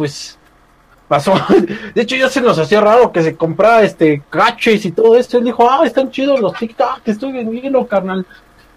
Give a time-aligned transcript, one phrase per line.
[0.00, 0.38] Pues
[1.08, 1.34] pasó.
[1.94, 5.36] De hecho, ya se nos hacía raro que se comprara este caches y todo esto.
[5.36, 8.24] Él dijo, ah, están chidos los TikTok, estoy vendiendo, carnal.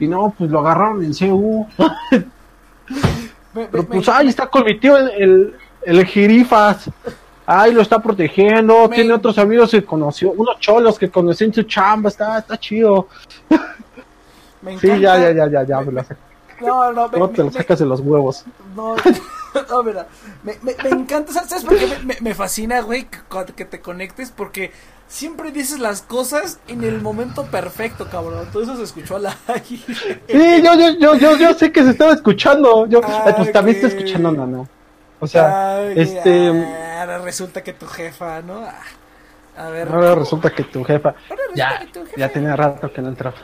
[0.01, 1.65] Y no, pues lo agarraron en CU.
[3.53, 6.89] Pero pues ahí está con mi tío el, el, el jirifas.
[7.45, 8.89] Ahí lo está protegiendo.
[8.89, 12.09] Me- Tiene otros amigos que conoció, unos cholos que conoció en su chamba.
[12.09, 13.07] Está, está chido.
[14.61, 15.79] Me Sí, ya, ya, ya, ya, ya.
[15.81, 16.03] Me.
[16.59, 18.43] No, no, me, ¿Cómo te me- lo sacas de los huevos?
[18.75, 18.95] No,
[19.69, 20.07] no, mira,
[20.43, 23.19] me, me, me encanta, ¿sabes sabes por qué me, me- fascina, güey, que,
[23.55, 24.31] que te conectes?
[24.31, 24.71] Porque
[25.07, 28.47] siempre dices las cosas en el momento perfecto, cabrón.
[28.51, 29.63] Todo eso se escuchó al aire.
[30.27, 32.85] Sí, yo, yo, yo, yo, yo sé que se estaba escuchando.
[32.87, 33.83] Yo, Ah, eh, pues también ok.
[33.83, 34.67] estoy escuchando, Nana.
[35.19, 36.49] O sea, Ay, este.
[36.49, 38.65] ah, ahora resulta que tu jefa, ¿no?
[38.65, 38.81] Ah,
[39.55, 39.87] A ver.
[39.87, 41.09] Ahora resulta que tu jefa.
[41.09, 43.37] ahora resulta Ya, que tu jefa- ya tenía rato que no entraba.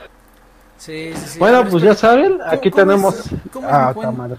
[0.78, 1.38] Sí, sí, sí.
[1.38, 3.20] A Bueno, ver, pues ya saben, ¿Cómo- aquí cómo tenemos.
[3.20, 4.38] es- cómo Ah, madre.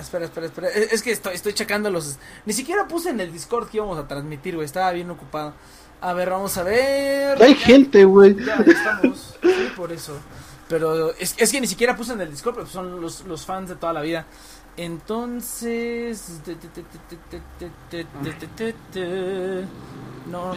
[0.00, 0.68] Espera, espera, espera.
[0.68, 2.18] Es, es que estoy, estoy checando los.
[2.46, 4.66] Ni siquiera puse en el Discord que íbamos a transmitir, güey.
[4.66, 5.54] Estaba bien ocupado.
[6.00, 7.38] A ver, vamos a ver.
[7.38, 8.34] Ya hay gente, güey.
[8.36, 9.38] Ya, ya estamos.
[9.42, 10.16] Sí, por eso.
[10.68, 13.68] Pero es, es que ni siquiera puse en el Discord, pero son los, los fans
[13.68, 14.24] de toda la vida.
[14.80, 16.40] Entonces.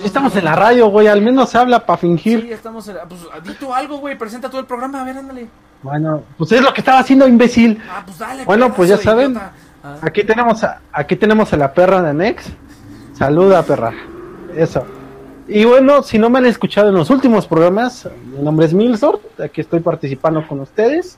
[0.02, 1.08] Estamos en la radio, güey.
[1.08, 2.42] Al menos se habla para fingir.
[2.42, 3.04] Sí, estamos en la.
[3.04, 4.18] Pues di algo, güey.
[4.18, 5.02] Presenta todo el programa.
[5.02, 5.50] A ver, ándale.
[5.82, 7.82] Bueno, pues es lo que estaba haciendo, imbécil.
[7.90, 8.46] Ah, pues dale.
[8.46, 9.38] Bueno, pues ya saben.
[10.02, 12.46] Aquí tenemos a, aquí tenemos a la perra de Nex.
[13.12, 13.92] Saluda, perra.
[14.56, 14.86] Eso.
[15.50, 19.42] Y bueno, si no me han escuchado en los últimos programas, mi nombre es Milsort.
[19.42, 21.18] Aquí estoy participando con ustedes.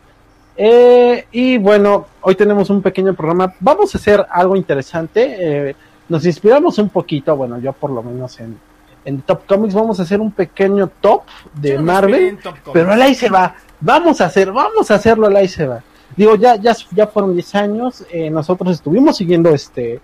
[0.58, 3.54] Eh, y bueno, hoy tenemos un pequeño programa.
[3.60, 5.70] Vamos a hacer algo interesante.
[5.70, 5.76] eh,
[6.08, 8.58] nos inspiramos un poquito, bueno, yo por lo menos en,
[9.06, 11.24] en Top Comics, vamos a hacer un pequeño top
[11.54, 12.38] de no Marvel.
[12.74, 13.56] Pero al ahí se va.
[13.80, 15.82] Vamos a hacer, vamos a hacerlo al ahí se va.
[16.16, 18.06] Digo, ya, ya, ya fueron 10 años.
[18.12, 20.00] eh, nosotros estuvimos siguiendo este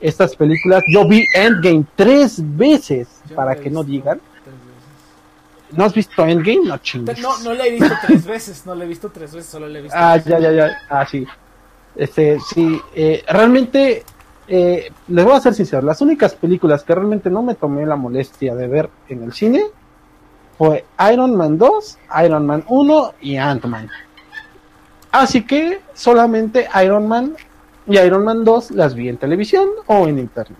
[0.00, 0.82] estas películas.
[0.86, 4.20] Yo vi Endgame tres veces, Yo para que no digan.
[5.72, 6.66] ¿No has visto Endgame?
[6.66, 7.20] No chingues.
[7.20, 9.78] No, no la he visto tres veces, no la he visto tres veces, solo la
[9.78, 9.96] he visto.
[9.98, 10.78] Ah, ya, ya, ya.
[10.88, 11.26] Ah, sí.
[11.94, 12.80] Este, sí.
[12.94, 14.04] eh, realmente,
[14.46, 15.82] eh, les voy a ser sincero.
[15.82, 19.64] Las únicas películas que realmente no me tomé la molestia de ver en el cine
[20.56, 23.88] fue Iron Man 2, Iron Man 1 y Ant-Man.
[25.12, 27.36] Así que solamente Iron Man
[27.86, 30.58] y Iron Man 2 las vi en televisión o en internet.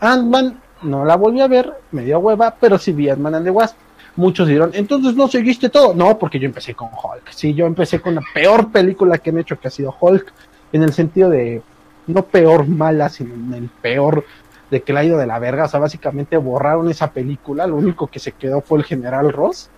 [0.00, 3.50] Ant-Man no la volví a ver, me dio hueva, pero sí vi Ant-Man and the
[3.50, 3.76] Wasp.
[4.16, 5.94] Muchos dirán, entonces no seguiste todo.
[5.94, 7.30] No, porque yo empecé con Hulk.
[7.30, 10.32] Sí, yo empecé con la peor película que han hecho, que ha sido Hulk,
[10.72, 11.62] en el sentido de,
[12.06, 14.24] no peor mala, sino en el peor
[14.70, 15.64] de que la ha ido de la verga.
[15.64, 19.70] O sea, básicamente borraron esa película, lo único que se quedó fue el General Ross.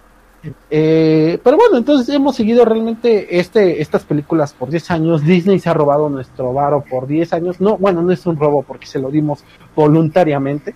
[0.70, 5.24] Eh, pero bueno, entonces hemos seguido realmente este, estas películas por 10 años.
[5.24, 7.60] Disney se ha robado nuestro varo por 10 años.
[7.60, 9.44] No, bueno, no es un robo porque se lo dimos
[9.74, 10.74] voluntariamente.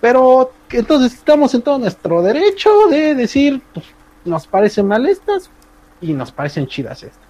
[0.00, 3.86] Pero entonces estamos en todo nuestro derecho de decir, pues,
[4.24, 5.50] nos parecen mal estas
[6.00, 7.29] y nos parecen chidas estas.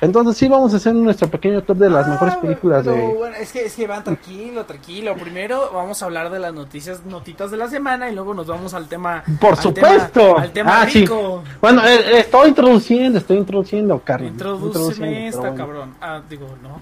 [0.00, 2.92] Entonces sí vamos a hacer nuestro pequeño top de las Ah, mejores películas de...
[2.92, 5.14] Bueno, es que, es que van tranquilo, tranquilo.
[5.16, 8.74] Primero vamos a hablar de las noticias, notitas de la semana y luego nos vamos
[8.74, 9.22] al tema.
[9.40, 10.20] Por al supuesto.
[10.20, 11.00] tema- al tema Ah, sí.
[11.00, 11.42] rico.
[11.60, 13.94] Bueno, eh, eh, estoy introduciendo, estoy introduciendo.
[13.94, 15.56] Introdúceme Introduciendo, esta, bueno.
[15.56, 15.94] cabrón.
[16.00, 16.80] Ah, digo, no.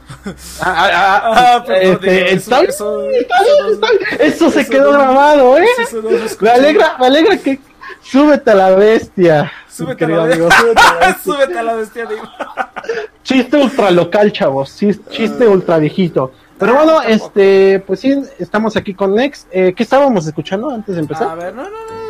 [0.61, 1.23] Ah, ah,
[1.57, 4.33] ah, perdón, este, digo, eso- está bien, eso- está bien, está bien.
[4.33, 5.67] Eso se quedó no- grabado, ¿eh?
[5.93, 6.11] no.
[6.41, 7.61] Me alegra, me alegra que
[8.03, 9.53] súbete a la bestia.
[9.77, 11.23] Súbete a la amigo, súbete a la bestia.
[11.25, 12.09] Súbete a la bestia.
[13.23, 14.77] Chiste ultra local, chavos.
[14.81, 16.33] chis- Chiste ultra viejito.
[16.59, 17.27] Pero bueno, Ah, tampoco.
[17.27, 19.47] este, pues sí, estamos aquí con Nex.
[19.51, 21.37] Eh, ¿Qué estábamos escuchando antes de A empezar?
[21.39, 22.02] ver, no, no, no.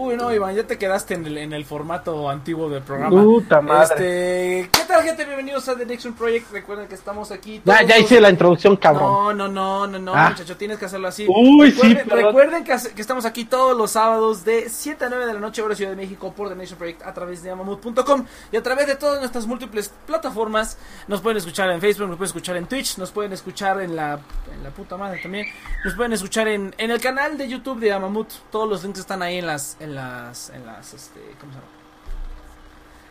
[0.00, 3.20] Uy, no, Iván, ya te quedaste en el, en el formato antiguo del programa.
[3.20, 4.60] Puta madre.
[4.60, 5.24] Este, ¿qué tal, gente?
[5.24, 6.52] Bienvenidos a The Nexon Project.
[6.52, 7.60] Recuerden que estamos aquí.
[7.64, 9.36] Todos ya hice la introducción, cabrón.
[9.36, 10.30] No, no, no, no, no, Ah.
[10.30, 11.26] muchacho, tienes que hacerlo así.
[11.28, 12.24] Uy, sí, recuerden, perdón.
[12.26, 15.62] recuerden que, que estamos aquí todos los sábados de 7 a 9 de la noche,
[15.62, 18.86] hora Ciudad de México, por The Nation Project a través de amamut.com y a través
[18.86, 20.78] de todas nuestras múltiples plataformas.
[21.08, 24.20] Nos pueden escuchar en Facebook, nos pueden escuchar en Twitch, nos pueden escuchar en la,
[24.54, 25.46] en la puta madre también.
[25.84, 28.28] Nos pueden escuchar en, en el canal de YouTube de Amamut.
[28.52, 31.70] Todos los links están ahí en las, en las, en las, este, ¿cómo se llama?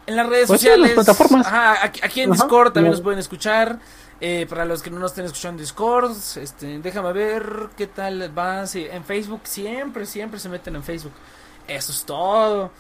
[0.06, 1.06] En las redes Pues sí, en las sociales.
[1.06, 1.48] plataformas.
[1.48, 2.42] Ajá, aquí, aquí en Ajá.
[2.44, 2.98] Discord también No.
[2.98, 3.80] nos pueden escuchar.
[4.20, 8.36] Eh, para los que no nos estén escuchando en Discord, este, déjame ver qué tal
[8.36, 8.66] va.
[8.66, 11.12] Sí, en Facebook siempre, siempre se meten en Facebook.
[11.68, 12.72] Eso es todo.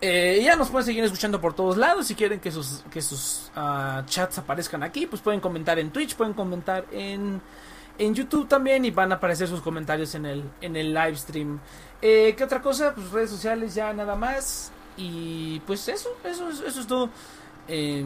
[0.00, 2.06] Eh, ya nos pueden seguir escuchando por todos lados.
[2.08, 6.14] Si quieren que sus, que sus ah, chats aparezcan aquí, pues pueden comentar en Twitch,
[6.14, 7.40] pueden comentar en,
[7.98, 11.58] en YouTube también y van a aparecer sus comentarios en el, en el live stream.
[12.00, 12.94] Eh, ¿Qué otra cosa?
[12.94, 14.70] Pues redes sociales ya nada más.
[14.96, 17.10] Y pues eso, eso, es- eso es todo.
[17.68, 18.04] Eh,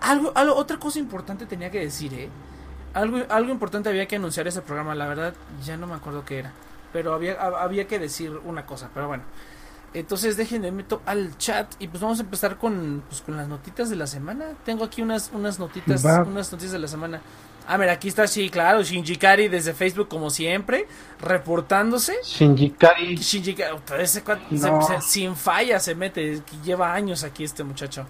[0.00, 2.28] algo, algo, otra cosa importante tenía que decir, ¿eh?
[2.94, 5.34] algo, algo importante había que anunciar ese programa, la verdad
[5.64, 6.52] ya no me acuerdo qué era,
[6.92, 9.22] pero había, había que decir una cosa, pero bueno.
[9.94, 13.88] Entonces déjenme meto al chat y pues vamos a empezar con, pues, con las notitas
[13.88, 14.46] de la semana.
[14.64, 17.20] Tengo aquí unas, unas notitas, unas noticias de la semana.
[17.70, 20.88] Ah, mira, aquí está, sí, claro, Shinji Kari desde Facebook como siempre,
[21.20, 22.16] reportándose.
[22.24, 23.16] Shinji Kari.
[23.16, 23.76] Shinji Kari,
[25.02, 28.06] sin falla se mete, lleva años aquí este muchacho.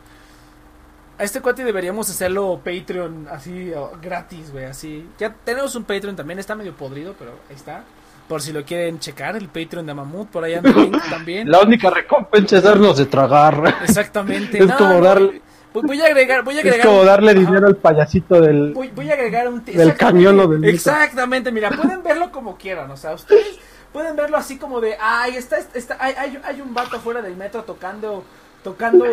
[1.19, 5.05] A este cuate deberíamos hacerlo Patreon así gratis, güey, así.
[5.19, 7.83] Ya tenemos un Patreon también, está medio podrido, pero ahí está.
[8.29, 10.73] Por si lo quieren checar, el Patreon de Mamut, por ahí anda
[11.11, 11.51] también.
[11.51, 13.81] La única recompensa es darnos de tragar.
[13.83, 14.59] Exactamente.
[14.63, 15.43] es como darle...
[15.83, 16.81] Voy a agregar, voy a agregar.
[16.81, 18.73] Es como darle dinero al payasito del.
[18.73, 19.65] Voy, voy a agregar un.
[19.65, 20.65] Del camión o del.
[20.65, 23.59] Exactamente, mira, pueden verlo como quieran, o sea, ustedes
[23.93, 27.37] pueden verlo así como de, ay, está, está, hay, hay, hay un vato fuera del
[27.37, 28.25] metro tocando
[28.63, 29.07] tocando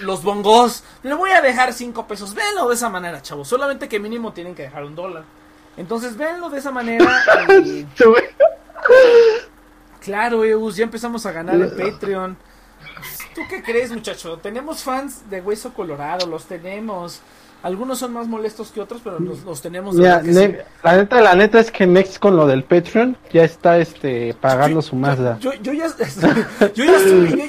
[0.00, 0.84] los bongos.
[1.02, 2.34] Le voy a dejar cinco pesos.
[2.34, 3.48] Venlo de esa manera, chavos.
[3.48, 5.24] Solamente que mínimo tienen que dejar un dólar.
[5.76, 7.04] Entonces, venlo de esa manera.
[10.00, 12.36] Claro, Eus, ya empezamos a ganar en Patreon.
[13.34, 14.38] ¿Tú qué crees, muchacho?
[14.38, 17.20] Tenemos fans de Hueso Colorado, los tenemos.
[17.64, 19.96] Algunos son más molestos que otros, pero los, tenemos.
[19.96, 24.82] La neta, la neta es que Next con lo del Patreon ya está este pagando
[24.82, 25.38] su Mazda.
[25.40, 25.86] Yo, yo, ya,
[26.74, 26.98] yo, ya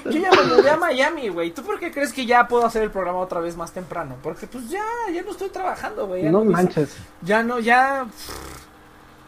[0.05, 1.51] yo, ya me mudé a Miami, güey.
[1.51, 4.15] ¿Tú por qué crees que ya puedo hacer el programa otra vez más temprano?
[4.23, 6.23] Porque pues ya, ya no estoy trabajando, güey.
[6.23, 6.95] No, manches.
[7.21, 8.07] Ya no, ya.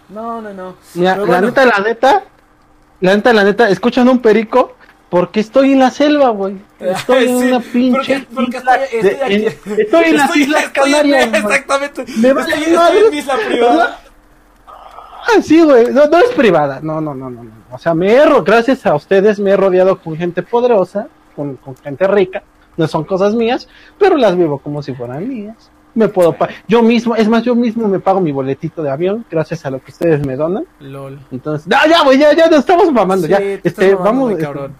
[0.07, 0.75] No, no, no.
[0.95, 2.23] la neta, la neta,
[3.01, 4.76] la neta, la neta, escuchan un perico
[5.09, 6.57] porque estoy en la selva, güey.
[6.79, 8.27] Estoy en una pinche.
[8.33, 9.45] Porque, estoy, aquí.
[9.45, 11.27] estoy, en las Islas Canarias.
[11.33, 12.05] exactamente.
[12.17, 13.99] Me estoy, estoy en isla privada.
[14.67, 15.91] Ah, sí, güey.
[15.91, 16.79] No, no es privada.
[16.81, 17.51] No, no, no, no, no.
[17.71, 21.75] O sea, me he, gracias a ustedes me he rodeado con gente poderosa, con, con
[21.77, 22.43] gente rica.
[22.75, 23.67] No son cosas mías,
[23.97, 25.71] pero las vivo como si fueran mías.
[25.95, 26.35] Me puedo
[26.67, 29.79] yo mismo, es más, yo mismo me pago mi boletito de avión gracias a lo
[29.79, 30.63] que ustedes me donan.
[30.79, 31.19] LOL.
[31.31, 33.39] Entonces, ya, ya, güey, ya, ya nos estamos mamando, ya.
[33.39, 34.75] Este, vamos, este, cabrón.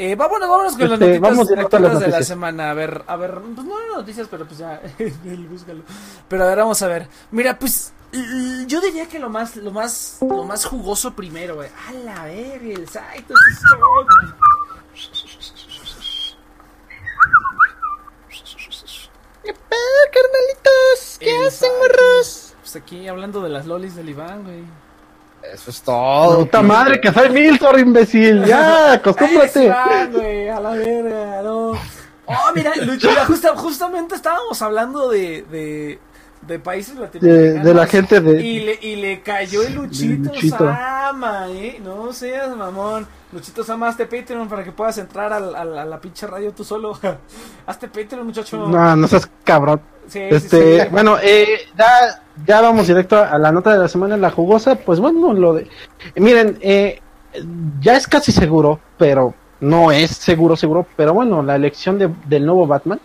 [0.00, 2.70] Eh, vámonos, vámonos con las este, noticias, de la semana.
[2.70, 4.80] A ver, a ver, pues no hay noticias, pero pues ya,
[5.50, 5.82] búscalo.
[6.28, 7.08] Pero a ver, vamos a ver.
[7.32, 7.92] Mira, pues
[8.68, 11.68] yo diría que lo más, lo más, lo más jugoso primero, güey.
[11.88, 13.34] A la verga, el Saito
[19.42, 21.16] ¿Qué pedo, carnalitos?
[21.18, 22.54] ¿Qué hacen, morros?
[22.60, 24.62] Pues aquí hablando de las lolis del Iván, güey.
[25.52, 26.40] Eso es todo.
[26.40, 28.44] Puta madre, que soy Milton, imbécil.
[28.44, 29.72] Ya, acostúmbrate.
[30.12, 31.72] güey, a la verga, no.
[32.30, 33.08] Oh, mira, Lucho,
[33.56, 35.98] justamente estábamos hablando de, de,
[36.42, 37.64] de países latinoamericanos.
[37.64, 38.42] De, la gente de.
[38.42, 40.58] Y le, y le cayó el Luchito, Luchito.
[40.58, 41.80] Sama, eh.
[41.82, 43.06] No seas mamón.
[43.32, 46.98] Luchito Sama, hazte Patreon para que puedas entrar a, la pinche radio tú solo.
[47.66, 48.66] hazte Patreon, muchacho.
[48.66, 49.80] No, no seas cabrón.
[50.06, 54.16] Sí, este, sí, bueno, eh, ya ya vamos directo a la nota de la semana,
[54.16, 54.76] la jugosa.
[54.76, 55.68] Pues bueno, lo de.
[56.16, 57.00] Miren, eh,
[57.80, 60.86] ya es casi seguro, pero no es seguro, seguro.
[60.96, 63.00] Pero bueno, la elección de, del nuevo Batman,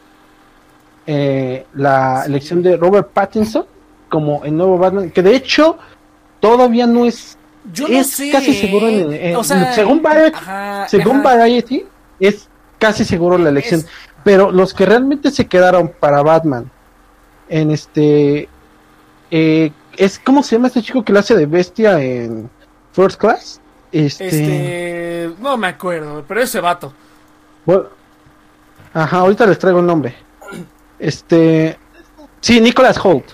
[1.06, 3.66] eh, la elección de Robert Pattinson
[4.10, 5.78] como el nuevo Batman, que de hecho
[6.40, 7.38] todavía no es.
[7.74, 9.44] Yo no es casi seguro en,
[9.74, 10.38] según, Variety,
[10.88, 11.86] según Variety,
[12.20, 13.84] es casi seguro la elección.
[14.24, 16.70] Pero los que realmente se quedaron para Batman
[17.50, 18.50] en este
[19.32, 22.50] eh, es ¿Cómo se llama este chico que lo hace de bestia en
[22.92, 23.62] First Class?
[23.92, 24.28] Este...
[24.28, 26.94] este no me acuerdo, pero ese vato.
[28.94, 30.16] ajá, ahorita les traigo el nombre.
[31.04, 31.78] Este.
[32.40, 33.26] Sí, Nicholas Holt.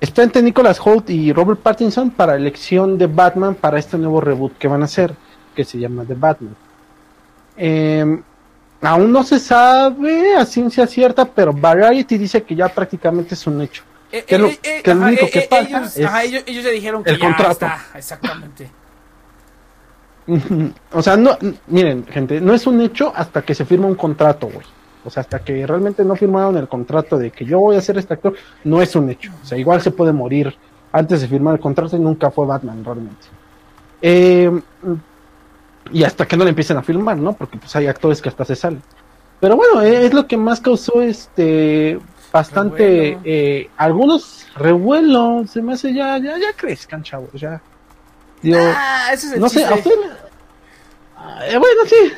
[0.00, 4.56] Está entre Nicholas Holt y Robert Pattinson para elección de Batman para este nuevo reboot
[4.56, 5.14] que van a hacer,
[5.54, 6.56] que se llama The Batman.
[7.58, 8.22] Em,
[8.80, 13.60] aún no se sabe a ciencia cierta, pero Variety dice que ya prácticamente es un
[13.60, 13.82] hecho.
[14.10, 17.18] Eh, que, lo, eh, que único que falta ellos, es ellos, ya dijeron que el
[17.18, 17.52] ya contrato.
[17.52, 18.70] está, exactamente.
[20.92, 21.36] o sea, no,
[21.66, 24.66] miren, gente, no es un hecho hasta que se firma un contrato, güey.
[25.04, 27.98] O sea, hasta que realmente no firmaron el contrato de que yo voy a ser
[27.98, 29.32] este actor, no es un hecho.
[29.42, 30.54] O sea, igual se puede morir
[30.92, 33.26] antes de firmar el contrato y nunca fue Batman realmente.
[35.92, 37.32] y hasta que no le empiecen a filmar, ¿no?
[37.32, 38.82] Porque pues hay actores que hasta se salen.
[39.40, 41.98] Pero bueno, es lo que más causó este
[42.32, 47.60] bastante eh, algunos revuelo se me hace ya ya ya crezcan chavos ya
[48.54, 49.98] ah, ese es el no sé a ustedes
[51.48, 52.12] eh, bueno sí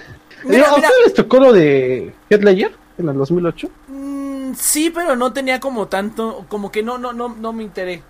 [0.44, 5.16] mira, a ustedes les tocó lo de Heath Ledger en el 2008 mm, sí pero
[5.16, 8.02] no tenía como tanto como que no no no no me enteré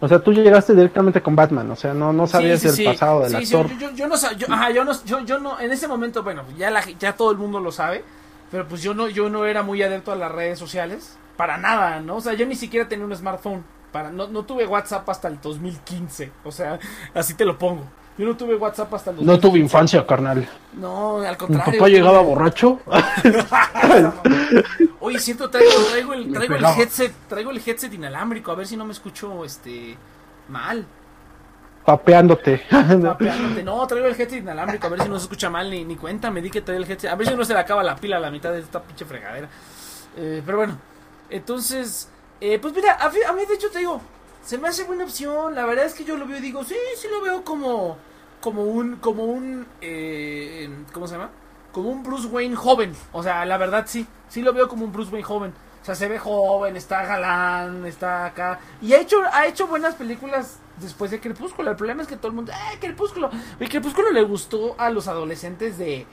[0.00, 3.34] O sea, tú llegaste directamente con Batman, o sea, no, no sabías del pasado del
[3.34, 3.66] actor.
[3.78, 6.70] Yo, yo, no, yo, ajá, yo, no, yo, yo no, en ese momento, bueno, ya,
[6.70, 8.04] la, ya todo el mundo lo sabe,
[8.50, 11.16] pero pues yo no, yo no era muy adepto a las redes sociales.
[11.36, 12.16] para nada, ¿no?
[12.16, 13.64] O sea, yo ni siquiera tenía un smartphone.
[13.92, 16.30] Para, no, no tuve WhatsApp hasta el 2015.
[16.44, 16.78] O sea,
[17.14, 17.84] así te lo pongo.
[18.18, 19.32] Yo no tuve WhatsApp hasta el 2015.
[19.32, 20.46] No tuve infancia, carnal.
[20.74, 21.78] No, al Mi contrario.
[21.78, 22.80] papá llegaba tuve- borracho.
[25.00, 28.76] Oye, cierto, traigo, traigo el, traigo el headset, traigo el headset inalámbrico, a ver si
[28.76, 29.96] no me escucho este
[30.48, 30.84] mal.
[31.84, 32.62] papeándote.
[32.70, 33.62] Vapeándote.
[33.62, 36.30] No, traigo el headset inalámbrico, a ver si no se escucha mal, ni, ni cuenta,
[36.30, 37.10] me di que traigo el headset.
[37.10, 39.04] A ver si no se le acaba la pila a la mitad de esta pinche
[39.04, 39.48] fregadera.
[40.16, 40.76] Eh, pero bueno,
[41.30, 42.08] entonces,
[42.40, 44.00] eh, pues mira, a, a mí de hecho te digo,
[44.44, 45.54] se me hace buena opción.
[45.54, 47.96] La verdad es que yo lo veo y digo, sí, sí lo veo como,
[48.40, 51.30] como un, como un, eh, ¿cómo se llama?
[51.72, 52.92] Como un Bruce Wayne joven.
[53.12, 55.52] O sea, la verdad sí, sí lo veo como un Bruce Wayne joven.
[55.82, 58.58] O sea, se ve joven, está galán, está acá.
[58.82, 61.70] Y ha hecho, ha hecho buenas películas después de Crepúsculo.
[61.70, 63.30] El problema es que todo el mundo, ¡eh, Crepúsculo!
[63.58, 66.06] Y Crepúsculo le gustó a los adolescentes de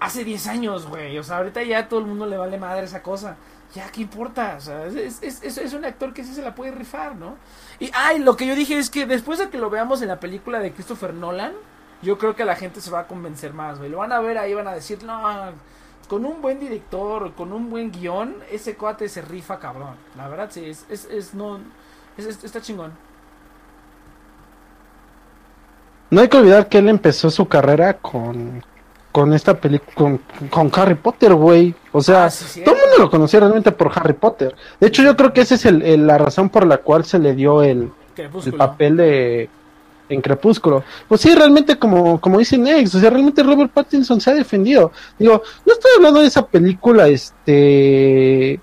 [0.00, 1.18] hace 10 años, güey.
[1.18, 3.36] O sea, ahorita ya todo el mundo le vale madre esa cosa.
[3.74, 4.56] Ya, ¿qué importa?
[4.58, 7.36] O sea, es, es, es, es un actor que sí se la puede rifar, ¿no?
[7.78, 10.20] Y, ay, lo que yo dije es que después de que lo veamos en la
[10.20, 11.52] película de Christopher Nolan,
[12.02, 13.90] yo creo que la gente se va a convencer más, güey.
[13.90, 15.22] Lo van a ver ahí, van a decir, no,
[16.08, 19.96] con un buen director, con un buen guion, ese cuate se rifa, cabrón.
[20.16, 21.58] La verdad, sí, es, es, es no,
[22.16, 22.92] es, es- está chingón.
[26.10, 28.62] No hay que olvidar que él empezó su carrera con,
[29.16, 30.20] con esta película, con,
[30.50, 31.74] con Harry Potter, güey.
[31.92, 32.70] O sea, Ah, sí, todo el cierto.
[32.72, 34.54] mundo lo conocía realmente por Harry Potter.
[34.78, 37.18] De hecho, yo creo que esa es el- el- la razón por la cual se
[37.18, 37.90] le dio el,
[38.44, 39.48] el papel de
[40.10, 40.84] en Crepúsculo.
[41.08, 44.92] Pues sí, realmente como, como dice Nex, o sea, realmente Robert Pattinson se ha defendido.
[45.18, 48.60] Digo, no estoy hablando de esa película, este,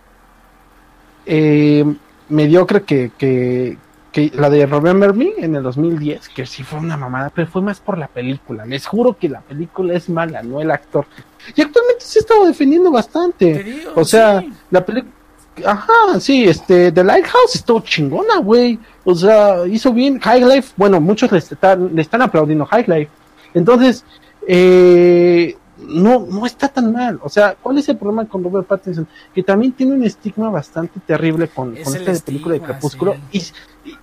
[1.25, 1.83] eh,
[2.29, 3.77] mediocre que, que,
[4.13, 7.61] que la de Remember Me en el 2010, que sí fue una mamada, pero fue
[7.61, 8.63] más por la película.
[8.65, 11.05] Les juro que la película es mala, no el actor.
[11.55, 13.63] Y actualmente se ha estado defendiendo bastante.
[13.63, 14.53] Digo, O sea, sí.
[14.69, 15.13] la película.
[15.65, 18.79] Ajá, sí, este, The Lighthouse estuvo chingona, güey.
[19.03, 20.19] O sea, hizo bien.
[20.19, 23.11] High Life, bueno, muchos le están, le están aplaudiendo High Life.
[23.53, 24.05] Entonces,
[24.47, 27.19] eh, no, no está tan mal.
[27.23, 29.07] O sea, ¿cuál es el problema con Robert Pattinson?
[29.33, 33.15] Que también tiene un estigma bastante terrible con, Es con esta película de Crepúsculo.
[33.31, 33.51] sí.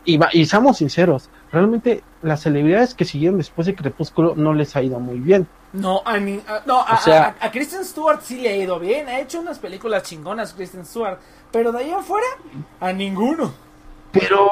[0.04, 4.76] Y, y, y seamos sinceros, realmente las celebridades que siguieron después de Crepúsculo no les
[4.76, 5.46] ha ido muy bien.
[5.72, 8.78] No, a, ni- a- no, a, sea- a- a Kristen Stewart sí le ha ido
[8.78, 9.08] bien.
[9.08, 11.18] Ha hecho unas películas chingonas, Kristen Stewart.
[11.52, 12.26] Pero de ahí afuera,
[12.80, 13.52] a ninguno.
[14.12, 14.48] Pero,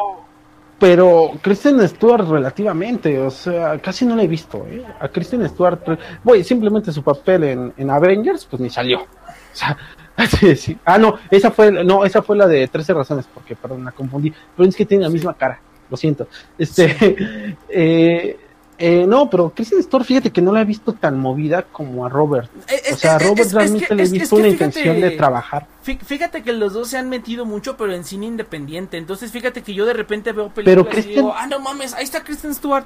[0.78, 4.84] pero Kristen Stewart relativamente, o sea, casi no la he visto, ¿eh?
[5.00, 9.00] A Kristen Stewart, voy, simplemente su papel en, en Avengers, pues ni salió.
[9.00, 9.06] O
[9.52, 9.76] sea,
[10.38, 10.78] sí, sí.
[10.84, 14.32] Ah, no, esa fue, no, esa fue la de 13 razones, porque, perdón, la confundí.
[14.56, 16.28] Pero es que tiene la misma cara, lo siento.
[16.56, 18.38] Este, eh,
[18.78, 22.08] eh, no, pero Kristen Stewart, fíjate que no la he visto tan movida como a
[22.08, 22.48] Robert.
[22.68, 25.66] Es- O sea, a Robert realmente le he visto una fíjate- intención de trabajar.
[25.84, 28.96] Fí- Fíjate que los dos se han metido mucho, pero en cine independiente.
[28.96, 32.04] Entonces, fíjate que yo de repente veo películas y Kristen- digo, ah, no mames, ahí
[32.04, 32.84] está Kristen Stewart.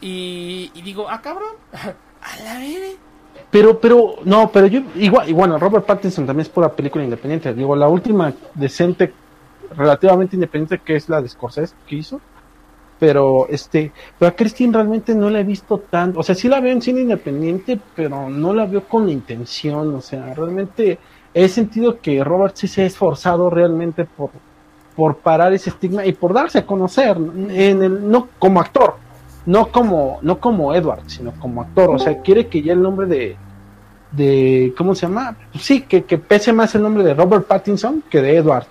[0.00, 2.60] Y, y digo, ah, cabrón, a la.
[3.50, 7.52] Pero, pero, no, pero yo, igual, y bueno, Robert Pattinson también es pura película independiente.
[7.54, 9.12] Digo, la última decente,
[9.76, 12.20] relativamente independiente, que es la de Scorsese que hizo.
[13.02, 16.20] Pero, este, pero a Christine realmente no la he visto tanto.
[16.20, 19.92] O sea, sí la veo en cine independiente, pero no la veo con la intención.
[19.96, 21.00] O sea, realmente
[21.34, 24.30] he sentido que Robert sí se ha esforzado realmente por,
[24.94, 28.94] por parar ese estigma y por darse a conocer en el, no como actor,
[29.46, 31.90] no como, no como Edward, sino como actor.
[31.90, 33.36] O sea, quiere que ya el nombre de,
[34.12, 35.34] de ¿cómo se llama?
[35.50, 38.66] Pues sí, que, que pese más el nombre de Robert Pattinson que de Edward.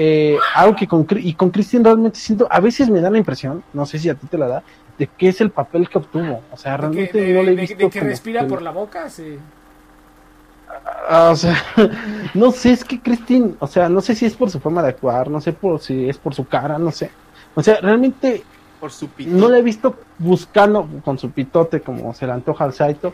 [0.00, 3.64] Eh, algo que con, y con Christian realmente siento, a veces me da la impresión,
[3.72, 4.62] no sé si a ti te la da,
[4.96, 6.40] de que es el papel que obtuvo.
[6.52, 8.42] O sea, De que, realmente de- no le he de- visto de que como respira
[8.42, 9.38] que- por la boca, sí.
[11.08, 11.56] Ah, o sea,
[12.34, 14.90] no sé, es que Christine, o sea, no sé si es por su forma de
[14.90, 17.10] actuar, no sé por si es por su cara, no sé.
[17.54, 18.44] O sea, realmente
[18.78, 19.30] Por su pito.
[19.34, 23.12] no la he visto buscando con su pitote como se le antoja al Saito.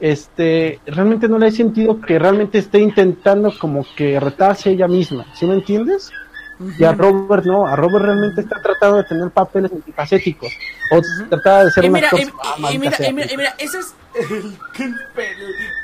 [0.00, 5.26] Este, realmente no le he sentido que realmente esté intentando como que retarse ella misma,
[5.34, 6.10] ¿sí me entiendes?
[6.78, 10.52] Y a Robert no, a Robert realmente está tratando de tener papeles multifacéticos
[10.92, 12.20] o trataba de ser Y un mira, actor.
[12.20, 13.94] y, Ah, y- y maldita mira, y mira, y mira, ese es
[14.30, 14.56] el,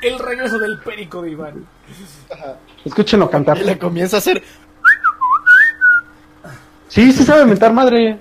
[0.03, 1.65] el, el regreso del perico de Iván.
[2.85, 3.57] Escúchenlo cantar.
[3.57, 4.41] Y le comienza a hacer.
[6.87, 8.17] Sí, sí sabe mentar madre.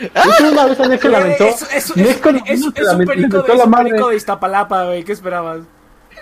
[0.00, 1.44] Es que una vez a Nex se lamentó.
[1.44, 2.72] Es, es, es, Nex con- es- se es un
[3.04, 3.90] perico, de, la es un madre.
[3.90, 5.02] perico de Iztapalapa, güey.
[5.04, 5.60] ¿Qué esperabas?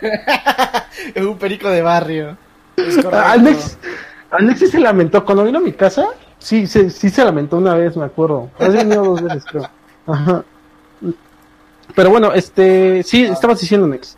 [1.15, 2.37] Es un perico de barrio.
[2.77, 3.19] Es correcto.
[3.19, 3.43] Al
[4.31, 5.25] Nex, al Nex sí se lamentó.
[5.25, 6.07] Cuando vino a mi casa,
[6.39, 8.51] sí, sí, sí se lamentó una vez, me acuerdo.
[8.59, 9.69] Has venido dos veces, creo.
[10.07, 10.45] Ajá.
[11.95, 14.17] Pero bueno, este, sí, estabas diciendo, Nex.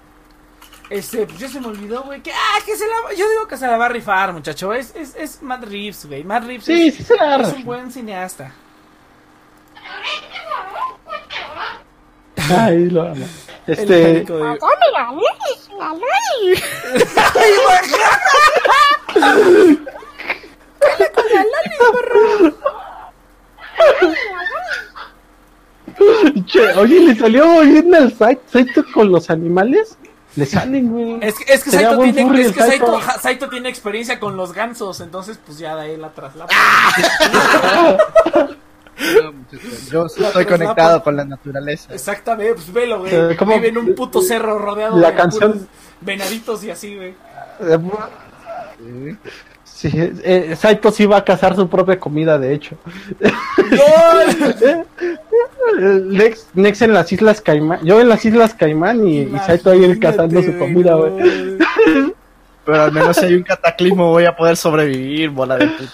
[0.90, 2.20] Este, pues ya se me olvidó, güey.
[2.20, 3.14] Que, ah, que se la.
[3.16, 4.74] Yo digo que se la va a rifar, muchacho.
[4.74, 6.22] Es, es, es Matt Reeves, güey.
[6.22, 8.52] Matt Reeves Sí, es, sí se la es un buen cineasta.
[12.54, 13.26] Ay, lo amo.
[13.66, 14.24] El Este, de-
[26.46, 29.96] che, oye, le salió bien el site, Saito con los animales.
[30.34, 31.18] Le salen, güey.
[31.20, 33.00] Es que, es que, Sería Saito tiene, es que Saito, Saito.
[33.00, 36.54] ja- Saito tiene experiencia con los gansos, entonces pues ya de ahí la traslapa.
[39.90, 41.92] Yo La estoy conectado con la naturaleza.
[41.92, 43.36] Exactamente, pues velo, güey.
[43.36, 43.54] ¿cómo?
[43.56, 45.68] Vive en un puto cerro rodeado La de canción-
[46.00, 47.14] venaditos y así, güey.
[48.78, 49.16] Sí,
[49.84, 52.76] eh, Saito sí va a cazar su propia comida, de hecho.
[53.70, 54.84] ¡Gol!
[56.08, 57.80] Nex, Nex en las Islas Caimán.
[57.84, 61.12] Yo en las Islas Caimán y, y Saito ahí cazando su comida, güey.
[62.64, 65.90] Pero al menos si hay un cataclismo voy a poder sobrevivir, bola de puta.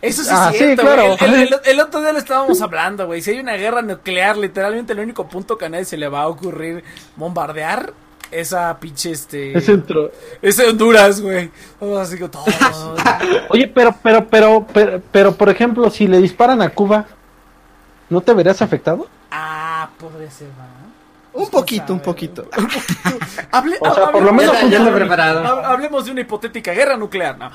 [0.00, 1.16] Eso sí Ah, es sí, cierto, claro.
[1.20, 3.20] el- el- el otro día lo estábamos hablando, güey.
[3.20, 6.22] Si hay una guerra nuclear, literalmente el único punto que a nadie se le va
[6.22, 6.84] a ocurrir
[7.16, 7.92] bombardear
[8.30, 9.56] esa pinche este.
[9.56, 10.10] Es entro.
[10.42, 11.50] Es Honduras, güey.
[12.00, 12.44] Así todo.
[13.50, 17.06] Oye, pero, pero, pero, pero, pero, por ejemplo, si le disparan a Cuba,
[18.10, 19.06] ¿no te verías afectado?
[19.30, 20.88] ah, podría ser, ¿no?
[21.40, 22.46] Un poquito, un poquito.
[23.52, 25.42] Hable- O sea, por hable- lo menos Ya, ya ya está preparado.
[25.44, 27.50] hab- Hablemos de una hipotética guerra nuclear, ¿no?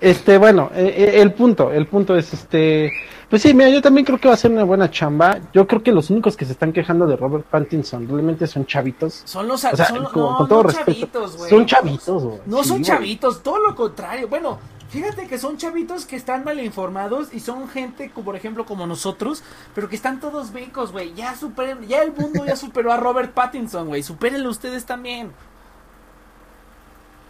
[0.00, 2.90] Este, bueno, eh, eh, el punto, el punto es este,
[3.30, 5.38] pues sí, mira, yo también creo que va a ser una buena chamba.
[5.52, 9.22] Yo creo que los únicos que se están quejando de Robert Pattinson realmente son chavitos.
[9.24, 11.50] Son los O sea, son, con, no, con todo no respeto, chavitos, güey.
[11.50, 12.38] son chavitos, güey.
[12.46, 14.28] No Sí, son chavitos, todo lo contrario.
[14.28, 18.64] Bueno, fíjate que son chavitos que están mal informados y son gente, como, por ejemplo,
[18.64, 19.42] como nosotros,
[19.74, 21.12] pero que están todos becos, güey.
[21.14, 24.02] Ya superen, ya el mundo ya superó a Robert Pattinson, güey.
[24.02, 25.32] Supérenlo ustedes también.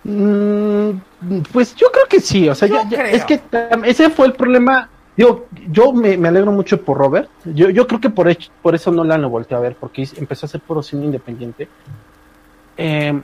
[0.04, 0.90] Mm,
[1.52, 3.42] pues yo creo que sí, o sea, Yo ya- es que
[3.84, 4.88] ese fue el problema.
[5.18, 7.28] Digo, yo me, me alegro mucho por Robert.
[7.44, 10.08] Yo, yo creo que por, hecho- por eso no la lo volteé a ver, porque
[10.16, 11.68] empezó a hacer puro cine independiente.
[12.76, 13.20] Eh,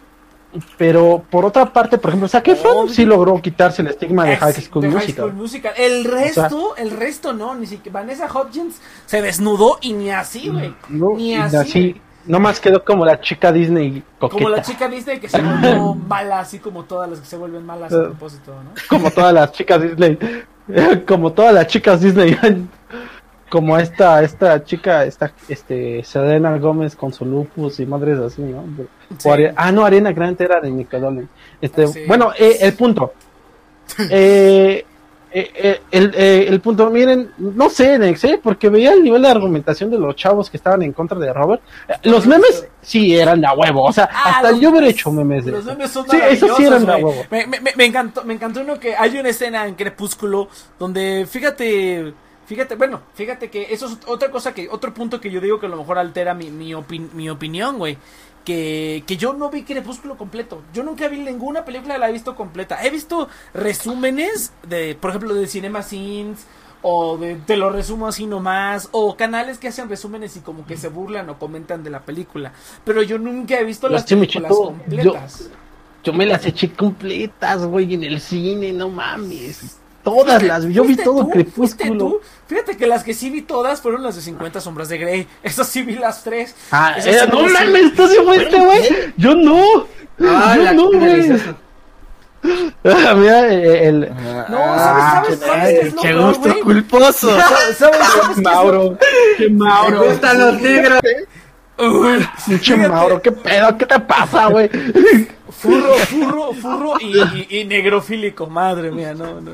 [0.77, 2.89] pero por otra parte, por ejemplo, Zac Efron Obvio.
[2.93, 5.13] sí logró quitarse el estigma de High School de High.
[5.13, 5.73] School Musical.
[5.77, 8.01] El resto, el resto no, ni siquiera.
[8.01, 10.75] Vanessa Hopkins se desnudó y ni así, güey.
[10.89, 11.09] ¿no?
[11.17, 11.57] Ni así.
[11.57, 14.43] así, nomás quedó como la chica Disney coqueta.
[14.43, 17.65] Como la chica Disney que se volvió mala, así como todas las que se vuelven
[17.67, 18.03] malas a Eh.
[18.05, 18.71] propósito, ¿no?
[18.89, 20.17] como todas las chicas Disney,
[21.07, 22.37] como todas las chicas Disney,
[23.51, 28.65] como esta, esta chica, esta, este, Selena Gómez con su lupus y madres así, ¿no?
[29.19, 29.29] Sí.
[29.57, 31.29] Ah, no, Ariana Grande era de Nickelodeon.
[31.61, 32.01] Este, Ah, sí.
[32.07, 33.13] bueno, eh, el punto.
[34.11, 34.85] Eh,
[35.37, 38.41] eh, eh, el, eh, el punto, miren, no sé, Nex, ¿eh?
[38.43, 41.61] porque veía el nivel de argumentación de los chavos que estaban en contra de Robert.
[42.05, 45.11] Los memes sí eran de a huevo, o sea, Ah, hasta los yo hubiera hecho
[45.11, 47.27] memes de Los memes son Sí, esos sí eran de a huevo.
[47.31, 52.15] Me, me- me encantó, me encantó uno que hay una escena en Crepúsculo donde, fíjate,
[52.47, 55.67] fíjate, bueno, fíjate que eso es otra cosa que, otro punto que yo digo que
[55.67, 57.99] a lo mejor altera mi, mi, opin- mi opinión, güey.
[58.45, 60.63] Que, que yo no vi Crepúsculo completo.
[60.73, 62.85] Yo nunca vi ninguna película, la he visto completa.
[62.85, 66.47] He visto resúmenes de, por ejemplo, de Cinema Sins.
[66.83, 68.91] O de, te lo resumo así nomás.
[68.93, 72.53] O canales que hacen resúmenes y como que se burlan o comentan de la película.
[72.85, 75.51] Pero yo nunca he visto Las las películas completas.
[76.05, 79.79] Yo me las eché completas, güey, en el cine, no mames.
[80.05, 81.99] Todas las, yo vi ¿Fuiste todo Crepúsculo.
[81.99, 82.21] tú?
[82.47, 85.27] Fíjate que las que sí vi todas fueron las de 50 sombras de Grey.
[85.43, 86.55] Esas sí vi las tres.
[86.71, 89.13] Ah, eh, no mames, tú sí fuiste, güey.
[89.17, 89.63] Yo no.
[90.21, 91.33] Ah, yo no, güey.
[92.85, 94.01] Ah, Mira, eh, el.
[94.51, 97.41] No, ¿sabes, sabes, sabes qué es lo qué peor, gusto culposo.
[97.41, 98.99] ¿Sabes, sabes, sabes qué es lo- Mauro.
[99.39, 100.05] Me Mauro.
[100.05, 101.01] gustan los negros.
[101.79, 104.71] Uy, Pinche Mauro, qué pedo, ¿qué te pasa, güey?
[105.51, 108.47] Furro, furro, furro y, y, y negrofílico.
[108.47, 109.53] Madre mía, no, no.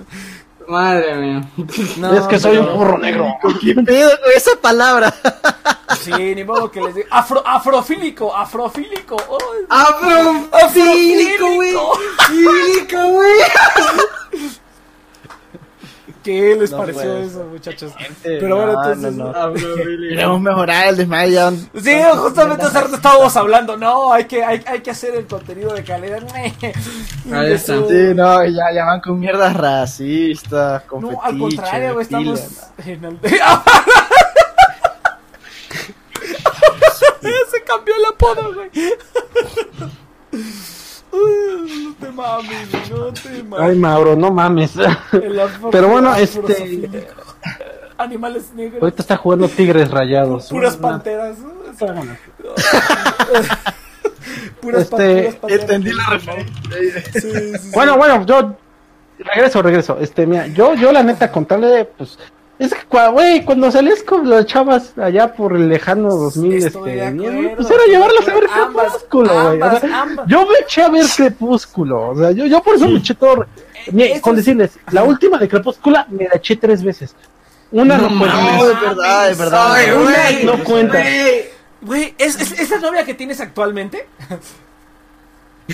[0.69, 1.43] Madre mía.
[1.97, 3.27] No, es que soy pero- un burro negro.
[3.61, 5.15] ¿Qué pedo con esa palabra?
[6.01, 7.09] Sí, ni modo que les diga.
[7.11, 9.17] Afro, afrofílico, afrofílico.
[9.69, 11.75] Ay, Afrofílico, güey.
[12.29, 13.41] Fílico, güey.
[16.31, 17.93] ¿Qué les No pareció puede eso, muchachos?
[18.23, 19.13] Pero bueno, no, entonces.
[19.15, 19.39] no, no.
[19.39, 20.09] Afrofílico.
[20.11, 21.33] Queremos mejorar el desmayo.
[21.33, 21.51] ya-
[21.83, 23.77] Sí, justamente hace rato estábamos hablando.
[23.77, 26.23] No, hay que, hay, hay que hacer el contenido de calidad.
[27.33, 27.75] Ahí está.
[27.89, 32.41] Sí, no, ya, ya van con mierdas racistas, con No, al contrario, estamos
[32.87, 33.19] en el...
[37.51, 38.71] Se cambió el apodo, güey.
[41.13, 43.77] No te mames, no te Ay, mames.
[43.79, 44.73] Mauro, no mames.
[45.73, 47.09] Pero bueno, este.
[47.99, 48.83] Animales negros.
[48.83, 50.49] Ahorita está jugando Tigres Rayados.
[50.49, 51.37] Puras Una- panteras.
[54.61, 55.61] Puras Este, pateras.
[55.63, 57.61] Entendí la referencia.
[57.75, 58.57] Bueno, bueno, yo
[59.19, 59.99] regreso, regreso.
[60.01, 62.19] Este, mira, yo, yo la neta contarle, pues,
[62.61, 67.07] es que, güey, cuando salías con las chavas allá por el lejano 2000, Estoy de
[67.07, 68.45] este, acuerdo, pues era llevarlas a ver.
[68.51, 69.63] Ambas, Crepúsculo, güey.
[69.63, 72.99] O sea, yo me eché a ver Crepúsculo, o sea, yo, yo por eso me
[72.99, 73.47] eché todo.
[73.93, 77.17] Mira, eso con es- decirles, la última de Crepúsculo me la eché tres veces.
[77.73, 78.43] Una no, cuenta.
[78.57, 79.73] No, de verdad, de verdad.
[79.73, 80.99] Ay, Una güey, no cuenta.
[81.81, 82.15] güey.
[82.19, 84.07] ¿es, es, ¿esa novia que tienes actualmente?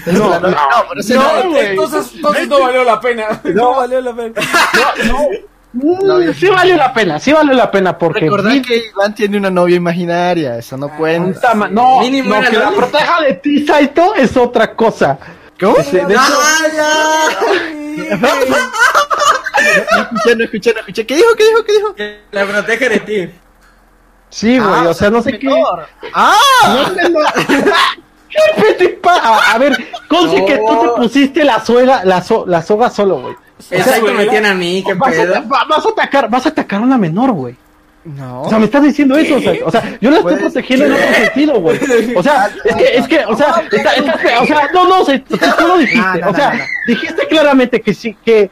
[0.07, 3.40] No, no, no, No, no, entonces, entonces no valió la pena.
[3.44, 4.35] No, valió la pena.
[5.09, 5.18] no,
[5.76, 9.50] mm, sí valió la pena, sí valió la pena porque Recordad que Iván tiene una
[9.50, 11.54] novia imaginaria, eso no cuenta.
[11.54, 15.18] Ma- No, Mínimo no, que la proteja de ti, Saito, es otra cosa.
[15.60, 15.76] ¿Cómo?
[15.76, 17.28] De hecho, Ah,
[18.20, 18.28] No
[20.02, 21.06] escuché, no escuché, no escuché.
[21.06, 21.94] ¿Qué dijo, qué dijo, qué dijo?
[21.96, 22.16] ya.
[22.30, 23.30] La protege de ti.
[24.28, 25.48] sí, güey, Ah, o sea, no sé qué.
[26.14, 26.34] Ah,
[26.66, 27.20] No sé, no-
[28.56, 29.76] ¿Qué te pa- A, a ver,
[30.08, 33.34] conste que tú te pusiste la soga, la, so- la soga solo, güey.
[33.70, 35.34] El Saito me tiene a mí, qué Vas pedo.
[35.50, 37.56] va- vas a atacar, vas a atacar a una menor, güey.
[38.04, 38.42] no.
[38.42, 40.84] O sea, me estás diciendo eso, o sea, o sea, yo la estoy Pues, protegiendo
[40.86, 41.78] en otro sentido, güey.
[42.14, 45.18] O sea, es que, es que, o sea, está- está- o sea, no, no, se-
[45.20, 48.50] tú lo dijiste, o sea, dijiste claramente que sí, que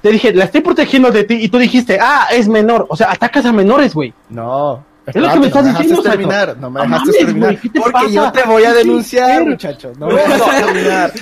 [0.00, 3.10] te dije, la estoy protegiendo de ti, y tú dijiste, ah, es menor, o sea,
[3.10, 4.14] atacas a menores, güey.
[4.30, 4.84] No.
[5.14, 7.58] Es lo que me estás no diciendo, dejaste terminar, no me dejaste terminar.
[7.60, 9.48] ¿qué porque yo te voy a ¿Qué denunciar, quieres?
[9.48, 9.98] muchachos.
[9.98, 11.12] No me dejaste terminar.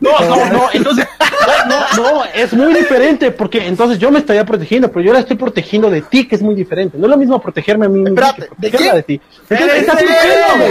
[0.00, 1.08] No, no, no, entonces,
[1.68, 5.36] no, no, es muy diferente, porque entonces yo me estaría protegiendo, pero yo la estoy
[5.36, 6.96] protegiendo de ti, que es muy diferente.
[6.98, 8.94] No es lo mismo protegerme a mí Espérate, ¿de quién?
[8.94, 9.20] de ti.
[9.50, 10.70] Entonces, estás atacando, güey.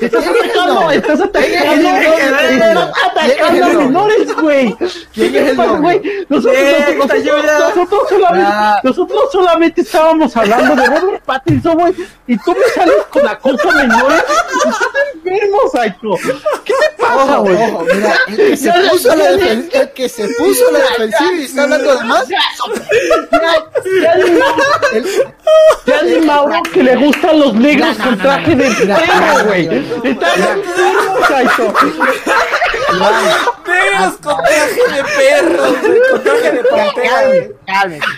[0.00, 4.76] Estás atacando, estás atacando, atacando a menores, güey.
[5.12, 6.02] ¿Quién es el güey?
[8.34, 8.80] Ah.
[8.82, 13.70] nosotros solamente estábamos hablando de Robert Pattinson, güey, y tú me sales con la cosa
[13.72, 14.24] menores.
[14.56, 14.80] Estás
[15.14, 16.16] enfermo, Saito.
[16.64, 17.56] ¿Qué te pasa, güey?
[17.94, 19.36] mira, el que se Ya, ya, puso la ya, ya.
[19.36, 22.28] defensiva, el que se puso la defensiva y está hablando de más.
[22.28, 22.38] Ya
[25.86, 29.66] Ya di Mauro que le gustan los negros con traje de perro, güey.
[30.04, 31.74] Estás enfermo, Saito.
[33.66, 35.64] Negros con traje de perro,
[36.10, 37.48] con traje de pantera,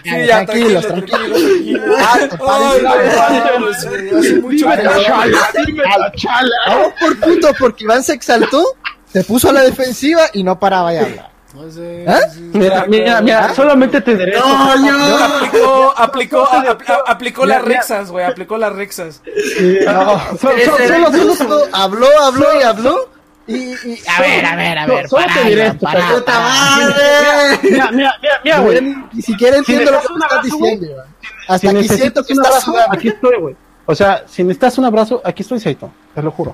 [0.03, 1.83] Sí, ya, tranquilos, tranquilo, tranquilos.
[2.29, 6.51] tranquilo, Ay, no, mucho la chala.
[6.67, 8.65] Vamos por punto porque Iván se exaltó,
[9.13, 11.31] se puso a la defensiva y no paraba de hablar.
[11.55, 12.19] No sé, ¿Ah?
[12.35, 14.45] sí, Mira, mira, mira, solamente te diré esto.
[14.47, 19.23] Aplicó, aplicó, a- apl- aplicó las rexas, güey, aplicó las rexas.
[19.87, 23.16] No, solo, habló, habló y habló.
[23.49, 25.09] Y, y a ver, a ver, a no, ver.
[25.09, 25.87] solo te diré esto.
[25.87, 26.95] ¡Puta madre!
[27.63, 28.97] Mira, mira, mira, mira, güey.
[29.13, 30.87] Ni siquiera entiendo lo que un estás diciendo.
[31.49, 32.93] Hasta Si aquí siento que un estás abrazo, sudando.
[32.97, 33.57] aquí estoy, güey.
[33.87, 35.91] O sea, si necesitas un abrazo, aquí estoy, Saito.
[36.15, 36.51] Te lo juro.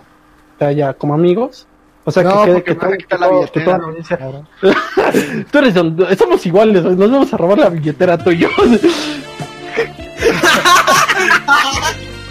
[0.55, 1.67] O sea, ya, como amigos.
[2.05, 4.43] O sea, No, que quede porque que, me van a todo- quitar que la billetera.
[5.53, 8.49] Tú eres don- Somos iguales, nos vamos a robar la billetera tú y yo.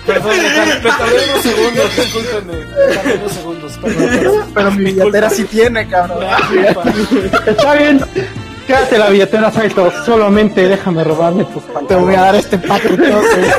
[0.05, 2.53] Perdón, me tardé- unos segundos, discúlpenme.
[2.65, 4.51] Me tardé unos segundos, perdón, perdón.
[4.53, 6.23] Pero mi billetera sí tiene, cabrón.
[7.45, 8.01] Está bien.
[8.67, 9.91] Quédate la billetera, Saito.
[10.05, 12.05] Solamente déjame robarme tus Te pantalones.
[12.07, 13.53] voy a dar este paquetote.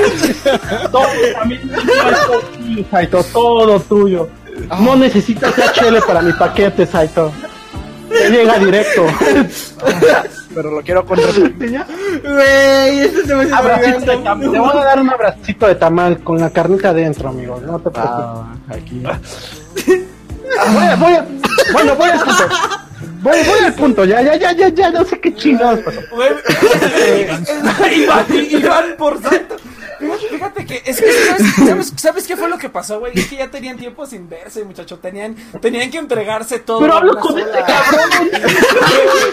[0.91, 1.07] Todo
[1.39, 4.29] también Saito, todo tuyo.
[4.81, 7.33] No necesitas HL para mi paquete, Saito.
[8.09, 9.07] Te llega directo.
[10.55, 11.55] Pero lo quiero con respeto.
[12.23, 14.51] Güey, esto se me está Abracito de tamal.
[14.53, 17.61] Te voy a dar un abracito de tamal con la carnita adentro, amigo.
[17.65, 18.25] No te preocupes.
[18.25, 19.03] Ah, aquí.
[19.03, 21.27] Voy a- voy a-
[21.73, 22.45] bueno, voy al punto.
[23.23, 24.05] Voy, voy al punto.
[24.05, 24.91] Ya, ya, ya, ya, ya.
[24.91, 26.01] No sé qué chingados pasó.
[27.95, 29.57] Iván, Iván por santo.
[30.43, 33.13] Fíjate, que es que ¿sabes, sabes, sabes qué fue lo que pasó, güey?
[33.19, 34.99] Es que ya tenían tiempo sin verse, muchacho.
[34.99, 36.81] Tenían, tenían que entregarse todo.
[36.81, 38.31] Pero hablo con sola- este cabrón.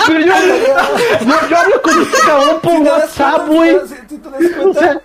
[0.07, 3.79] Pero yo, yo, yo hablo con este cabrón por Si te das WhatsApp, cuenta, güey.
[3.87, 5.01] si- si te das O sea,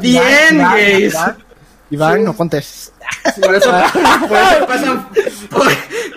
[0.00, 1.14] Bien, gays.
[1.90, 2.92] Iván, no contestes.
[3.42, 3.70] Por eso,
[4.28, 5.08] por eso pasan.
[5.50, 5.62] Por,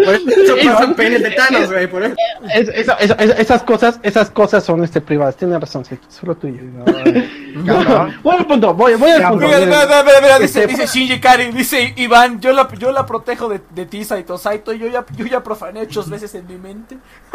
[0.06, 1.88] por eso pasan penes de Thanos, güey.
[1.88, 2.16] Por eso.
[2.54, 5.36] es- esa- esa- esas cosas, esas cosas son este privadas.
[5.36, 6.64] Tienes razón, sí, solo tú y yo.
[7.66, 8.20] Cabrón.
[8.24, 9.46] Voy al punto, voy, voy al punto.
[9.48, 12.92] Mira, mira, mira, mira, mira, dice, Este- dice Shinji Kari, dice Iván, yo la, yo
[12.92, 14.38] la protejo de, de ti, Saito.
[14.38, 16.98] Saito, yo ya, yo ya profané ocho veces en mi mente.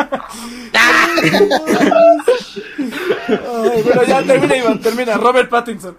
[2.39, 5.17] Ay, bueno, ya termina, Iván, termina.
[5.17, 5.97] Robert Pattinson.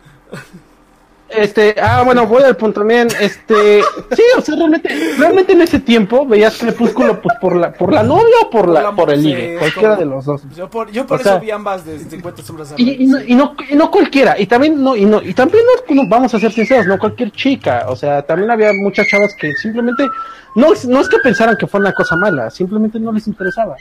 [1.32, 3.08] Este, ah, bueno, voy al punto también.
[3.20, 7.94] Este, sí, o sea, realmente, realmente en ese tiempo veías Crepúsculo pues por la, por
[7.94, 10.42] la novia o por la, por el ligue, cualquiera como- de los dos.
[10.56, 13.22] Yo por, yo por O eso sea- vi ambas de 50 sombras Y, y, no,
[13.24, 16.40] y no y no cualquiera, y también no, y no, y también no, vamos a
[16.40, 20.08] ser sinceros, no cualquier chica, o sea, también había muchas chavas que simplemente,
[20.56, 23.76] no, es- no es que pensaran que fue una cosa mala, simplemente no les interesaba.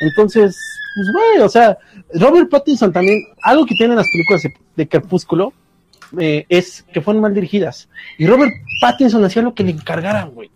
[0.00, 0.56] Entonces,
[0.94, 1.78] pues güey, o sea,
[2.14, 5.52] Robert Pattinson también, algo que tienen las películas de, de Crepúsculo,
[6.18, 7.88] eh, es que fueron mal dirigidas.
[8.18, 10.50] Y Robert Pattinson hacía lo que le encargaran, güey.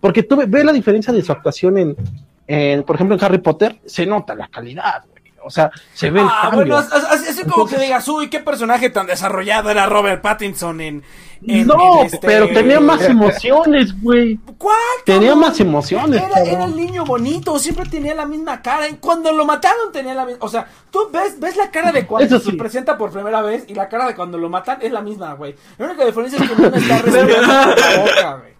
[0.00, 1.96] Porque tú ve, ve la diferencia de su actuación en,
[2.46, 5.15] en, por ejemplo, en Harry Potter, se nota la calidad, güey.
[5.46, 6.58] O sea, se ve el Ah, cambio.
[6.60, 11.02] bueno, así, como Entonces- que digas, uy, qué personaje tan desarrollado era Robert Pattinson en.
[11.46, 14.38] en- no, en este- pero tenía más emociones, güey.
[14.58, 14.76] ¿Cuál?
[15.04, 18.86] Tenía más emociones, Era, era el niño bonito, siempre tenía la misma cara.
[19.00, 20.44] Cuando lo mataron tenía la misma.
[20.44, 23.74] O sea, tú ves, ves la cara de cuando se presenta por primera vez y
[23.74, 25.54] la cara de cuando lo matan es la misma, güey.
[25.78, 28.55] La única diferencia es que no está respirando por la boca, güey.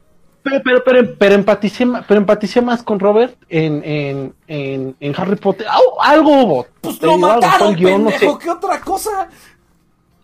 [0.49, 5.35] Pero, pero, pero, pero empaticé, pero empaticé más con Robert en, en, en, en Harry
[5.37, 5.67] Potter.
[6.01, 6.67] Algo hubo.
[6.81, 8.29] Pues lo algo, mataron, el guion, no sé.
[8.41, 9.29] ¿qué otra cosa?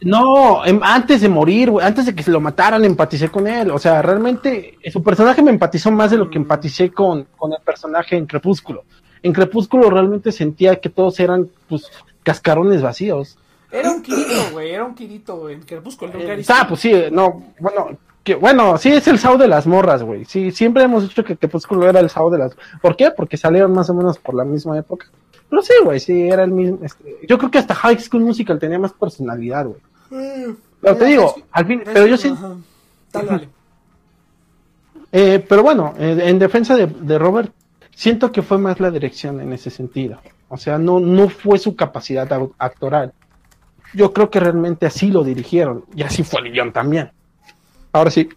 [0.00, 3.70] No, em- antes de morir, güey, antes de que se lo mataran, empaticé con él.
[3.70, 7.60] O sea, realmente su personaje me empatizó más de lo que empaticé con, con el
[7.64, 8.84] personaje en Crepúsculo.
[9.22, 11.84] En Crepúsculo realmente sentía que todos eran, pues,
[12.22, 13.38] cascarones vacíos.
[13.70, 15.54] Era un Kirito, güey, era un Kirito, güey.
[15.54, 19.36] En Crepúsculo, Eh, ah, pues sí, eh, no, bueno, que, bueno, sí es el Sao
[19.36, 20.24] de las morras, güey.
[20.24, 22.56] Sí, siempre hemos dicho que Crepúsculo era el Sao de las.
[22.80, 23.10] ¿Por qué?
[23.10, 25.06] Porque salieron más o menos por la misma época.
[25.48, 26.78] Pero sí, güey, sí, era el mismo.
[26.82, 30.54] este, yo creo que hasta High School Musical tenía más personalidad, güey.
[30.80, 32.32] Pero te digo, al fin, pero yo sí.
[33.12, 33.48] Dale, dale.
[35.12, 37.52] eh, pero bueno, eh, en defensa de, de Robert,
[37.94, 40.18] siento que fue más la dirección en ese sentido.
[40.48, 43.12] O sea, no, no fue su capacidad actoral.
[43.94, 45.84] Yo creo que realmente así lo dirigieron.
[45.94, 47.10] Y así fue el guion también.
[47.92, 48.28] Ahora sí,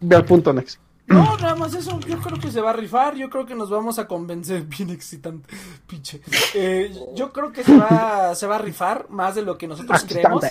[0.00, 0.78] ve al punto next.
[1.06, 2.00] No, nada más eso.
[2.00, 3.14] Yo creo que se va a rifar.
[3.14, 4.62] Yo creo que nos vamos a convencer.
[4.64, 5.48] Bien excitante,
[5.86, 6.20] pinche.
[6.54, 10.02] Eh, yo creo que se va, se va a rifar más de lo que nosotros
[10.02, 10.38] Excitante.
[10.38, 10.44] creemos.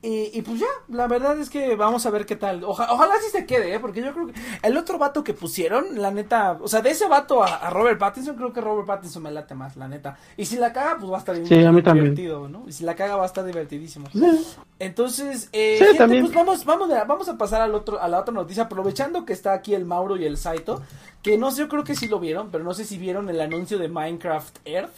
[0.00, 2.62] Y, y pues ya, la verdad es que vamos a ver qué tal.
[2.62, 3.80] Oja- ojalá sí se quede, ¿eh?
[3.80, 7.08] porque yo creo que el otro vato que pusieron, la neta, o sea, de ese
[7.08, 10.16] vato a, a Robert Pattinson, creo que Robert Pattinson me late más, la neta.
[10.36, 12.14] Y si la caga, pues va a estar Sí, a mí también.
[12.14, 12.62] divertido, ¿no?
[12.68, 14.08] Y si la caga, va a estar divertidísimo.
[14.12, 14.46] Sí.
[14.78, 16.22] Entonces, eh, Sí, gente, también.
[16.22, 19.32] pues vamos, vamos, a, vamos a pasar al otro, a la otra noticia, aprovechando que
[19.32, 20.80] está aquí el Mauro y el Saito,
[21.22, 23.40] que no sé, yo creo que sí lo vieron, pero no sé si vieron el
[23.40, 24.94] anuncio de Minecraft Earth,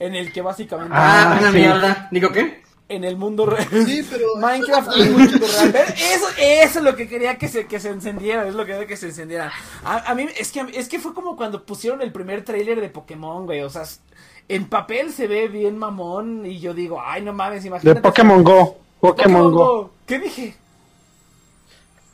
[0.00, 1.56] en el que básicamente Ah, Ah, una sí.
[1.56, 2.08] mierda.
[2.10, 2.62] ¿Digo qué?
[2.94, 3.66] En el mundo real.
[3.86, 5.70] Sí, pero- Minecraft en el mundo real.
[5.72, 8.46] Pero Eso, eso es lo que quería que se, que se encendiera.
[8.48, 9.52] Es lo que quería que se encendiera.
[9.84, 12.88] A, a mí, es que, es que fue como cuando pusieron el primer tráiler de
[12.88, 13.60] Pokémon, güey.
[13.62, 13.82] O sea,
[14.48, 16.46] en papel se ve bien mamón.
[16.46, 18.00] Y yo digo, ay, no mames, De imagínate.
[18.00, 18.76] Pokémon Go.
[19.00, 19.90] Pokémon Go.
[20.06, 20.54] ¿Qué dije?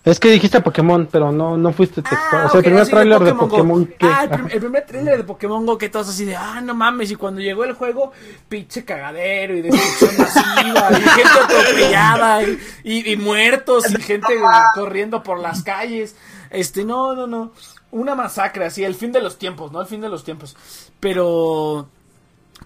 [0.02, 2.42] Es que dijiste Pokémon, pero no, no fuiste textual.
[2.44, 3.34] Ah, o sea, el primer sí, tráiler de.
[3.34, 4.06] Pokémon que.
[4.06, 4.54] Ah, el, prim- Ajá.
[4.54, 7.42] el primer tráiler de Pokémon Go que todos así de, ah, no mames, y cuando
[7.42, 8.12] llegó el juego,
[8.48, 14.34] pinche cagadero y destrucción masiva, y gente atropellada, y, y- y muertos, y gente
[14.74, 16.16] corriendo por las calles.
[16.48, 17.52] Este, no, no, no.
[17.92, 19.80] Una masacre, así, el fin de los tiempos, ¿no?
[19.82, 20.56] El fin de los tiempos.
[20.98, 21.88] Pero...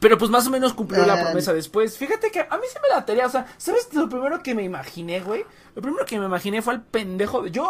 [0.00, 1.22] Pero pues más o menos cumplió la Ah.
[1.24, 1.96] promesa después.
[1.98, 4.62] Fíjate que a mí se me la tarea, o sea, ¿sabes lo primero que me
[4.62, 5.44] imaginé, güey?
[5.74, 7.42] Lo primero que me imaginé fue al pendejo.
[7.42, 7.68] de- Yo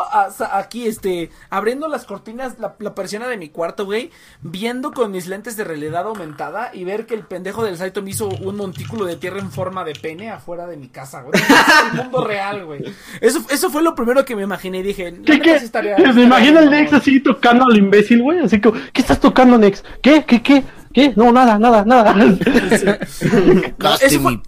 [0.53, 4.11] aquí, este, abriendo las cortinas, la, la persiana de mi cuarto, güey,
[4.43, 8.11] viendo con mis lentes de realidad aumentada y ver que el pendejo del Saito me
[8.11, 11.41] hizo un montículo de tierra en forma de pene afuera de mi casa, güey.
[11.41, 11.47] Es
[11.93, 12.85] el mundo real, güey.
[13.21, 15.59] Eso, eso fue lo primero que me imaginé y dije, ¿Qué, qué?
[15.59, 18.41] sí estaría- ¿Se estaría imagina el Nex así tocando al imbécil, güey?
[18.41, 19.83] Así como, ¿qué estás tocando, Nex?
[20.03, 20.25] ¿Qué?
[20.27, 20.43] ¿Qué?
[20.43, 20.65] ¿Qué?
[20.95, 21.13] ¿Qué?
[21.17, 22.15] No, nada, nada, nada.
[23.79, 24.41] No, eso, fue,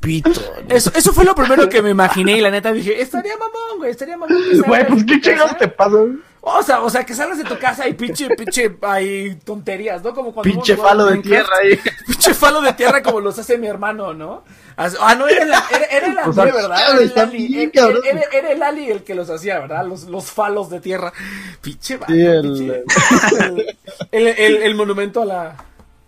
[0.68, 3.90] eso, eso fue lo primero que me imaginé y la neta dije, estaría mamón, güey,
[3.90, 4.38] estaría mamón.
[4.66, 5.90] Güey, pues qué chingados te pasa.
[5.96, 6.12] güey?
[6.48, 10.14] O sea, o sea, que salgas de tu casa y pinche, pinche, hay tonterías, ¿no?
[10.14, 11.48] Como cuando Pinche falo de Minecraft.
[11.50, 11.80] tierra ahí.
[12.06, 14.44] Pinche falo de tierra como los hace mi hermano, ¿no?
[14.76, 16.78] Ah, no, era el, era, era sea, André, ¿verdad?
[16.88, 18.02] Era el Ali, bien, era, cabrón.
[18.04, 19.84] era- era el Ali el que los hacía, ¿verdad?
[19.86, 21.12] Los, los falos de tierra.
[21.60, 22.84] Pinche, vato, Sí, el- pinche-
[24.12, 25.56] el, el, el monumento a la...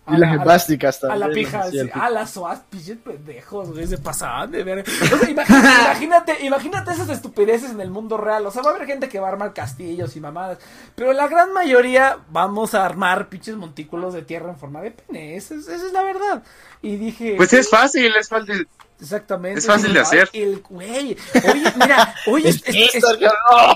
[0.09, 3.71] a Y las la- plásticas a la también, pija, sí, Ah, las soas, pinches pendejos,
[3.71, 4.79] güey, se pasaban de ver.
[5.13, 8.45] O sea, imagínate, imagínate, imagínate esas estupideces en el mundo real.
[8.45, 10.57] O sea, va a haber gente que va a armar castillos y mamadas.
[10.95, 15.35] Pero la gran mayoría vamos a armar pinches montículos de tierra en forma de pene.
[15.35, 16.43] Esa es, esa es la verdad.
[16.81, 17.35] Y dije.
[17.37, 18.67] Pues es fácil, es fácil.
[19.01, 19.59] Exactamente.
[19.59, 20.29] Es fácil de hacer.
[20.33, 21.15] El güey.
[21.51, 23.03] Oye, mira, oye, es, es- es-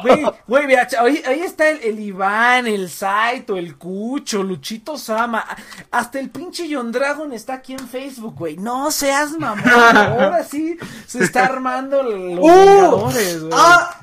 [0.03, 5.45] güey, güey, mira, ahí, ahí está el, el Iván, el Saito, el Cucho, Luchito Sama.
[5.91, 8.57] Hasta el pinche John Dragon está aquí en Facebook, güey.
[8.57, 9.63] No seas mamón.
[9.97, 12.47] Ahora sí se está armando los ¡Uh!
[12.47, 13.53] Vengadores, güey.
[13.55, 13.99] ¡Ah!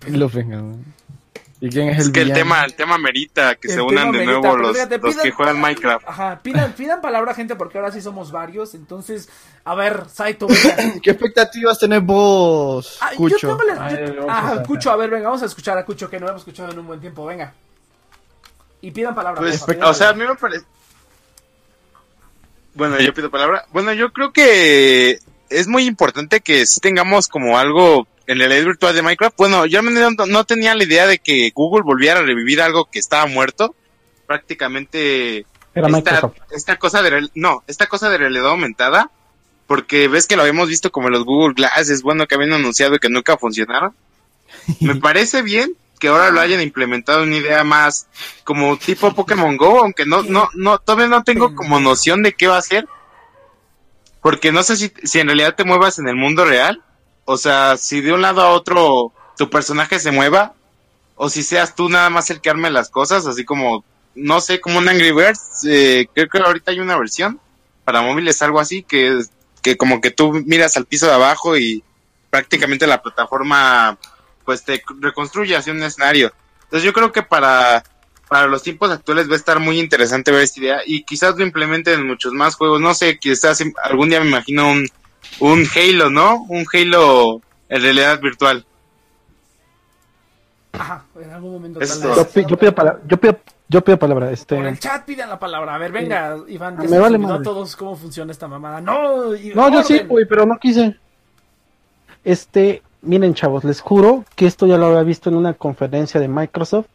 [0.00, 0.16] pedo?
[0.16, 0.91] Los vengan.
[1.64, 4.10] ¿Y quién es el Es que el tema, el tema merita que El se unan
[4.10, 6.08] de merita, nuevo los, fíjate, los pidan- que juegan Minecraft.
[6.08, 8.74] Ajá, pidan, pidan palabra, gente, porque ahora sí somos varios.
[8.74, 9.28] Entonces,
[9.64, 10.46] a ver, Saito,
[10.76, 11.00] venga.
[11.00, 13.56] ¿Qué expectativas tenés vos, Ah, yo Cucho?
[13.56, 14.62] tengo la- Ay, yo- ah, a.
[14.64, 16.86] Cucho, a ver, venga, vamos a escuchar a Cucho, que no hemos escuchado en un
[16.88, 17.54] buen tiempo, venga.
[18.80, 19.40] Y pidan palabra.
[19.40, 19.76] Pues, favor.
[19.84, 20.64] o sea, a mí me parece...
[22.74, 23.66] Bueno, yo pido palabra.
[23.72, 25.18] Bueno, yo creo que
[25.50, 29.36] es muy importante que sí tengamos como algo en la realidad virtual de Minecraft.
[29.36, 32.98] Bueno, yo no, no tenía la idea de que Google volviera a revivir algo que
[32.98, 33.74] estaba muerto.
[34.26, 35.88] Prácticamente Era
[36.50, 39.10] esta, cosa de no, esta cosa de realidad aumentada,
[39.66, 42.98] porque ves que lo habíamos visto como los Google Glasses, bueno, que habían anunciado y
[42.98, 43.94] que nunca funcionaron.
[44.80, 48.08] Me parece bien que ahora lo hayan implementado una idea más
[48.42, 52.48] como tipo Pokémon Go, aunque no, no, no, todavía no tengo como noción de qué
[52.48, 52.88] va a ser.
[54.20, 56.82] Porque no sé si, si en realidad te muevas en el mundo real.
[57.24, 60.54] O sea, si de un lado a otro tu personaje se mueva.
[61.16, 64.60] O si seas tú nada más el que arme las cosas, así como, no sé,
[64.60, 65.64] como un Angry Birds.
[65.68, 67.40] eh, creo que ahorita hay una versión
[67.84, 69.20] para móviles, algo así, que,
[69.62, 71.82] que como que tú miras al piso de abajo y
[72.30, 73.98] prácticamente la plataforma
[74.44, 76.32] pues te reconstruye hacia un escenario.
[76.64, 77.84] Entonces yo creo que para,
[78.28, 81.44] para los tiempos actuales va a estar muy interesante ver esta idea y quizás lo
[81.44, 82.80] implementen en muchos más juegos.
[82.80, 84.88] No sé, quizás algún día me imagino un,
[85.40, 86.42] un Halo, ¿no?
[86.48, 88.64] Un Halo en realidad virtual.
[90.72, 91.88] Ajá, en algún momento tal.
[92.16, 94.56] Yo, pi- yo pido palabra, yo pido, yo pido palabra, este.
[94.56, 95.74] Por el chat pidan la palabra.
[95.74, 98.80] A ver, venga, Iván, ya Me vale a todos cómo funciona esta mamada.
[98.80, 100.08] No, No, yo sí, orden.
[100.08, 100.96] güey, pero no quise.
[102.24, 106.28] Este, miren, chavos, les juro que esto ya lo había visto en una conferencia de
[106.28, 106.86] Microsoft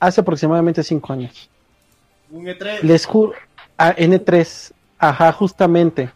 [0.00, 1.48] hace aproximadamente cinco años.
[2.30, 2.80] Un E E3.
[2.82, 3.34] Les juro,
[3.78, 6.10] a N3, ajá, justamente.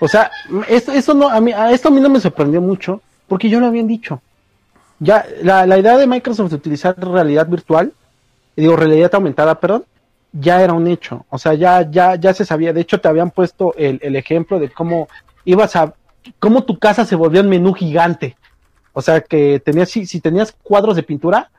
[0.00, 0.30] O sea,
[0.68, 3.60] esto, eso no, a mí, a esto a mí no me sorprendió mucho, porque yo
[3.60, 4.20] lo habían dicho.
[5.00, 7.92] Ya, la, la idea de Microsoft de utilizar realidad virtual,
[8.56, 9.84] digo, realidad aumentada, perdón,
[10.32, 11.24] ya era un hecho.
[11.30, 12.72] O sea, ya, ya, ya se sabía.
[12.72, 15.08] De hecho, te habían puesto el, el ejemplo de cómo
[15.44, 15.94] ibas a,
[16.38, 18.36] cómo tu casa se volvió un menú gigante.
[18.92, 21.50] O sea, que tenías, si, si tenías cuadros de pintura,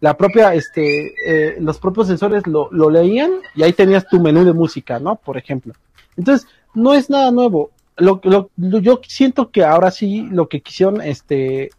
[0.00, 4.44] la propia, este, eh, los propios sensores lo, lo leían y ahí tenías tu menú
[4.44, 5.16] de música, ¿no?
[5.16, 5.74] Por ejemplo.
[6.16, 7.70] Entonces, no es nada nuevo.
[7.98, 11.70] Lo, lo, lo- yo siento que ahora sí lo que quisieron, este,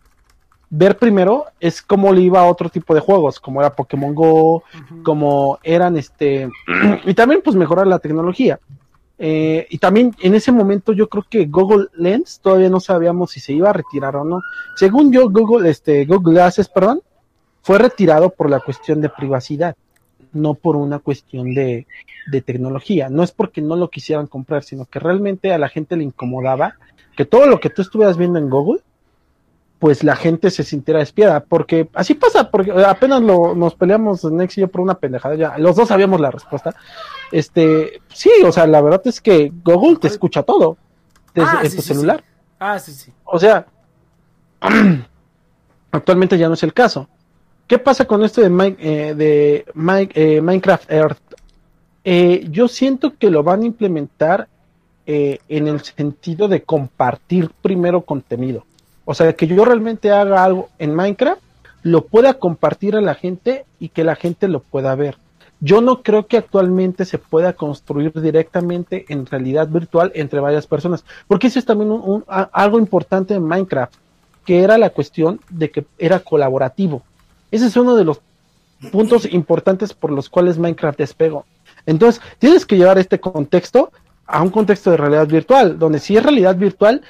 [0.69, 4.63] ver primero es cómo le iba a otro tipo de juegos, como era Pokémon Go,
[5.03, 6.49] como eran este
[7.05, 8.59] y también pues mejorar la tecnología.
[9.21, 13.39] Eh, y también en ese momento yo creo que Google Lens todavía no sabíamos si
[13.41, 14.41] se iba a retirar o no.
[14.77, 17.01] Según yo Google este Google Glasses perdón
[17.61, 19.75] fue retirado por la cuestión de privacidad
[20.33, 21.87] no por una cuestión de,
[22.31, 25.95] de tecnología no es porque no lo quisieran comprar sino que realmente a la gente
[25.97, 26.75] le incomodaba
[27.15, 28.81] que todo lo que tú estuvieras viendo en Google
[29.79, 34.57] pues la gente se sintiera espiada, porque así pasa, porque apenas lo, nos peleamos Nex
[34.57, 36.75] y yo por una pendejada, ya los dos sabíamos la respuesta.
[37.31, 40.75] Este, sí, o sea, la verdad es que Google te escucha todo
[41.33, 41.93] desde Ah, sí, tu sí, sí.
[41.93, 42.23] celular.
[42.59, 43.13] Ah, sí, sí.
[43.23, 43.65] O sea,
[45.91, 47.07] actualmente ya no es el caso.
[47.69, 49.63] ¿Qué pasa con esto de, eh,
[50.15, 51.19] eh, Minecraft Earth?
[52.03, 54.47] Eh, yo siento que lo van a implementar
[55.05, 58.65] eh, en el sentido de compartir primero contenido.
[59.05, 61.41] O sea, que yo realmente haga algo en Minecraft,
[61.83, 65.17] lo pueda compartir a la gente y que la gente lo pueda ver.
[65.59, 71.05] Yo no creo que actualmente se pueda construir directamente en realidad virtual entre varias personas,
[71.27, 73.93] porque eso es también un- algo importante en Minecraft,
[74.43, 77.03] que era la cuestión de que era colaborativo.
[77.51, 78.21] Ese es uno de los
[78.91, 81.45] puntos importantes por los cuales Minecraft despegó.
[81.85, 83.91] Entonces, tienes que llevar este contexto
[84.25, 87.01] a un contexto de realidad virtual, donde si es realidad virtual,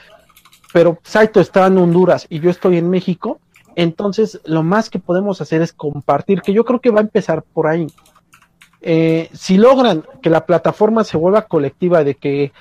[0.72, 3.40] pero Saito está en Honduras y yo estoy en México,
[3.76, 7.44] entonces lo más que podemos hacer es compartir, que yo creo que va a empezar
[7.44, 7.88] por ahí.
[8.82, 12.54] Eh, si logran que la plataforma se vuelva colectiva, de que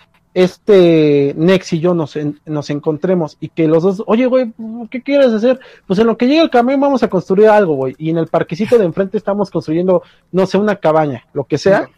[0.42, 4.52] este Nex y yo nos, en- nos encontremos y que los dos, oye, güey,
[4.90, 5.58] ¿qué quieres hacer?
[5.86, 7.94] Pues en lo que llega el camión vamos a construir algo, güey.
[7.98, 11.88] Y en el parquecito de enfrente estamos construyendo, no sé, una cabaña, lo que sea.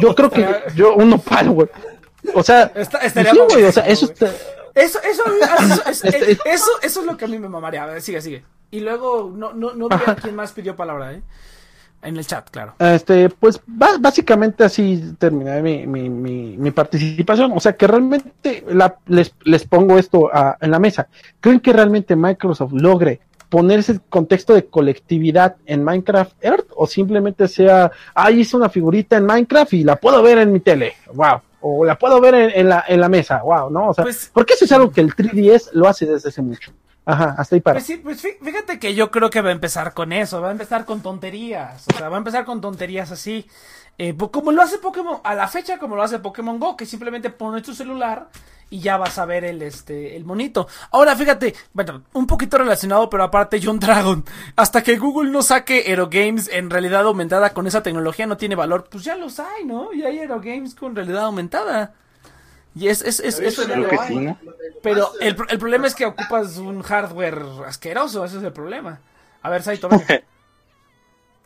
[0.00, 1.68] Yo creo que yo, un nopal, güey.
[2.34, 4.26] O sea, Está- estaría sí, güey, o sea, eso está,
[4.74, 5.22] Eso, eso,
[5.60, 7.84] eso, es- Este- eso, eso es lo que a mí me mamaría.
[7.84, 8.44] A ver, sigue, sigue.
[8.70, 11.22] Y luego, no, no, no vi a quién más pidió palabra, ¿eh?
[12.06, 12.74] En el chat, claro.
[12.78, 17.52] Este, pues básicamente así terminé mi, mi, mi, mi participación.
[17.54, 21.08] O sea que realmente la- les, les pongo esto a- en la mesa.
[21.40, 26.66] ¿Creen que realmente Microsoft logre poner ese contexto de colectividad en Minecraft Earth?
[26.76, 30.60] ¿O simplemente sea, ah, hice una figurita en Minecraft y la puedo ver en mi
[30.60, 30.94] tele?
[31.12, 31.40] ¡Wow!
[31.60, 33.88] O la puedo ver en, en la, en la mesa, wow, ¿no?
[33.88, 36.70] O sea, Pues- porque eso es algo que el 3DS lo hace desde hace mucho.
[37.06, 37.74] Ajá, hasta ahí para.
[37.76, 40.48] Pues sí, pues fí- fíjate que yo creo que va a empezar con eso, va
[40.48, 43.46] a empezar con tonterías, o sea, va a empezar con tonterías así,
[43.96, 47.30] eh, como lo hace Pokémon, a la fecha como lo hace Pokémon Go, que simplemente
[47.30, 48.26] pones tu celular
[48.68, 50.66] y ya vas a ver el, este, el monito.
[50.90, 54.24] Ahora, fíjate, bueno, un poquito relacionado, pero aparte John Dragon,
[54.56, 58.88] hasta que Google no saque Aerogames en realidad aumentada con esa tecnología no tiene valor,
[58.90, 59.92] pues ya los hay, ¿no?
[59.92, 61.94] Y hay Aerogames con realidad aumentada.
[62.76, 64.38] Y es, es, es, Creo lo que sí, ¿no?
[64.82, 69.00] Pero el, el problema es que ocupas un hardware asqueroso, ese es el problema.
[69.40, 70.22] A ver, Saito, venga.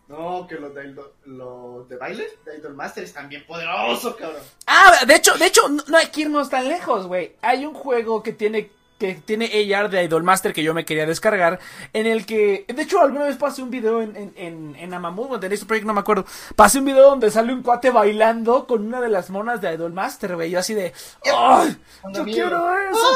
[0.08, 0.92] No, que los de,
[1.26, 4.42] los de baile, de Idol Master, están bien poderosos, cabrón.
[4.66, 7.36] Ah, de hecho, de hecho, no, no hay que irnos tan lejos, güey.
[7.42, 11.58] Hay un juego que tiene que tiene AR de Idolmaster que yo me quería descargar,
[11.94, 15.32] en el que, de hecho, alguna vez pasé un video en, en, en, en Amamut,
[15.32, 18.66] o en este proyecto, no me acuerdo, pasé un video donde sale un cuate bailando
[18.66, 20.92] con una de las monas de Idolmaster, güey, yo así de,
[21.34, 21.76] ¡ay!
[22.12, 23.06] ¡Yo quiero eso!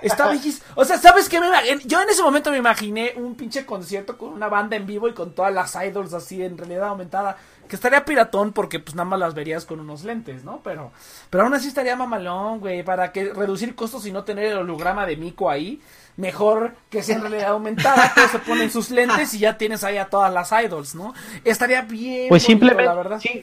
[0.00, 0.66] Está bellísimo.
[0.74, 1.38] O sea, ¿sabes qué?
[1.38, 1.46] Me
[1.84, 5.12] Yo en ese momento me imaginé un pinche concierto con una banda en vivo y
[5.12, 7.36] con todas las idols así en realidad aumentada.
[7.72, 10.60] Que estaría piratón porque pues nada más las verías con unos lentes, ¿no?
[10.62, 10.92] Pero,
[11.30, 12.82] pero aún así estaría mamalón, güey.
[12.82, 15.80] Para que reducir costos y no tener el holograma de Mico ahí.
[16.18, 18.12] Mejor que sea en realidad aumentada.
[18.14, 21.14] Todos se ponen sus lentes y ya tienes ahí a todas las idols, ¿no?
[21.44, 22.28] Estaría bien.
[22.28, 23.20] Pues bonito, simplemente, La verdad.
[23.20, 23.42] sí.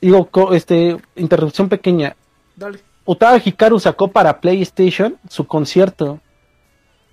[0.00, 2.16] Digo, este, interrupción pequeña.
[2.56, 2.80] Dale.
[3.44, 6.18] Hikaru sacó para PlayStation su concierto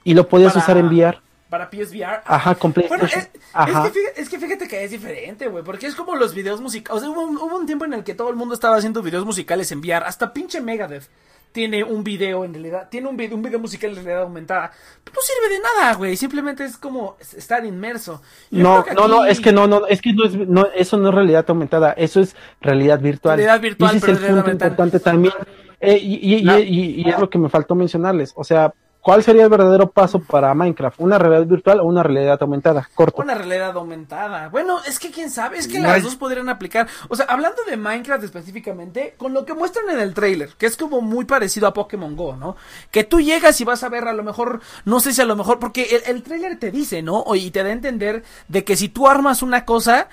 [0.03, 1.19] y lo podías Para- usar en VR.
[1.51, 2.21] Para PSVR.
[2.25, 5.95] Ajá, con Bueno, es, que fíjate, es que fíjate que es diferente, güey, porque es
[5.95, 6.97] como los videos musicales.
[6.97, 9.01] O sea, hubo un, hubo un tiempo en el que todo el mundo estaba haciendo
[9.01, 10.05] videos musicales en VR.
[10.05, 11.09] Hasta pinche Megadeth
[11.51, 14.71] tiene un video en realidad, tiene un video, un video musical en realidad aumentada.
[15.03, 18.21] Pero no sirve de nada, güey, simplemente es como estar inmerso.
[18.49, 21.09] Yo No, no, no, es que no, no, es que no es, no, eso no
[21.09, 23.35] es realidad aumentada, eso es realidad virtual.
[23.37, 24.69] Realidad virtual, Y ese pero es el realidad punto aumentada.
[24.71, 25.33] importante también.
[25.81, 26.59] Eh, y, y- y- No.
[26.59, 28.31] y- y es lo que me faltó mencionarles.
[28.37, 30.99] O sea, ¿cuál sería el verdadero paso para Minecraft?
[30.99, 32.89] ¿Una realidad virtual o una realidad aumentada?
[32.95, 33.21] Corto.
[33.21, 34.49] Una realidad aumentada.
[34.49, 36.87] Bueno, es que quién sabe, es que No las dos podrían aplicar.
[37.09, 40.77] O sea, hablando de Minecraft específicamente, con lo que muestran en el trailer, que es
[40.77, 42.55] como muy parecido a Pokémon Go, ¿no?
[42.91, 45.35] Que tú llegas y vas a ver a lo mejor, no sé si a lo
[45.35, 47.19] mejor, porque el, el trailer te dice, ¿no?
[47.19, 50.07] O- Y te da a entender de que si tú armas una cosa,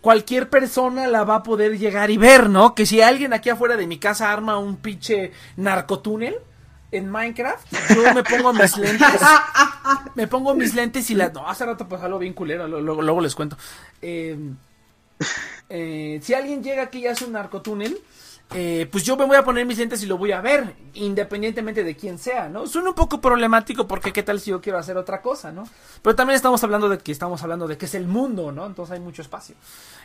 [0.00, 2.74] cualquier persona la va a poder llegar y ver, ¿no?
[2.74, 6.36] Que si alguien aquí afuera de mi casa arma un pinche narcotúnel
[6.90, 9.20] en Minecraft, yo me pongo mis lentes,
[10.14, 11.28] me pongo mis lentes y la...
[11.28, 13.56] No, hace rato pues algo bien culero, lo- luego les cuento.
[14.02, 14.38] Eh,
[15.68, 17.98] eh, si alguien llega aquí y hace un narcotúnel,
[18.54, 21.84] eh, pues yo me voy a poner mis lentes y lo voy a ver, independientemente
[21.84, 22.66] de quién sea, ¿no?
[22.66, 25.68] Suena un poco problemático porque qué tal si yo quiero hacer otra cosa, ¿no?
[26.00, 28.64] Pero también estamos hablando de que estamos hablando de que es el mundo, ¿no?
[28.64, 29.54] Entonces hay mucho espacio.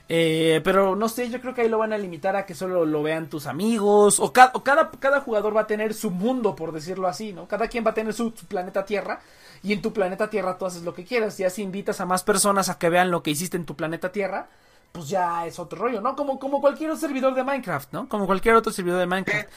[0.10, 2.86] Eh, pero no sé, yo creo que ahí lo van a limitar a que solo
[2.86, 6.56] lo vean tus amigos, o, ca- o cada, cada jugador va a tener su mundo,
[6.56, 7.47] por decirlo así, ¿no?
[7.47, 9.22] Cada quien va a tener su, planeta Tierra,
[9.64, 12.24] y en tu planeta Tierra tú haces lo que quieras, ya si invitas a más
[12.24, 14.49] personas a que vean lo que hiciste en tu planeta Tierra,
[14.91, 16.16] pues ya es otro rollo, ¿no?
[16.16, 18.10] Como, como cualquier otro servidor de Minecraft, ¿no?
[18.10, 19.49] Como cualquier otro servidor de Minecraft.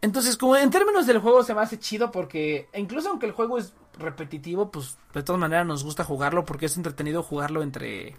[0.00, 3.58] Entonces, como en términos del juego se me hace chido porque incluso aunque el juego
[3.58, 8.14] es repetitivo, pues de todas maneras nos gusta jugarlo porque es entretenido jugarlo entre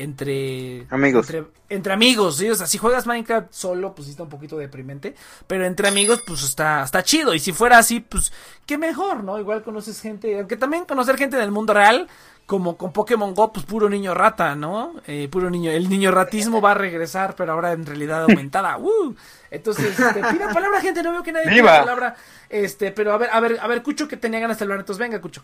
[0.00, 1.28] entre Amigos.
[1.28, 2.48] entre, entre amigos, ¿sí?
[2.48, 5.14] O sea, si juegas Minecraft solo, pues sí está un poquito deprimente,
[5.46, 8.32] pero entre amigos, pues está, está chido, y si fuera así, pues,
[8.66, 9.38] qué mejor, ¿no?
[9.38, 12.08] Igual conoces gente, aunque también conocer gente del mundo real,
[12.46, 14.94] como con Pokémon Go, pues puro niño rata, ¿no?
[15.06, 19.14] Eh, puro niño, el niño ratismo va a regresar, pero ahora en realidad aumentada, ¡uh!
[19.50, 22.16] Entonces, este, pida palabra, gente, no veo que nadie pida palabra,
[22.48, 24.98] este, pero a ver, a ver, a ver, Cucho, que tenía ganas de hablar, entonces
[24.98, 25.42] venga, Cucho.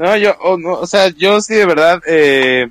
[0.00, 2.70] No, yo, o, no, o sea, yo sí de verdad, eh,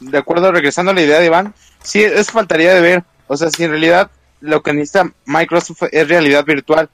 [0.00, 1.52] de acuerdo, regresando a la idea de Iván,
[1.82, 3.04] sí, eso faltaría de ver.
[3.26, 4.10] O sea, si en realidad
[4.40, 6.88] lo que necesita Microsoft es realidad virtual.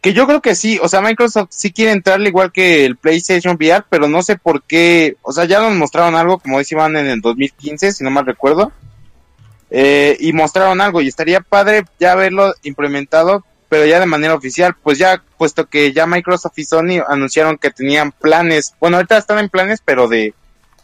[0.00, 3.54] Que yo creo que sí, o sea, Microsoft sí quiere entrarle igual que el PlayStation
[3.54, 7.06] VR, pero no sé por qué, o sea, ya nos mostraron algo, como Iván, en
[7.06, 8.72] el 2015, si no mal recuerdo.
[9.70, 14.74] Eh, y mostraron algo, y estaría padre ya verlo implementado, pero ya de manera oficial,
[14.82, 19.38] pues ya, puesto que ya Microsoft y Sony anunciaron que tenían planes, bueno, ahorita están
[19.38, 20.34] en planes, pero de,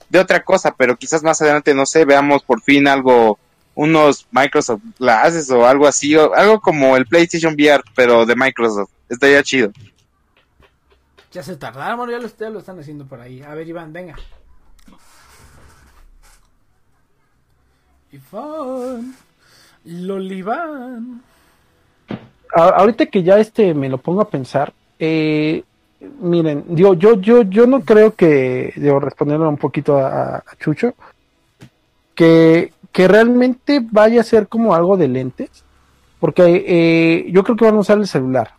[0.09, 3.41] de otra cosa, pero quizás más adelante, no sé, veamos por fin algo,
[3.74, 8.91] unos Microsoft Glasses o algo así, o algo como el PlayStation VR, pero de Microsoft,
[9.09, 9.72] estaría chido.
[11.32, 13.43] Ya se tardaron, ya lo, ya lo están haciendo por ahí.
[13.43, 14.14] A ver, Iván, venga.
[18.12, 19.16] Iván.
[19.84, 21.22] Loliván.
[22.55, 25.62] Ahorita que ya este me lo pongo a pensar, eh,
[26.20, 30.94] miren, yo, yo, yo, yo no creo que, debo responderle un poquito a, Chucho,
[32.14, 35.51] que, que realmente vaya a ser como algo de lentes,
[36.20, 38.53] porque eh, yo creo que van a usar el celular.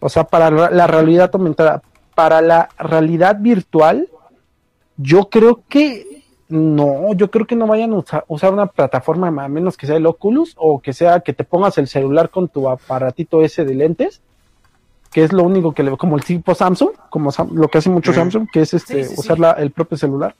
[0.00, 1.82] O sea, para la realidad aumentada.
[2.14, 4.08] Para la realidad virtual,
[4.96, 6.13] yo creo que
[6.48, 9.96] no, yo creo que no vayan a usa- usar una plataforma a menos que sea
[9.96, 13.74] el Oculus o que sea que te pongas el celular con tu aparatito ese de
[13.74, 14.20] lentes,
[15.12, 17.88] que es lo único que le como el tipo Samsung, como Sam- lo que hace
[17.90, 18.12] mucho.
[18.12, 19.20] Samsung, que es este Sí, sí, sí.
[19.20, 20.34] usar la- el propio celular.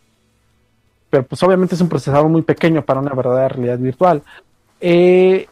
[1.10, 4.22] Pero pues obviamente es un procesador muy pequeño para una verdadera realidad virtual.
[4.80, 5.46] Eh,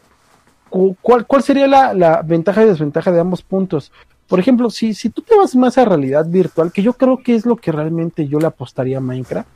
[0.69, 3.91] cu- ¿cuál, ¿Cuál sería la, la ventaja y desventaja de ambos puntos?
[4.27, 7.35] Por ejemplo, si, si tú te vas más a realidad virtual, que yo creo que
[7.35, 9.47] es lo que realmente yo le apostaría a Minecraft,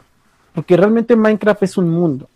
[0.57, 2.27] porque realmente Minecraft es un mundo.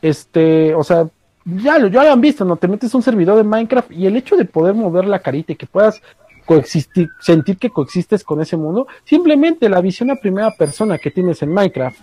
[0.00, 1.06] Este, o sea,
[1.44, 2.56] ya lo, ya lo han visto, ¿no?
[2.56, 5.56] Te metes un servidor de Minecraft y el hecho de poder mover la carita y
[5.56, 6.00] que puedas
[6.46, 11.42] coexistir, sentir que coexistes con ese mundo, simplemente la visión a primera persona que tienes
[11.42, 12.00] en Minecraft.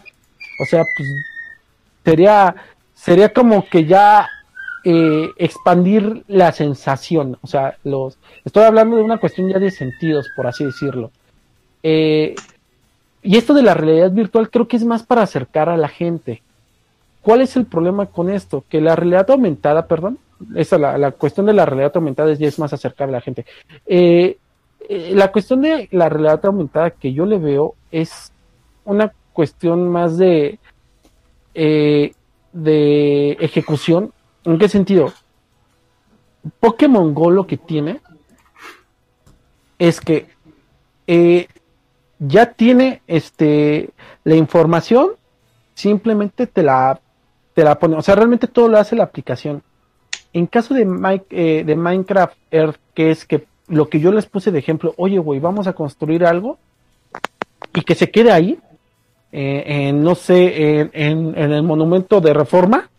[0.62, 1.10] O sea, pues
[2.06, 2.56] sería,
[2.94, 4.30] sería como que ya
[4.84, 7.40] eh, expandir la sensación.
[7.42, 11.10] O sea, los, estoy hablando de una cuestión ya de sentidos, por así decirlo.
[11.82, 12.36] Eh,
[13.22, 16.42] y esto de la realidad virtual creo que es más para acercar a la gente.
[17.22, 18.64] ¿Cuál es el problema con esto?
[18.70, 20.18] Que la realidad aumentada, perdón,
[20.56, 23.46] esa la, cuestión de la realidad aumentada es, ya es más acercar a la gente.
[23.86, 24.38] Eh,
[24.88, 28.32] eh, la cuestión de la realidad aumentada que yo le veo es
[28.86, 30.60] una cuestión más de
[31.54, 32.14] eh,
[32.54, 34.14] de ejecución.
[34.46, 35.12] ¿En qué sentido?
[36.60, 38.00] Pokémon Go lo que tiene
[39.80, 40.28] es que
[42.20, 43.90] ya tiene este
[44.24, 45.10] la información,
[45.74, 47.00] simplemente te la
[47.54, 49.64] te la pone, o sea, realmente todo lo hace la aplicación.
[50.34, 50.86] En caso de,
[51.32, 55.18] eh, de Minecraft Earth, que es que lo que yo les puse de ejemplo, oye,
[55.18, 56.60] güey, vamos a construir algo
[57.74, 58.60] y que se quede ahí,
[59.32, 62.90] eh, en, no sé, en- en el monumento de reforma.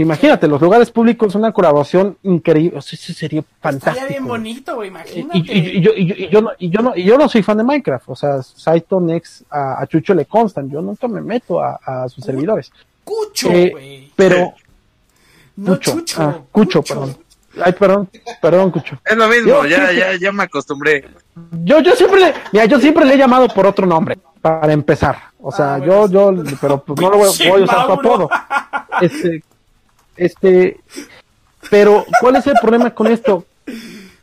[0.00, 3.90] Imagínate, los lugares públicos, una colaboración increíble, o sea, eso sería fantástico.
[3.96, 5.38] Estaría bien bonito, güey, imagínate.
[5.38, 7.42] y- y yo, y yo- y yo no, y, yo no, y yo no soy
[7.42, 11.20] fan de Minecraft, o sea, Saito Nex a, a Chucho le constan, yo nunca me
[11.20, 12.72] meto a, a sus servidores.
[13.04, 14.12] Cucho, Eh, güey.
[14.16, 14.52] pero,
[15.56, 16.22] no Cucho, Chucho.
[16.22, 17.16] ah, Cucho, perdón.
[17.62, 18.08] Ay, perdón,
[18.40, 18.98] perdón, Cucho.
[19.04, 21.04] Es lo mismo, Yo ya, ya, ya me acostumbré.
[21.64, 25.16] Yo, yo siempre le, mira, yo siempre le he llamado por otro nombre, para empezar.
[25.42, 27.92] O sea, Ah, bueno, yo, yo, pero pues no lo voy, voy a usar Mauro.
[27.94, 28.30] apodo.
[29.00, 29.42] Este,
[30.20, 30.78] este,
[31.70, 33.44] pero, ¿cuál es el problema con esto?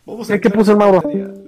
[0.06, 1.04] Vamos ¿Qué, qué puso el Mauro?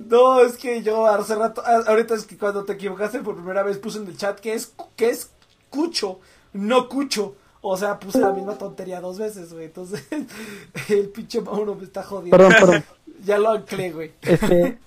[0.07, 3.61] No, es que yo hace rato, ah, ahorita es que cuando te equivocaste por primera
[3.61, 5.29] vez puse en el chat que es, que es
[5.69, 6.19] cucho,
[6.53, 7.35] no cucho.
[7.61, 9.65] O sea, puse la misma tontería dos veces, güey.
[9.65, 10.03] Entonces,
[10.89, 12.35] el pinche Mauro me está jodiendo.
[12.35, 12.83] Perdón, perdón.
[13.25, 14.13] Ya lo anclé, güey.
[14.21, 14.79] Este,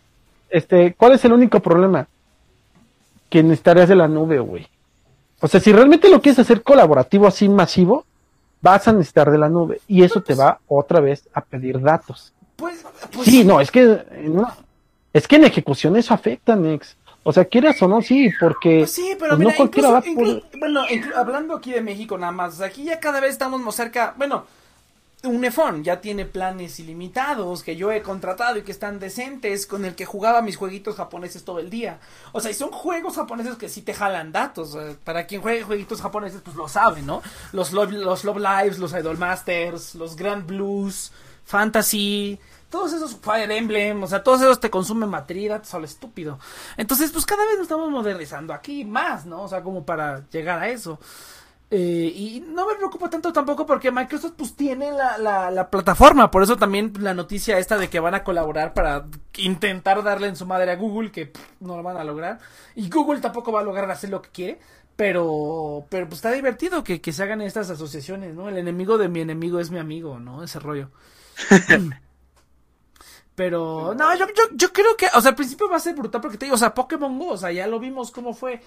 [0.48, 2.08] este, ¿cuál es el único problema?
[3.28, 4.66] Que necesitarías de la nube, güey.
[5.40, 8.06] O sea, si realmente lo quieres hacer colaborativo así masivo,
[8.60, 9.80] vas a necesitar de la nube.
[9.88, 12.32] Y eso te va otra vez a pedir datos.
[12.56, 13.80] Pues, pues Sí, no, es que
[14.12, 14.54] en una-
[15.12, 16.96] es que en ejecución eso afecta, Nex.
[17.22, 20.40] O sea, quieras o no, sí, porque Pues sí, pero pues, mira, no cualquiera incluso,
[20.40, 20.80] va bueno,
[21.16, 24.44] hablando aquí de México nada más, aquí ya cada vez estamos más cerca, bueno,
[25.22, 29.94] Unifón ya tiene planes ilimitados que yo he contratado y que están decentes, con el
[29.94, 32.00] que jugaba mis jueguitos japoneses todo el día.
[32.32, 34.74] O sea, y son juegos japoneses que sí te jalan datos.
[34.76, 37.20] eh, Para quien juegue jueguitos japoneses, pues lo sabe, ¿no?
[37.52, 41.12] Los Love, los Love Lives, los Idol Masters, los Grand Blues,
[41.44, 42.38] Fantasy,
[42.70, 46.38] todos esos Fire Emblem, o sea, todos esos te consumen materia, datos a lo estúpido.
[46.78, 49.42] Entonces, pues cada vez nos estamos modernizando aquí más, ¿no?
[49.42, 50.98] O sea, como para llegar a eso.
[51.72, 56.28] Eh, y no me preocupa tanto tampoco porque Microsoft pues tiene la, la, la plataforma,
[56.28, 59.06] por eso también la noticia esta de que van a colaborar para
[59.36, 62.40] intentar darle en su madre a Google, que no lo van a lograr,
[62.74, 64.58] y Google tampoco va a lograr hacer lo que quiere,
[64.96, 68.48] pero, pero pues está divertido que, que se hagan estas asociaciones, ¿no?
[68.48, 70.42] El enemigo de mi enemigo es mi amigo, ¿no?
[70.42, 70.90] Ese rollo.
[73.40, 76.20] Pero, no, yo, yo, yo creo que, o sea, al principio va a ser brutal
[76.20, 78.60] porque te digo, o sea, Pokémon Go, o sea, ya lo vimos cómo fue.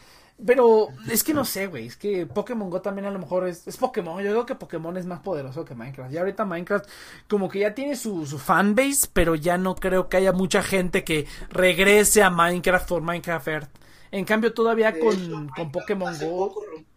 [0.44, 3.68] Pero es que no sé, güey, es que Pokémon Go también a lo mejor es,
[3.68, 4.24] es Pokémon.
[4.24, 6.12] Yo digo que Pokémon es más poderoso que Minecraft.
[6.12, 6.90] Y ahorita Minecraft
[7.30, 11.04] como que ya tiene su, su fanbase, pero ya no creo que haya mucha gente
[11.04, 13.70] que regrese a Minecraft por Minecraft Earth.
[14.10, 16.88] En cambio, todavía con, con Pokémon Go, rompió,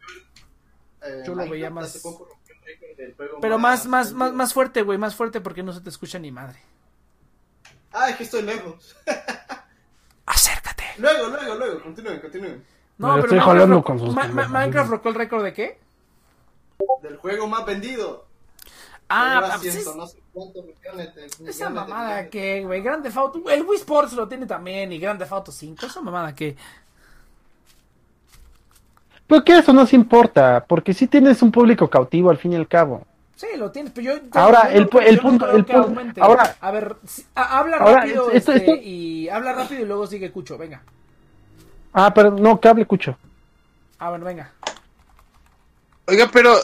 [1.03, 2.27] eh, Yo lo Minecraft veía más- rompió
[3.43, 6.33] pero más, más, más, más fuerte, güey, más fuerte porque no se te escucha ni
[6.33, 6.59] madre.
[7.99, 8.95] Ah, es que estoy lejos.
[10.27, 10.85] Acércate.
[10.99, 12.65] Luego, luego, luego, continúen, continúen.
[12.99, 14.51] Me lo estoy jalando con sus Ma- Ma- conversaciones.
[14.61, 15.79] Minecraft rocó el récord de qué?
[17.03, 18.27] Del juego más vendido.
[19.09, 23.63] Ah, pues es- no sé cuántos millones de esa mamada que, güey, Grande Auto, el
[23.63, 26.57] Wii Sports lo tiene también y Grande Auto 5, esa mamada que,
[29.29, 32.57] Pero que eso no se importa, porque si tienes un público cautivo al fin y
[32.57, 33.05] al cabo.
[33.37, 34.21] Sí, lo tienes, pero yo...
[34.33, 36.21] Ahora, el pu- el yo punto- el punto- aumente.
[36.23, 39.29] ahora- A ver, si- ha- habla ahora, rápido esto- este, esto- y...
[39.29, 40.83] Habla rápido y luego sigue Cucho, venga.
[41.93, 43.17] Ah, pero no, que hable Cucho.
[43.99, 44.53] A ver, venga.
[46.07, 46.57] Oiga, pero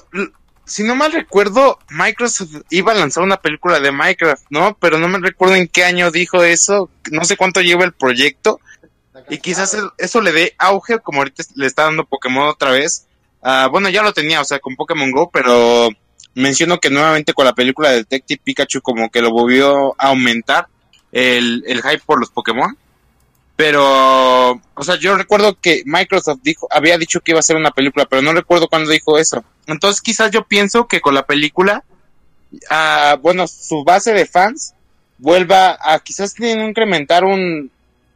[0.64, 4.74] si no mal recuerdo, Microsoft iba a lanzar una película de Minecraft, ¿no?
[4.78, 8.60] Pero no me recuerdo en qué año dijo eso, no sé cuánto lleva el proyecto,
[9.28, 13.06] y quizás el- eso le dé auge, como ahorita le está dando Pokémon otra vez.
[13.42, 15.88] Ah, bueno, ya lo tenía, o sea, con Pokémon Go, pero
[16.34, 20.66] menciono que nuevamente con la película de Detective Pikachu como que lo volvió a aumentar
[21.12, 22.76] el, el hype por los Pokémon.
[23.54, 27.70] Pero, o sea, yo recuerdo que Microsoft dijo, había dicho que iba a hacer una
[27.70, 29.44] película, pero no recuerdo cuándo dijo eso.
[29.66, 31.84] Entonces, quizás yo pienso que con la película,
[32.70, 34.74] ah, bueno, su base de fans
[35.18, 37.70] vuelva a quizás no incrementar un,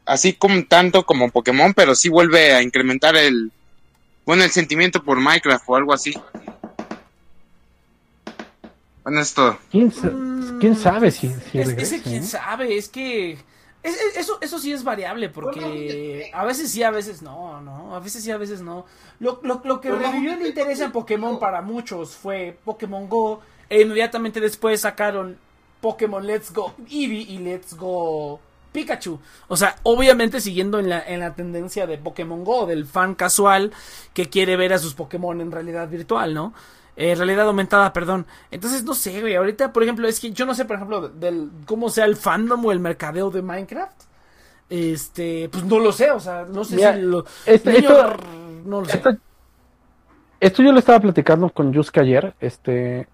[0.07, 3.53] así como tanto como Pokémon, pero sí vuelve a incrementar el,
[4.25, 6.15] bueno, el sentimiento por Minecraft o algo así.
[9.07, 9.57] Bueno, es todo.
[9.71, 10.11] ¿Quién, sa-
[10.59, 12.27] quién sabe si, si Es, ese quién eh?
[12.27, 13.35] sabe, es que...
[13.85, 17.95] es- es- eso, eso sí es variable, porque a veces sí, a veces no, ¿no?
[17.95, 18.85] A veces sí, a veces no.
[19.21, 23.41] Lo, lo, lo que revivió el interés en Pokémon para muchos fue Pokémon Go,
[23.71, 25.39] e inmediatamente después sacaron
[25.81, 28.41] Pokémon Let's Go Eevee y Let's Go
[28.73, 29.21] Pikachu.
[29.47, 33.73] O sea, obviamente siguiendo en la, en la tendencia de Pokémon Go, del fan casual
[34.15, 36.53] que quiere ver a sus Pokémon en realidad virtual, ¿no?
[36.97, 38.27] Eh, realidad aumentada, perdón.
[38.51, 39.35] Entonces, no sé, güey.
[39.37, 42.65] Ahorita, por ejemplo, es que yo no sé, por ejemplo, del cómo sea el fandom
[42.65, 44.03] o el mercadeo de Minecraft.
[44.71, 47.25] Este, pues no lo sé, o sea, no sé Mira, si lo.
[47.45, 48.17] este- esto-
[48.65, 48.97] no lo sé.
[48.97, 49.11] Esto,
[50.41, 52.35] esto yo lo estaba platicando con Yusuke ayer.
[52.41, 53.07] Este,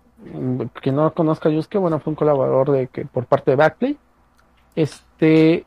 [0.81, 3.99] quien no conozca a Yusuke, bueno, fue un colaborador de que por parte de Backplay.
[4.75, 5.67] Este,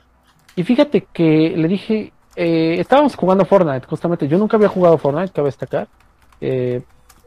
[0.55, 4.27] y fíjate que le dije, eh, estábamos jugando Fortnite, justamente.
[4.27, 5.87] Yo nunca había jugado Fortnite, cabe destacar.
[6.41, 6.81] Eh,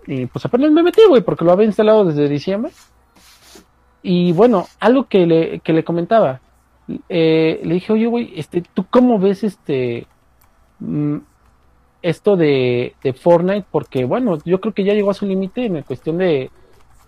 [0.08, 2.72] y pues apenas me metí, güey, porque lo había instalado desde diciembre.
[4.02, 6.40] Y bueno, algo que le, que le comentaba,
[7.10, 10.06] eh, le dije, oye, güey, este, ¿tú cómo ves este
[10.78, 11.18] mm,
[12.00, 13.66] esto de, de Fortnite?
[13.70, 16.50] Porque bueno, yo creo que ya llegó a su límite en la cuestión de,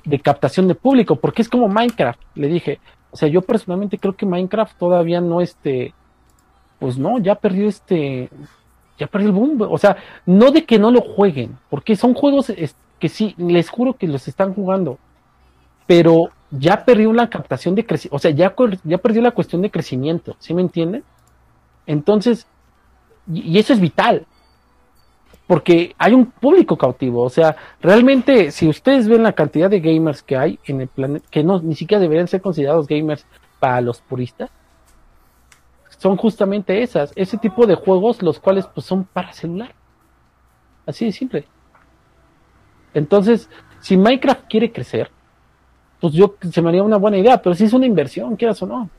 [0.05, 2.81] de captación de público, porque es como Minecraft, le dije.
[3.13, 5.95] O sea, yo personalmente creo que Minecraft todavía no este,
[6.79, 8.29] pues no, ya perdió este,
[8.99, 9.63] ya perdió el boom.
[9.71, 9.97] O sea,
[10.27, 12.51] no de que no lo jueguen, porque son juegos
[13.01, 14.99] que sí, les juro que los están jugando,
[15.87, 19.71] pero ya perdió la captación de crecimiento, o sea, ya, ya perdió la cuestión de
[19.71, 21.03] crecimiento, ¿sí me entienden?
[21.87, 22.47] Entonces,
[23.33, 24.27] y, y eso es vital,
[25.47, 30.23] porque hay un público cautivo, o sea, realmente si ustedes ven la cantidad de gamers
[30.23, 33.27] que hay en el planeta, que no ni siquiera deberían ser considerados gamers
[33.59, 34.51] para los puristas,
[36.01, 39.75] son justamente esas, ese tipo de juegos los cuales pues son para celular.
[40.87, 41.47] Así de simple.
[42.95, 43.49] Entonces,
[43.81, 45.11] si Minecraft quiere crecer,
[46.01, 48.67] pues yo se me haría una buena idea, pero si es una inversión, quieras o
[48.67, 48.91] no.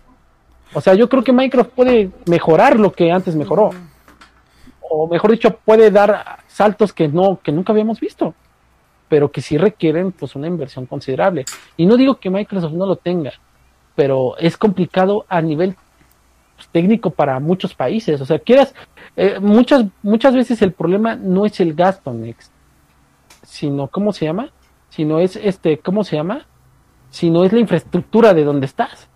[0.73, 3.71] O sea, yo creo que Minecraft puede mejorar lo que antes mejoró.
[4.81, 8.33] O mejor dicho, puede dar saltos que no, que nunca habíamos visto.
[9.09, 11.45] Pero que sí requieren pues una inversión considerable.
[11.75, 13.33] Y no digo que Microsoft no lo tenga,
[13.95, 15.75] pero es complicado a nivel
[16.55, 18.21] pues, técnico para muchos países.
[18.21, 18.73] O sea, quieras,
[19.17, 22.49] eh, muchas, muchas veces el problema no es el gasto, Nex,
[23.51, 24.53] sino, ¿cómo se llama?
[24.89, 26.47] Sino es este, ¿cómo se llama?
[27.09, 29.09] Sino es la infraestructura de donde estás.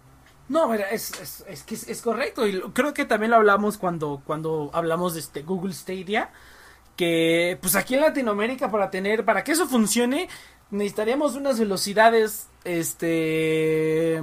[0.49, 2.45] No, es, es, es que es, correcto.
[2.45, 6.31] Y creo que también lo hablamos cuando, cuando hablamos de este Google Stadia.
[6.97, 10.27] Que pues aquí en Latinoamérica para tener, para que eso funcione,
[10.69, 14.21] necesitaríamos unas velocidades, este,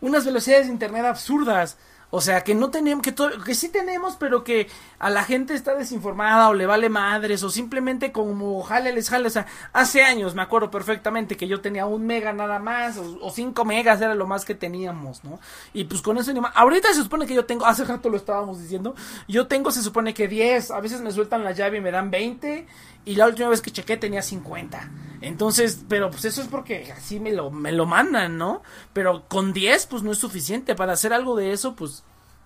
[0.00, 1.78] unas velocidades de internet absurdas.
[2.10, 5.74] O sea, que no tenemos, que, que sí tenemos, pero que a la gente está
[5.74, 9.28] desinformada o le vale madres o simplemente como jale les jale.
[9.28, 13.18] O sea, hace años me acuerdo perfectamente que yo tenía un mega nada más o,
[13.20, 15.38] o cinco megas era lo más que teníamos, ¿no?
[15.72, 16.52] Y pues con eso ni más.
[16.56, 18.94] Ahorita se supone que yo tengo, hace rato lo estábamos diciendo,
[19.28, 22.10] yo tengo se supone que 10, a veces me sueltan la llave y me dan
[22.10, 22.66] 20
[23.04, 24.90] y la última vez que chequé tenía 50.
[25.22, 28.62] Entonces, pero pues eso es porque así me lo, me lo mandan, ¿no?
[28.92, 30.74] Pero con 10 pues no es suficiente.
[30.74, 31.99] Para hacer algo de eso, pues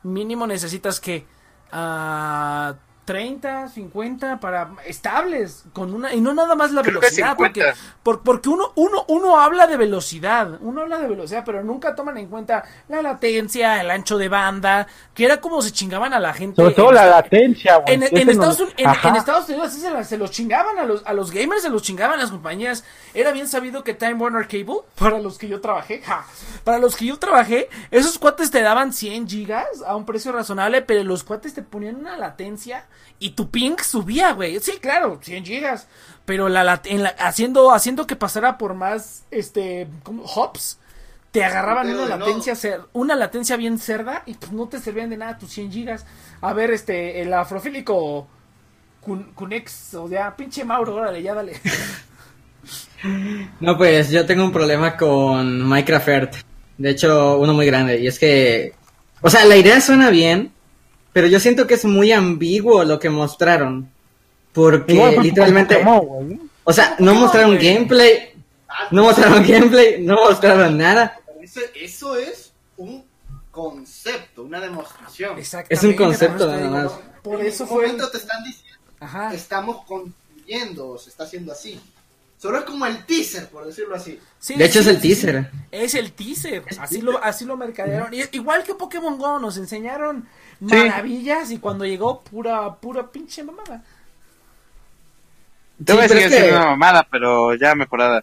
[0.05, 1.27] mínimo necesitas que
[1.73, 2.75] a
[3.05, 7.37] 30, 50 para estables con una y no nada más la Creo velocidad 50.
[7.37, 11.95] porque por- porque uno uno uno habla de velocidad, uno habla de velocidad, pero nunca
[11.95, 16.21] toman en cuenta la latencia, el ancho de banda, que era como se chingaban a
[16.21, 17.95] la gente Sobre todo en la latencia, güey.
[17.95, 21.63] en, no- Estados Unidos, en, Estados Unidos se, los chingaban a los, a los gamers,
[21.63, 22.85] se los chingaban las compañías.
[23.13, 26.25] Era bien sabido que Time Warner Cable, para los que yo trabajé, ja,
[26.65, 30.83] para los que yo trabajé, esos cuates te daban 100 gigas a un precio razonable,
[30.83, 32.87] pero los cuates te ponían una latencia
[33.19, 34.61] y tu ping subía, güey.
[34.61, 35.87] Sí, claro, 100 gigas.
[36.25, 40.25] Pero la, lat- en la- haciendo, haciendo que pasara por más, este, ¿cómo?
[40.25, 40.79] hops,
[41.31, 45.11] te agarraban Pero una latencia, cer- una latencia bien cerda y pues no te servían
[45.11, 46.07] de nada tus 100 gigas.
[46.41, 48.27] A ver, este, el afrofílico
[49.03, 51.61] Kunex, o sea, pinche Mauro, órale, ya dale.
[53.61, 56.35] No, pues yo tengo un problema con Minecraft Earth.
[56.79, 58.01] De hecho, uno muy grande.
[58.01, 58.73] Y es que,
[59.21, 60.53] o sea, la idea suena bien,
[61.15, 63.89] pero yo siento que es muy ambiguo lo que mostraron.
[64.53, 68.35] Porque literalmente, Pokémon, o sea, no mostraron gameplay,
[68.91, 71.21] no mostraron gameplay, no mostraron nada.
[71.41, 73.05] Eso, eso es un
[73.53, 75.39] concepto, una demostración.
[75.39, 75.75] Exactamente.
[75.75, 76.93] Es un concepto nada más.
[77.23, 77.83] Por eso fue.
[77.83, 79.33] momento te están diciendo, Ajá.
[79.33, 81.81] estamos construyendo, se está haciendo así.
[82.45, 84.21] Solo es como el teaser, por decirlo así.
[84.39, 85.51] Sí, De hecho, sí, es el sí, teaser.
[85.73, 86.63] Es el teaser.
[86.79, 88.13] Así lo, así lo mercadearon.
[88.13, 90.27] Y- Igual que Pokémon Go, nos enseñaron
[90.61, 93.83] maravillas y cuando llegó, pura, pura pinche mamada.
[95.83, 98.23] Te voy a Sí, pero seguir es que- siendo una mamada, pero ya mejorada.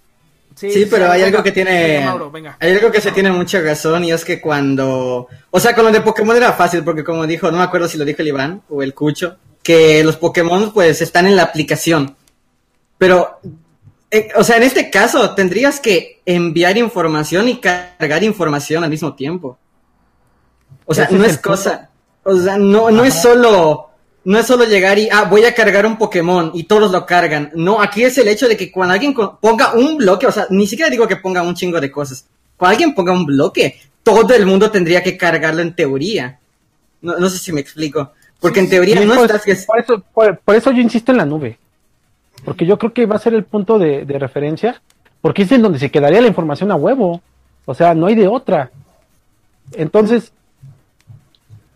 [0.55, 1.87] Sí, pero hay algo que tiene.
[1.97, 2.57] Venga, Mauro, venga.
[2.59, 5.27] Hay algo que se tiene mucha razón y es que cuando.
[5.49, 7.97] O sea, con lo de Pokémon era fácil porque, como dijo, no me acuerdo si
[7.97, 12.15] lo dijo el Iván o el Cucho, que los Pokémon pues están en la aplicación.
[12.99, 13.39] Pero.
[14.11, 19.15] Eh, o sea, en este caso tendrías que enviar información y cargar información al mismo
[19.15, 19.57] tiempo.
[20.85, 21.89] O sea, no es cosa.
[22.23, 23.87] O sea, no, no es solo.
[24.23, 27.51] No es solo llegar y, ah, voy a cargar un Pokémon y todos lo cargan.
[27.55, 30.67] No, aquí es el hecho de que cuando alguien ponga un bloque, o sea, ni
[30.67, 32.27] siquiera digo que ponga un chingo de cosas.
[32.55, 36.39] Cuando alguien ponga un bloque, todo el mundo tendría que cargarlo en teoría.
[37.01, 38.11] No, no sé si me explico.
[38.39, 39.65] Porque en teoría Sí, no pues, estás...
[39.65, 41.57] por, eso, por, por eso yo insisto en la nube.
[42.45, 44.81] Porque yo creo que va a ser el punto de, de referencia.
[45.21, 47.21] Porque es en donde se quedaría la información a huevo.
[47.65, 48.71] O sea, no hay de otra.
[49.73, 50.31] Entonces,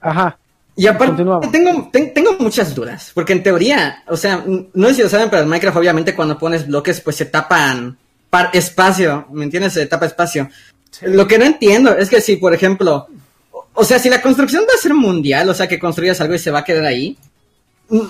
[0.01, 0.37] ajá.
[0.77, 3.11] Y aparte, tengo, ten- tengo muchas dudas.
[3.13, 4.43] Porque en teoría, o sea,
[4.73, 7.97] no sé si lo saben, pero en Minecraft obviamente cuando pones bloques, pues se tapan
[8.29, 9.25] par- espacio.
[9.31, 9.73] ¿Me entiendes?
[9.73, 10.49] Se tapa espacio.
[11.03, 13.07] Lo que no entiendo es que si, por ejemplo,
[13.51, 16.33] o- o sea, si la construcción va a ser mundial, o sea, que construyas algo
[16.33, 17.17] y se va a quedar ahí,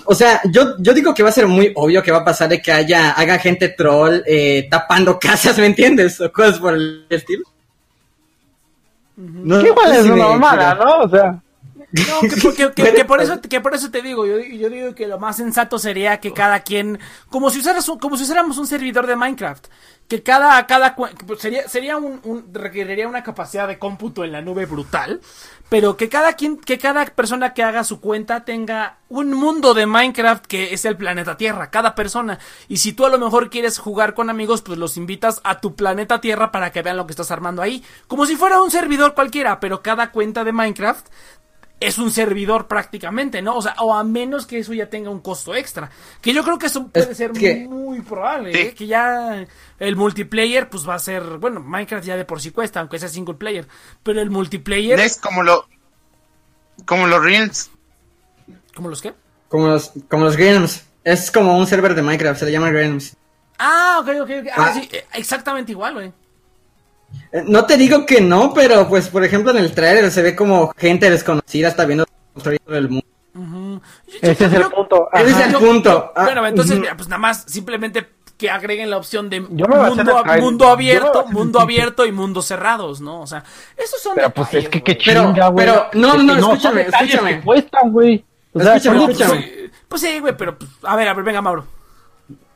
[0.06, 2.48] o sea, yo, yo digo que va a ser muy obvio que va a pasar
[2.50, 6.20] de que haya, haga gente troll eh, tapando casas, ¿me entiendes?
[6.22, 7.44] O cosas por el estilo.
[9.18, 10.98] No, ¿Qué igual es una mamada, no?
[11.04, 14.26] O sea, No, que, por- que- que- que por eso, que por eso te digo,
[14.26, 17.00] yo, yo digo que lo más sensato sería que cada quien,
[17.30, 19.68] como si usaras un- como si usáramos un servidor de Minecraft,
[20.08, 24.42] que cada, cada, pues sería, sería un, un- requeriría una capacidad de cómputo en la
[24.42, 25.20] nube brutal,
[25.68, 29.88] pero que cada quien, que cada persona que haga su cuenta tenga un mundo de
[29.88, 32.38] Minecraft que es el planeta Tierra, cada persona.
[32.68, 35.76] Y si tú a lo mejor quieres jugar con amigos, pues los invitas a tu
[35.76, 39.16] planeta Tierra para que vean lo que estás armando ahí, como si fuera un servidor
[39.16, 41.08] cualquiera, pero cada cuenta de Minecraft
[41.80, 43.56] es un servidor prácticamente, ¿no?
[43.58, 45.90] O sea, o a menos que eso ya tenga un costo extra.
[46.22, 48.60] Que yo creo que eso puede Es ser que- muy probable, Sí.
[48.60, 48.74] ¿eh?
[48.74, 49.46] Que ya
[49.80, 51.22] el multiplayer, pues va a ser.
[51.38, 53.68] Bueno, Minecraft ya de por sí cuesta, aunque sea single player.
[54.04, 55.00] Pero el multiplayer.
[55.00, 55.68] Es como lo.
[56.86, 57.72] Como los Reels.
[58.76, 59.14] ¿Cómo los qué?
[59.48, 60.86] Como los, como los Games.
[61.04, 63.16] Es como un server de Minecraft, se le llama Games.
[63.60, 64.48] Ah, ok, ok, ok.
[64.56, 64.74] Ah, Ah.
[64.74, 66.14] sí, exactamente igual, güey.
[67.32, 70.36] Eh, No te digo que no, pero pues por ejemplo en el trailer se ve
[70.36, 72.06] como gente desconocida está viendo
[72.68, 73.06] el mundo.
[73.36, 73.82] Yo-
[74.22, 75.10] ese yo es el punto.
[75.14, 76.12] Ese es el yo- punto.
[76.16, 78.08] Ah, bueno, entonces, mira, pues nada más, simplemente
[78.38, 83.22] que agreguen la opción de a mundo, mundo abierto, mundo abierto y mundos cerrados, ¿no?
[83.22, 83.44] O sea,
[83.78, 85.66] esos son Pero pues detalles, es que qué chinga, güey.
[85.66, 87.42] pero, no, Es que no, escúchame, detalles escúchame.
[87.42, 88.26] cuestan, güey.
[88.54, 89.42] O sea, Escúchame, son- Pues, escúchame.
[89.44, 91.66] sí, Pues sí, güey, pero pues, a ver, a ver, venga, Mauro.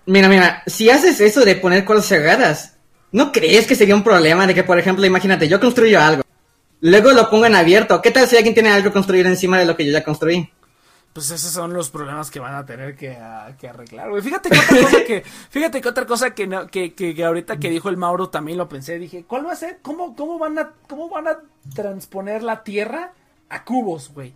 [0.06, 2.78] Mira, mira, si haces eso de poner cosas cerradas,
[3.12, 6.24] ¿no crees que sería un problema de que, por ejemplo, imagínate, yo construyo algo,
[6.82, 9.76] luego lo pongo en abierto, ¿qué tal si alguien tiene algo construido encima de lo
[9.76, 10.50] que yo ya construí?
[11.12, 13.18] Pues esos son los problemas que van a tener que,
[13.60, 14.22] que arreglar, güey.
[14.22, 17.58] Fíjate que otra cosa que, fíjate que otra cosa que, no- que, que, que ahorita
[17.58, 19.80] que dijo el Mauro también lo pensé, dije, ¿cuál va a ser?
[19.82, 21.40] ¿Cómo, cómo van a, cómo van a
[21.74, 23.12] transponer la Tierra
[23.50, 24.34] a cubos, güey?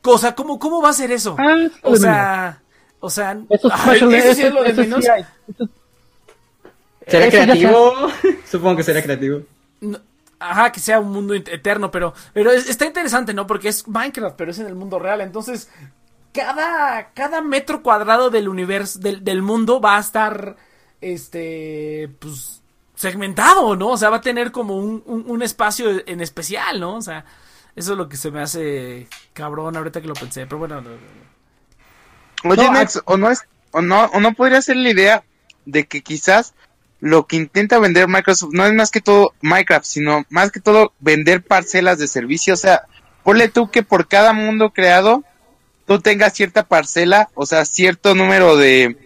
[0.00, 1.36] Cosa, ¿cómo, cómo va a ser eso?
[1.38, 2.62] Ah, O sea,
[3.00, 5.04] o sea, Eso es ay, special- eso sí eso- es lo de sí menos.
[7.06, 7.94] ¿Será Eso ya creativo?
[8.50, 9.42] Supongo que será creativo.
[9.80, 9.98] No,
[10.40, 13.46] Ajá, que sea un mundo eterno, pero, pero es- está interesante, ¿no?
[13.46, 15.20] Porque es Minecraft, pero es en el mundo real.
[15.22, 15.70] Entonces,
[16.32, 20.56] cada, cada metro cuadrado del universo, del, del mundo va a estar,
[21.00, 22.60] este, pues,
[22.94, 23.88] segmentado, ¿no?
[23.90, 26.96] O sea, va a tener como un, un, un espacio en especial, ¿no?
[26.96, 27.24] O sea,
[27.76, 30.80] eso es lo que se me hace cabrón ahorita que lo pensé, pero bueno.
[30.80, 32.50] no, no, no.
[32.50, 35.24] Oye, No, Nex, o no es, o no, o no podría ser la idea
[35.64, 36.54] de que quizás
[37.04, 40.94] lo que intenta vender Microsoft no es más que todo Minecraft, sino más que todo
[41.00, 42.54] vender parcelas de servicio.
[42.54, 42.84] O sea,
[43.22, 45.22] ponle tú que por cada mundo creado
[45.86, 48.96] tú tengas cierta parcela, o sea, cierto número de,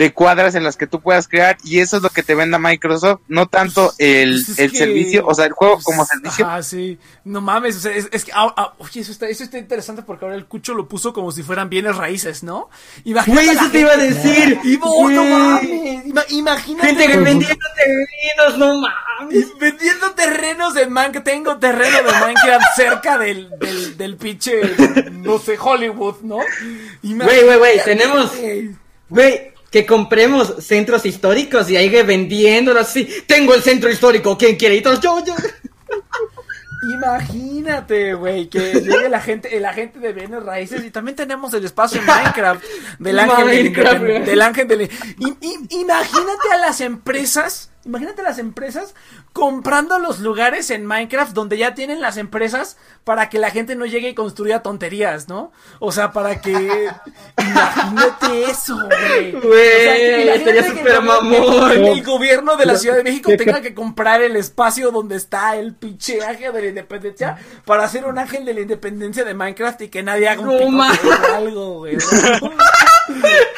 [0.00, 2.58] de cuadras en las que tú puedas crear y eso es lo que te venda
[2.58, 6.06] Microsoft, no tanto el, Pues es el que- servicio, o sea, el juego pues, como
[6.06, 6.46] servicio.
[6.48, 6.98] Ah, sí.
[7.22, 10.00] No mames, o sea, es, es que, ah, ah, oye, eso está, eso está interesante
[10.02, 12.70] porque ahora el Cucho lo puso como si fueran bienes raíces, ¿no?
[13.04, 14.58] Imagínate Güey, eso te iba a decir.
[14.64, 16.86] Y vos, no mames, ima- imagínate.
[16.88, 19.58] Gente güey, vendiendo terrenos, no mames.
[19.58, 21.26] vendiendo terrenos de Minecraft.
[21.26, 24.62] Tengo terreno de Minecraft cerca del, del, del pinche,
[25.12, 26.38] no sé, Hollywood, ¿no?
[27.02, 28.32] Güey, güey, güey, tenemos-
[29.10, 29.50] Güey.
[29.70, 33.08] Que compremos centros históricos y ahí vendiéndolos así.
[33.26, 34.76] Tengo el centro histórico, ¿quién quiere?
[34.76, 35.34] Y todos, yo, yo.
[36.94, 41.64] Imagínate, güey, que llegue la gente, el agente de bienes raíces y también tenemos el
[41.64, 42.64] espacio en Minecraft
[42.98, 44.88] del ángel del, Minecraft, del ángel del I-
[45.42, 48.94] i- imagínate a las empresas, imagínate las empresas
[49.32, 53.86] comprando los lugares en Minecraft donde ya tienen las empresas para que la gente no
[53.86, 55.50] llegue y construya tonterías, ¿no?
[55.78, 56.52] O sea, para que
[57.38, 59.34] imagínate eso, güey.
[59.36, 61.72] O sea, estaría súper mamón.
[61.72, 65.74] El gobierno de la Ciudad de México tenga que comprar el espacio donde está el
[65.74, 69.88] pinche ángel de la independencia para hacer un ángel de la independencia de Minecraft y
[69.88, 71.00] que nadie haga un No picote mames.
[71.04, 71.96] o algo, güey.
[71.96, 72.50] No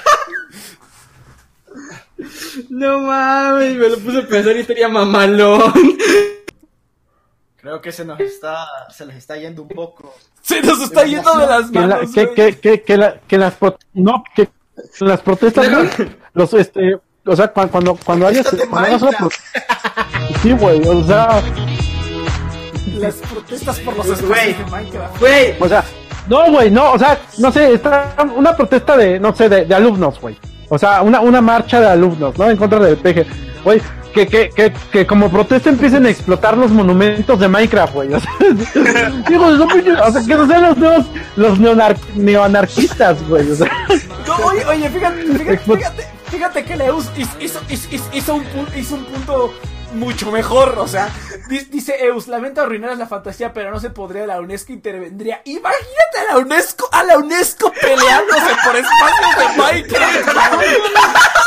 [3.00, 5.72] mames, me lo puse a pensar y estaría mamalón.
[7.56, 10.14] Creo que se nos está, se les está yendo un poco.
[10.42, 12.12] Se nos está yendo de las la- manos.
[12.12, 12.34] que, güey.
[12.34, 14.48] que, que, que, la- que las pro- no que
[15.00, 15.68] las protestas
[16.34, 18.48] los este o sea cuando cuando, cuando hayas
[20.42, 21.40] sí güey o sea
[22.98, 24.50] Las protestas por los Güey.
[24.50, 25.20] espacios de Minecraft.
[25.20, 25.84] Güey, o sea
[26.26, 29.74] no güey no o sea no sé está una protesta de no sé de, de
[29.74, 30.36] alumnos güey
[30.74, 33.26] o sea una una marcha de alumnos no en contra del PG
[33.62, 33.80] güey
[34.14, 38.08] que, que, que, que como protesta empiecen a explotar los monumentos de Minecraft, güey.
[38.14, 38.30] O sea,
[40.06, 41.06] o sea, que no sean los nuevos,
[41.36, 43.50] los neonar- neoanarquistas, güey.
[43.50, 43.70] O sea,
[44.26, 48.44] No, oye, oye, fíjate, fíjate, fíjate, fíjate que Leus hizo, hizo, hizo- hizo un,
[48.76, 49.54] hizo un punto
[49.92, 51.08] mucho mejor, o sea,
[51.48, 55.42] di- dice Eus, lamento arruinar la fantasía, pero no se podría, la UNESCO intervendría.
[55.44, 60.28] Imagínate a la UNESCO, a la UNESCO peleándose por espacios de Minecraft.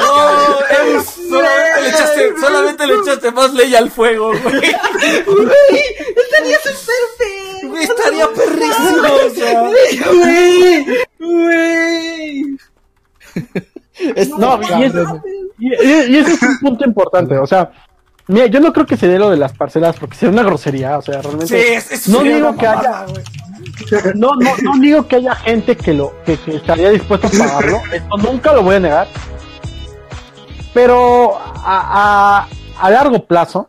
[0.00, 4.42] Oh, Eus, solamente le echaste, solamente le echaste más ley al fuego, güey.
[4.44, 5.84] güey,
[6.16, 7.68] estaría súper.
[7.68, 9.62] Güey, Estaría perrísimo, o sea.
[10.10, 10.86] Güey,
[11.18, 12.58] güey.
[14.14, 14.94] Es- No, y, es-
[15.58, 17.70] y- y- y ese es un punto importante, o sea,
[18.28, 20.98] mira, yo no creo que se dé lo de las parcelas porque sería una grosería,
[20.98, 21.46] o sea, realmente.
[21.48, 25.76] Sí, es, es no digo que mamada, haya, no, no, no digo que haya gente
[25.76, 29.08] que lo, que, que estaría dispuesto a pagarlo, esto nunca lo voy a negar,
[30.74, 32.48] pero a, a,
[32.80, 33.68] a largo plazo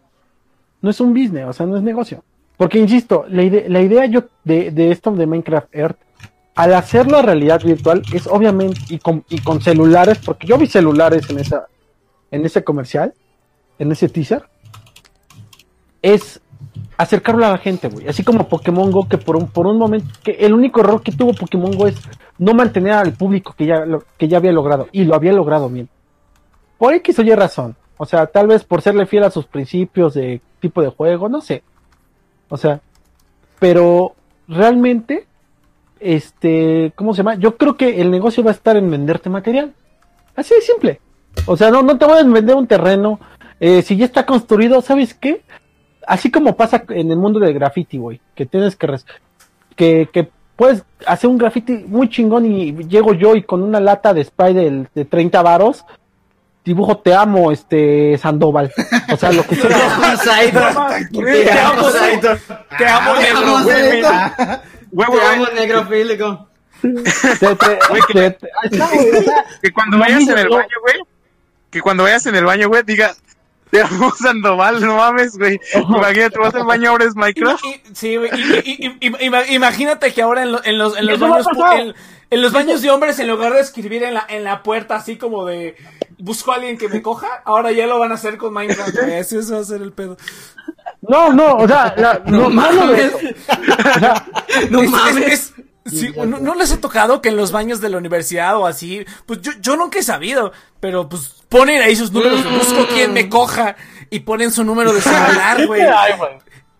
[0.81, 2.23] no es un business, o sea, no es negocio,
[2.57, 5.97] porque insisto, la, ide- la idea yo de, de esto de Minecraft Earth
[6.59, 10.67] al hacerlo a realidad virtual es obviamente y con, y con celulares, porque yo vi
[10.67, 11.67] celulares en esa
[12.31, 13.13] en ese comercial,
[13.79, 14.43] en ese teaser,
[16.01, 16.41] es
[16.97, 18.09] acercarlo a la gente, güey.
[18.09, 21.13] Así como Pokémon Go, que por un, por un momento, que el único error que
[21.13, 21.95] tuvo Pokémon Go es
[22.37, 25.69] no mantener al público que ya, lo, que ya había logrado, y lo había logrado
[25.69, 25.87] bien.
[26.77, 27.77] Por X o Y razón.
[27.97, 31.39] O sea, tal vez por serle fiel a sus principios de tipo de juego, no
[31.39, 31.63] sé.
[32.49, 32.81] O sea,
[33.59, 34.13] pero
[34.49, 35.28] realmente,
[35.99, 37.35] este, ¿cómo se llama?
[37.35, 39.73] Yo creo que el negocio va a estar en venderte material.
[40.35, 40.99] Así de simple.
[41.45, 43.19] O sea, no, no te voy a vender un terreno.
[43.59, 45.41] eh, si ya está construido, ¿sabes qué?
[46.07, 48.19] Así como pasa en el mundo del graffiti, güey.
[48.35, 49.05] Que tienes que, res-
[49.75, 54.13] que, que puedes hacer un graffiti muy chingón y llego yo y con una lata
[54.13, 55.85] de spray de, de 30 varos
[56.65, 58.71] dibujo te amo, este Sandoval.
[59.11, 59.69] O sea, lo que sea.
[61.47, 61.87] Te amo,
[62.77, 64.09] te amo, negro,
[64.91, 66.47] Güey, Te amo, negro fílico.
[66.81, 70.49] Te- te- te- te- ahí está, güey, o sea, que cuando No, vayas en el
[70.49, 70.95] baño, güey,
[71.69, 73.13] que cuando vayas en el baño, güey, diga,
[73.69, 75.59] te amo Sandoval, no mames, güey.
[75.75, 77.63] Imagínate, vas al baño, abres Minecraft.
[77.93, 78.31] Sí, güey.
[79.49, 81.93] imagínate que ahora en, lo- en los, en los baños en,
[82.31, 85.17] en los baños de hombres, en lugar de escribir en la, en la puerta así
[85.17, 85.75] como de
[86.17, 88.97] busco a alguien que me coja, ahora ya lo van a hacer con Minecraft.
[89.19, 90.17] Así eso va a ser el pedo.
[91.01, 92.87] no, no, o sea, la- no, no lo mames.
[92.91, 93.17] veo.
[93.95, 94.25] O sea,
[94.69, 95.27] No Es- mames.
[95.27, 95.53] es-
[95.85, 98.67] es- sí, no, no les ha tocado que en los baños de la universidad o
[98.67, 103.13] así, pues yo, yo nunca he sabido, pero pues ponen ahí sus números, busco quien
[103.13, 103.75] me coja
[104.11, 105.81] y ponen su número de celular, güey.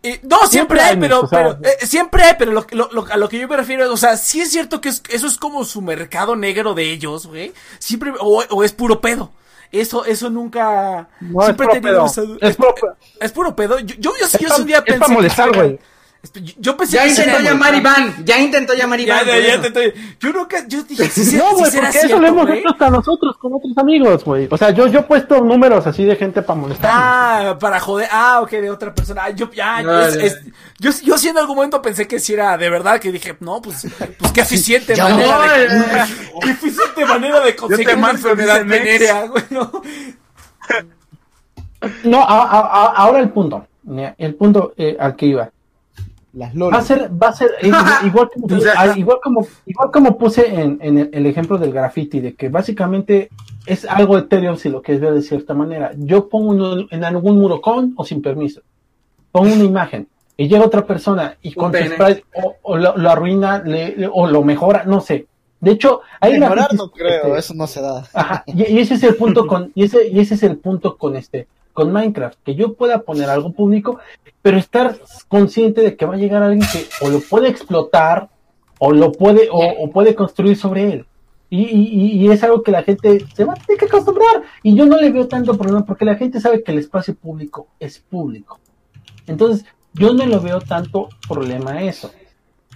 [0.01, 0.13] Güey.
[0.13, 3.17] Eh, no, siempre, Siempre hay, pero, pero eh, siempre hay, pero lo, lo- lo- a
[3.17, 5.37] lo que yo me refiero es, o sea, sí es cierto que es- eso es
[5.37, 7.53] como su mercado negro de ellos, güey.
[7.79, 9.31] Siempre, o, o es puro pedo.
[9.71, 11.09] Eso, eso nunca.
[11.21, 12.05] No, es siempre he puro tenido pedo.
[12.05, 12.95] esa- Es puro pedo.
[13.19, 13.79] es puro pedo.
[13.79, 15.79] Yo, yo, yo, yo Es sí pa- un día es pensé pa' que molestar, güey.
[16.21, 17.75] Espe- yo- Yo pensé Ya que sí intentó era llamar.
[17.75, 19.25] Iván, ya intentó llamar Ya, Iván.
[19.25, 19.67] ya, ya eso.
[19.67, 22.89] intentó- Yo nunca, yo dije, sí, sí, No, güey, porque eso lo hemos hecho hasta
[22.89, 24.47] nosotros con otros amigos, güey.
[24.51, 26.91] O sea, yo, yo he puesto números así de gente para molestar.
[26.93, 28.09] Ah, para joder.
[28.11, 29.23] Ah, ok, de otra persona.
[29.25, 30.23] Ah, yo, ya, No, es- ya.
[30.25, 30.39] es-
[30.77, 33.61] yo, yo sí en algún momento pensé que sí era de verdad, que dije, no,
[33.61, 36.05] pues, pues qué eficiente Ya manera no, de, eh.
[36.41, 38.83] qué eficiente manera de conseguir una marco, enfermedad dice Nex.
[38.83, 39.71] venérea, güey, ¿no?
[42.03, 43.65] No, a- a- a- ahora el punto.
[44.17, 45.49] El punto eh, al que iba.
[46.33, 47.51] Las Va a ser, va a ser
[48.05, 48.47] igual, como,
[48.97, 53.29] igual como, igual como puse en, en el, el ejemplo del graffiti, de que básicamente
[53.65, 55.91] es algo etéreo si lo quieres ver de cierta manera.
[55.97, 58.61] Yo pongo uno en algún muro con o sin permiso.
[59.31, 60.07] Pongo una imagen
[60.37, 64.09] y llega otra persona y con su spray o, o lo, lo arruina le- le-
[64.11, 65.25] o lo mejora, no sé.
[65.59, 68.05] De hecho, hay Mejorar no creo, este, eso no se da.
[68.13, 70.95] Ajá, y, y ese es el punto con, y ese, y ese es el punto
[70.97, 71.47] con este,
[71.79, 73.99] con Minecraft, que yo pueda poner algo público,
[74.41, 74.97] pero estar
[75.29, 78.27] consciente de que va a llegar alguien que o lo puede explotar,
[78.79, 81.05] o lo puede, o, puede construir sobre él.
[81.49, 84.43] Y, y, y es algo que la gente se va a tener que acostumbrar.
[84.61, 87.67] Y yo no le veo tanto problema porque la gente sabe que el espacio público
[87.79, 88.59] es público.
[89.25, 92.11] Entonces, yo no lo veo tanto problema a eso.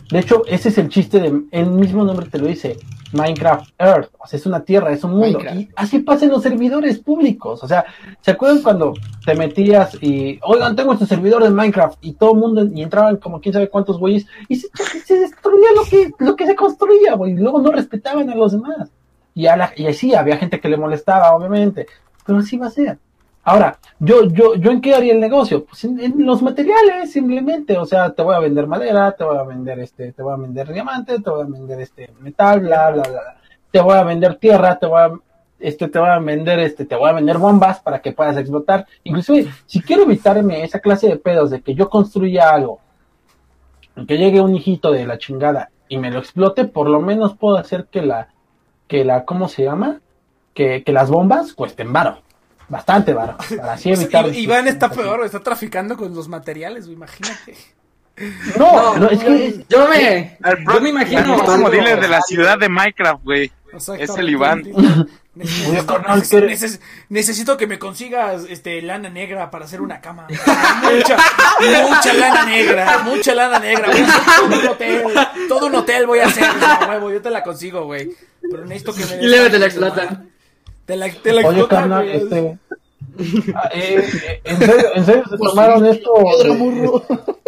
[0.10, 2.78] De hecho, ese es el chiste de, el mismo nombre te lo dice,
[3.14, 5.40] Minecraft Earth, o sea, es una tierra, es un mundo.
[5.40, 5.60] Minecraft.
[5.60, 7.64] Y así pasa en los servidores públicos.
[7.64, 7.86] O sea,
[8.22, 8.94] ¿se acuerdan cuando
[9.26, 13.18] te metías y, oigan, tengo este servidor de Minecraft y todo el mundo, y entraban
[13.18, 14.68] como quién sabe cuántos güeyes, y se,
[15.06, 18.52] se destruía lo que, lo que se construía, güey, y luego no respetaban a los
[18.52, 18.90] demás.
[19.36, 21.88] Y, a la, y así había gente que le molestaba, obviamente,
[22.26, 23.00] pero así va a ser.
[23.46, 25.66] Ahora, yo, yo, yo en qué haría el negocio?
[25.66, 27.78] Pues en, en los materiales, simplemente.
[27.78, 30.38] O sea, te voy a vender madera, te voy a vender este, te voy a
[30.38, 33.22] vender diamante, te voy a vender este metal, bla, bla, bla.
[33.70, 35.12] Te voy a vender tierra, te voy a,
[35.60, 38.86] este, te voy a vender, este, te voy a vender bombas para que puedas explotar.
[39.04, 42.80] Inclusive, si quiero evitarme esa clase de pedos de que yo construya algo,
[44.08, 47.58] que llegue un hijito de la chingada y me lo explote, por lo menos puedo
[47.58, 48.30] hacer que la,
[48.88, 50.02] que la, ¿cómo se llama?
[50.54, 52.20] Que, que las bombas cuesten varo.
[52.70, 53.38] Bastante varo.
[53.58, 54.34] Para así evitar.
[54.34, 57.56] Iván está peor, está traficando con los materiales, imagínate.
[58.60, 59.66] No, no, es que.
[59.70, 60.38] Yo me,
[60.72, 61.20] yo me imagino.
[61.36, 63.52] El próximo dealer de la ciudad de Minecraft, güey.
[63.74, 64.64] Es el Iván.
[65.36, 70.28] Necesito, neces- ¿qué- neces- necesito que me consigas este lana negra para hacer una cama.
[70.84, 71.18] Mucha,
[71.88, 73.88] mucha lana negra, mucha lana negra.
[73.90, 75.04] Voy a hacer todo un hotel,
[75.50, 78.12] todo un hotel voy a hacer, a huevo, yo te la consigo, güey.
[78.44, 80.30] Pero necesito que me Y luego te la explotan.
[80.86, 82.18] Te la, te la Oye, carnal, güey.
[82.18, 82.60] este.
[83.56, 86.12] ah, eh, eh, ¿En serio, en serio se tomaron esto?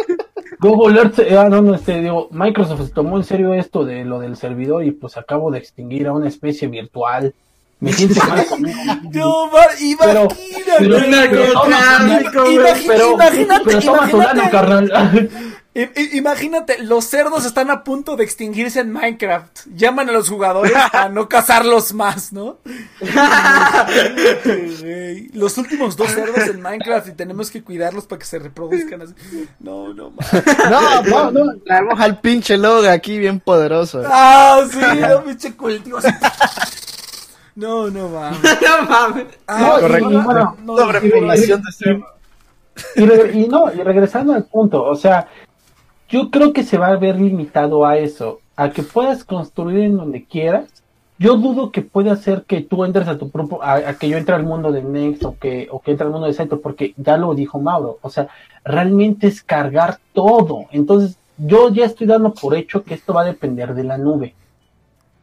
[0.58, 4.04] Google Earth, eh, ah, no, no, este, digo, Microsoft se tomó en serio esto de
[4.04, 7.34] lo del servidor y pues acabo de extinguir a una especie virtual.
[7.78, 8.78] Me siento mal conmigo.
[9.12, 9.50] No,
[9.80, 10.36] imagínate.
[11.36, 11.62] pero-
[12.86, 14.50] Pero, imagínate, imagínate.
[14.50, 15.30] carnal.
[16.12, 19.66] Imagínate, los cerdos están a punto de extinguirse en Minecraft.
[19.74, 22.60] Llaman a los jugadores a no cazarlos más, ¿no?
[25.34, 29.12] Los últimos dos cerdos en Minecraft y tenemos que cuidarlos para que se reproduzcan así.
[29.60, 30.46] No, no mames.
[30.70, 31.58] No, no, no.
[31.64, 34.02] Traemos al pinche Log aquí bien poderoso.
[34.06, 36.08] Ah, sí, no pinche cultivo así.
[37.56, 38.38] No, no mames.
[38.62, 39.26] No mames.
[39.48, 40.12] Ah, correcto.
[40.12, 42.06] y bueno, no, Sobrepoblación de cerdo.
[42.94, 45.28] Y, y no, y regresando al punto, o sea,
[46.10, 49.96] yo creo que se va a ver limitado a eso, a que puedas construir en
[49.96, 50.70] donde quieras.
[51.18, 54.18] Yo dudo que pueda hacer que tú entres a tu propio, a, a que yo
[54.18, 56.92] entre al mundo de Next o que, o que entre al mundo de Saito, porque
[56.98, 58.28] ya lo dijo Mauro, o sea,
[58.64, 60.66] realmente es cargar todo.
[60.72, 64.34] Entonces, yo ya estoy dando por hecho que esto va a depender de la nube.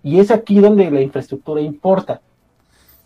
[0.03, 2.21] Y es aquí donde la infraestructura importa.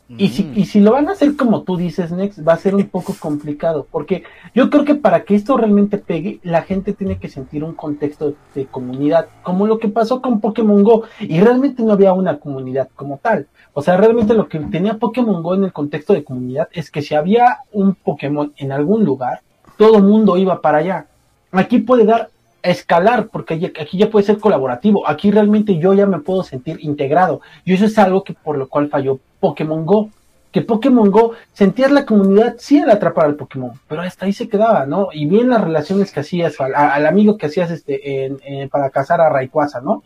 [0.10, 2.74] Y si, y si lo van a hacer como tú dices, Next, va a ser
[2.76, 4.24] un poco complicado, porque
[4.56, 8.34] yo creo que para que esto realmente pegue, la gente tiene que sentir un contexto
[8.56, 12.88] de comunidad, como lo que pasó con Pokémon Go, y realmente no había una comunidad
[12.96, 13.48] como tal.
[13.74, 17.02] O sea, realmente lo que tenía Pokémon Go en el contexto de comunidad es que
[17.02, 19.42] si había un Pokémon en algún lugar,
[19.78, 21.08] todo mundo iba para allá.
[21.52, 22.30] Aquí puede dar
[22.64, 25.08] escalar, porque aquí ya puede ser colaborativo.
[25.08, 27.42] Aquí realmente yo ya me puedo sentir integrado.
[27.66, 30.10] Y eso es algo que por lo cual falló Pokémon Go.
[30.52, 34.48] Que Pokémon Go, sentías la comunidad, sí era atrapar al Pokémon, pero hasta ahí se
[34.48, 35.10] quedaba, ¿no?
[35.14, 39.20] Y bien las relaciones que hacías, al, al amigo que hacías este en- para cazar
[39.22, 40.04] a Rayquaza, ¿no?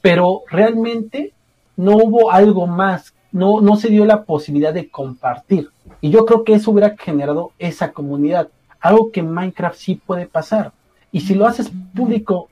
[0.00, 1.32] Pero realmente
[1.76, 5.70] no hubo algo más, no, no se dio la posibilidad de compartir.
[6.00, 8.48] Y yo creo que eso hubiera generado esa comunidad,
[8.80, 10.72] algo que Minecraft sí puede pasar.
[11.12, 12.48] Y si lo haces público,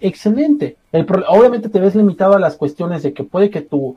[0.00, 0.76] excelente.
[0.92, 3.96] El pro- obviamente te ves limitado a las cuestiones de que puede que tu,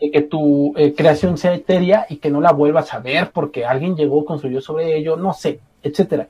[0.00, 3.64] de que tu eh, creación sea etérea y que no la vuelvas a ver porque
[3.64, 6.28] alguien llegó, construyó sobre ello, no sé, etcétera.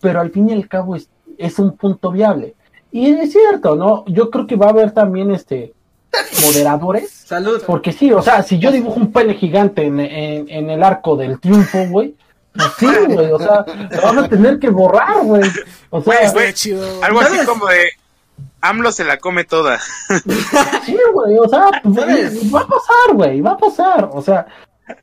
[0.00, 2.54] Pero al fin y al cabo es es un punto viable.
[2.90, 4.06] Y es cierto, ¿no?
[4.06, 5.74] Yo creo que va a haber también este
[6.46, 7.10] moderadores.
[7.10, 7.60] Salud.
[7.66, 11.14] Porque sí, o sea, si yo dibujo un pene gigante en, en, en el arco
[11.16, 12.14] del triunfo, güey,
[12.78, 15.42] sí, güey, o sea, lo van a tener que borrar, güey.
[15.90, 17.02] O sea, Pues, chido.
[17.02, 17.88] Algo así como de
[18.60, 19.78] AMLO se la come toda.
[20.84, 22.54] sí, güey, o sea, pues, ¿Sabes?
[22.54, 24.10] va a pasar, güey, va a pasar.
[24.12, 24.46] O sea,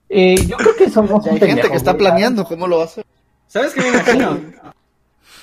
[0.09, 2.85] eh, yo creo que somos Y hay gente que está planeando cómo lo va a
[2.85, 3.05] hacer.
[3.47, 4.39] ¿Sabes qué me imagino?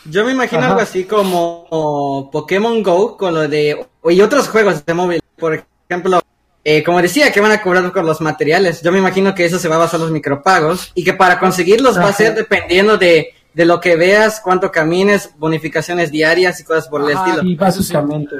[0.07, 0.71] Yo me imagino Ajá.
[0.71, 3.87] algo así como Pokémon Go con lo de...
[4.05, 5.21] Y otros juegos de móvil.
[5.39, 6.21] Por ejemplo,
[6.65, 8.83] eh, como decía, que van a cobrar con los materiales.
[8.83, 10.93] Yo me imagino que eso se va a basar en los micropagos.
[10.95, 15.31] Y que para conseguirlos va a ser dependiendo de, de lo que veas, cuánto camines,
[15.39, 17.27] bonificaciones diarias y cosas por el Ajá.
[17.27, 17.43] estilo.
[17.43, 18.37] Sí, básicamente.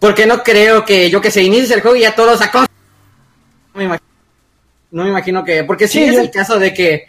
[0.00, 2.50] Porque no creo que, yo que sé, inicies el juego y ya todos a...
[2.52, 2.66] No
[3.74, 4.06] me imagino,
[4.90, 5.64] no me imagino que...
[5.64, 7.04] Porque si Sí, es yo- el caso de que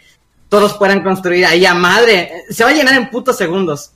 [0.48, 3.92] todos puedan construir ahí a madre, se va a llenar en putos segundos.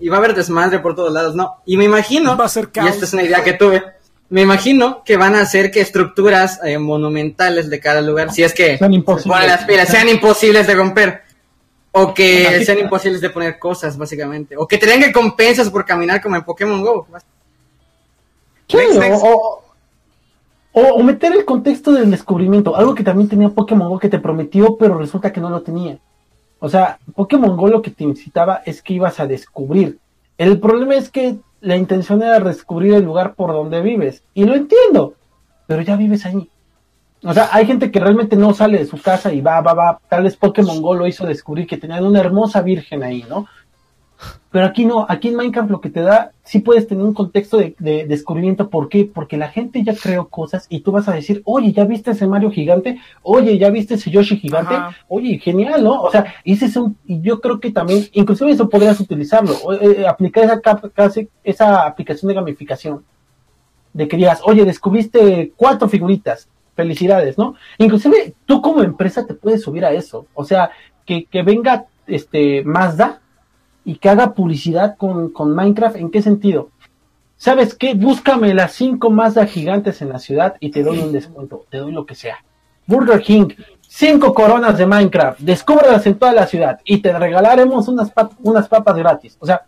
[0.00, 1.56] Y va a haber desmadre por todos lados, ¿no?
[1.66, 2.90] Y me imagino, Va a ser y caos.
[2.90, 3.82] esta es una idea que tuve,
[4.32, 8.54] me imagino que van a hacer que estructuras eh, monumentales de cada lugar, si es
[8.54, 9.46] que Sean se imposibles.
[9.46, 11.22] las pilas, sean imposibles de romper.
[11.92, 14.56] O que sean imposibles de poner cosas, básicamente.
[14.56, 17.06] O que te den recompensas por caminar como en Pokémon GO.
[18.68, 19.22] Sí, Next, o, next.
[19.24, 19.62] o-
[20.72, 24.18] o- o meter el contexto del descubrimiento, algo que también tenía Pokémon Go que te
[24.18, 25.98] prometió, pero resulta que no lo tenía.
[26.60, 29.98] O sea, Pokémon Go lo que te incitaba es que ibas a descubrir.
[30.38, 34.22] El problema es que la intención era descubrir el lugar por donde vives.
[34.34, 35.14] Y lo entiendo,
[35.66, 36.50] pero ya vives ahí.
[37.24, 40.00] O sea, hay gente que realmente no sale de su casa y va, va, va.
[40.08, 43.46] Tal vez Pokémon Go lo hizo descubrir que tenían una hermosa virgen ahí, ¿no?
[44.50, 47.56] Pero aquí no, aquí en Minecraft lo que te da, sí puedes tener un contexto
[47.56, 48.68] de, de descubrimiento.
[48.68, 49.06] ¿Por qué?
[49.12, 52.26] Porque la gente ya creó cosas y tú vas a decir, oye, ¿ya viste ese
[52.26, 53.00] Mario gigante?
[53.22, 54.74] Oye, ¿ya viste ese Yoshi gigante?
[54.74, 54.94] Ajá.
[55.08, 56.02] Oye, genial, ¿no?
[56.02, 59.72] O sea, ese es un, y yo creo que también, inclusive eso podrías utilizarlo, o,
[59.72, 63.04] eh, aplicar esa, casi- esa aplicación de gamificación.
[63.94, 66.46] De que digas, oye, descubriste cuatro figuritas,
[66.76, 67.54] felicidades, ¿no?
[67.78, 70.26] Inclusive tú como empresa te puedes subir a eso.
[70.34, 70.72] O sea,
[71.06, 73.21] que, que venga este Mazda
[73.84, 75.96] y que haga publicidad con, con Minecraft.
[75.96, 76.70] ¿En qué sentido?
[77.36, 77.94] ¿Sabes qué?
[77.94, 81.92] Búscame las cinco Mazda gigantes en la ciudad y te doy un descuento, te doy
[81.92, 82.36] lo que sea.
[82.86, 83.48] Burger King,
[83.80, 88.68] cinco coronas de Minecraft, descúbrelas en toda la ciudad y te regalaremos unas, pap- unas
[88.68, 89.36] papas gratis.
[89.40, 89.62] O sea,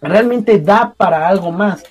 [0.00, 1.84] realmente da para algo más.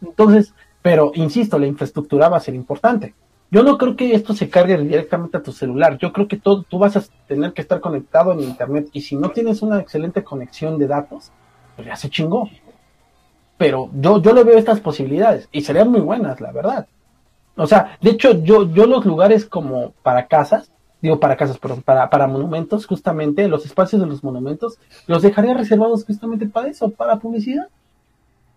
[0.00, 3.14] Entonces, pero insisto, la infraestructura va a ser importante.
[3.50, 5.96] Yo no creo que esto se cargue directamente a tu celular.
[5.98, 9.16] Yo creo que todo, tú vas a tener que estar conectado en internet y si
[9.16, 11.32] no tienes una excelente conexión de datos,
[11.74, 12.48] pues ya se chingó.
[13.56, 16.86] Pero yo, yo le veo estas posibilidades y serían muy buenas, la verdad.
[17.56, 20.70] O sea, de hecho, yo, yo los lugares como para casas,
[21.00, 25.54] digo para casas, perdón, para, para monumentos, justamente, los espacios de los monumentos, los dejaría
[25.54, 27.66] reservados justamente para eso, para publicidad.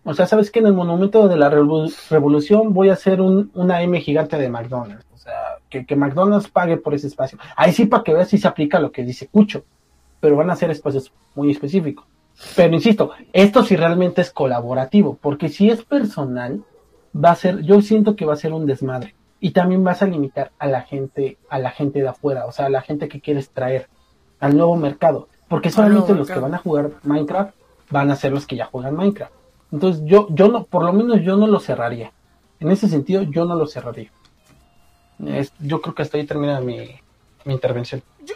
[0.04, 3.50] O sea, sabes que en el monumento de la Revo- revolución voy a hacer un,
[3.54, 5.06] una M gigante de McDonald's.
[5.14, 5.32] O sea,
[5.70, 7.38] que, que McDonald's pague por ese espacio.
[7.56, 9.64] Ahí sí para que veas si se aplica lo que dice Cucho.
[10.20, 12.04] Pero van a ser espacios muy específicos.
[12.56, 16.64] Pero insisto, esto sí realmente es colaborativo, porque si es personal,
[17.14, 19.14] va a ser, yo siento que va a ser un desmadre.
[19.38, 22.66] Y también vas a limitar a la gente, a la gente de afuera, o sea,
[22.66, 23.88] a la gente que quieres traer
[24.40, 25.28] al nuevo mercado.
[25.48, 27.54] Porque solamente los que van a jugar Minecraft
[27.90, 29.32] van a ser los que ya juegan Minecraft.
[29.72, 32.12] Entonces yo, yo no, por lo menos yo no lo cerraría.
[32.60, 34.12] En ese sentido, yo no lo cerraría.
[35.58, 36.90] Yo creo que hasta ahí termina mi,
[37.44, 38.02] mi intervención.
[38.24, 38.34] Yo,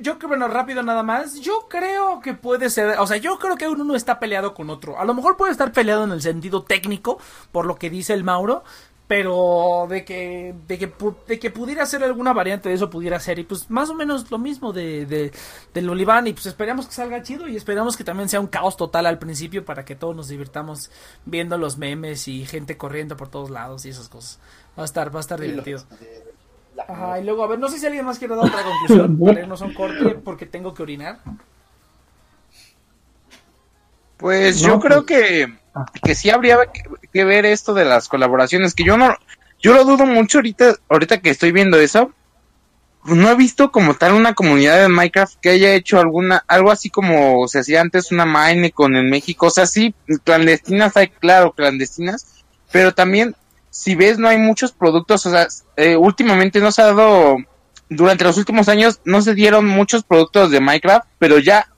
[0.00, 1.40] yo creo, bueno, rápido nada más.
[1.40, 4.70] Yo creo que puede ser, o sea, yo creo que uno no está peleado con
[4.70, 4.98] otro.
[4.98, 7.18] A lo mejor puede estar peleado en el sentido técnico,
[7.52, 8.64] por lo que dice el Mauro,
[9.08, 13.20] pero de que, de que, pu- de que pudiera ser alguna variante de eso, pudiera
[13.20, 13.38] ser.
[13.38, 15.32] Y pues más o menos lo mismo de, de,
[15.72, 16.26] del Oliván.
[16.26, 19.18] Y pues esperamos que salga chido y esperamos que también sea un caos total al
[19.20, 20.90] principio para que todos nos divirtamos
[21.24, 24.40] viendo los memes y gente corriendo por todos lados y esas cosas.
[24.76, 25.84] Va a estar, va a estar divertido.
[26.88, 29.40] Ajá, y luego, a ver, no sé si alguien más quiere dar otra conclusión para
[29.40, 31.20] irnos a un corte porque tengo que orinar.
[34.16, 35.58] Pues No, yo creo pues- que.
[36.02, 36.58] Que sí habría
[37.12, 39.16] que, ver esto de las colaboraciones, que yo no,
[39.60, 42.12] yo lo dudo mucho ahorita, ahorita que estoy viendo eso.
[43.04, 46.90] No he visto como tal una comunidad de Minecraft que haya hecho alguna, algo así
[46.90, 49.94] como se hacía antes una Minecon en México, o sea, sí,
[50.24, 53.36] clandestinas hay, claro, clandestinas, pero también,
[53.70, 55.46] si ves, no hay muchos productos, o sea,
[55.76, 57.36] eh, últimamente no se ha dado,
[57.88, 61.68] durante los últimos años no se dieron muchos productos de Minecraft, pero ya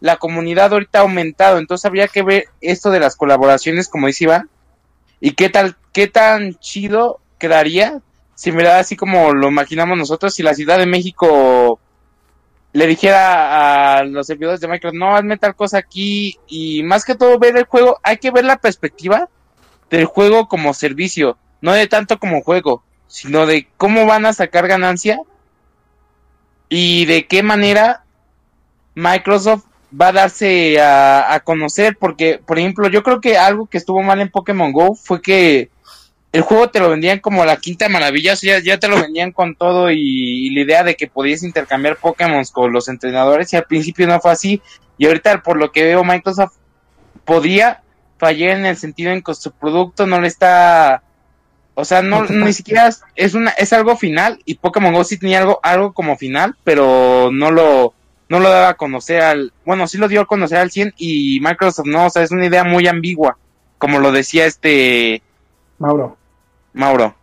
[0.00, 4.24] la comunidad ahorita ha aumentado, entonces habría que ver esto de las colaboraciones, como dice
[4.24, 4.50] Iván,
[5.20, 8.02] y qué tal, qué tan chido quedaría
[8.36, 11.80] si da así como lo imaginamos nosotros, si la Ciudad de México
[12.74, 17.14] le dijera a los servidores de Microsoft, no, hazme tal cosa aquí y más que
[17.14, 19.30] todo ver el juego, hay que ver la perspectiva
[19.88, 24.68] del juego como servicio, no de tanto como juego, sino de cómo van a sacar
[24.68, 25.18] ganancia
[26.68, 28.04] y de qué manera
[28.94, 33.78] Microsoft va a darse a, a conocer, porque, por ejemplo, yo creo que algo que
[33.78, 35.70] estuvo mal en Pokémon Go fue que
[36.32, 39.32] el juego te lo vendían como la quinta maravilla, o sea, ya te lo vendían
[39.32, 43.56] con todo y, y la idea de que podías intercambiar Pokémon con los entrenadores y
[43.56, 44.60] al principio no fue así
[44.98, 46.56] y ahorita por lo que veo Microsoft
[47.24, 47.82] podía
[48.18, 51.02] fallar en el sentido en que su producto no le está
[51.74, 55.18] o sea, no ni siquiera es, es una es algo final y Pokémon Go sí
[55.18, 57.94] tenía algo algo como final, pero no lo
[58.28, 61.40] no lo daba a conocer al bueno, sí lo dio a conocer al 100 y
[61.40, 63.38] Microsoft no, o sea, es una idea muy ambigua,
[63.78, 65.22] como lo decía este
[65.78, 66.16] Mauro.
[66.72, 67.14] Mauro.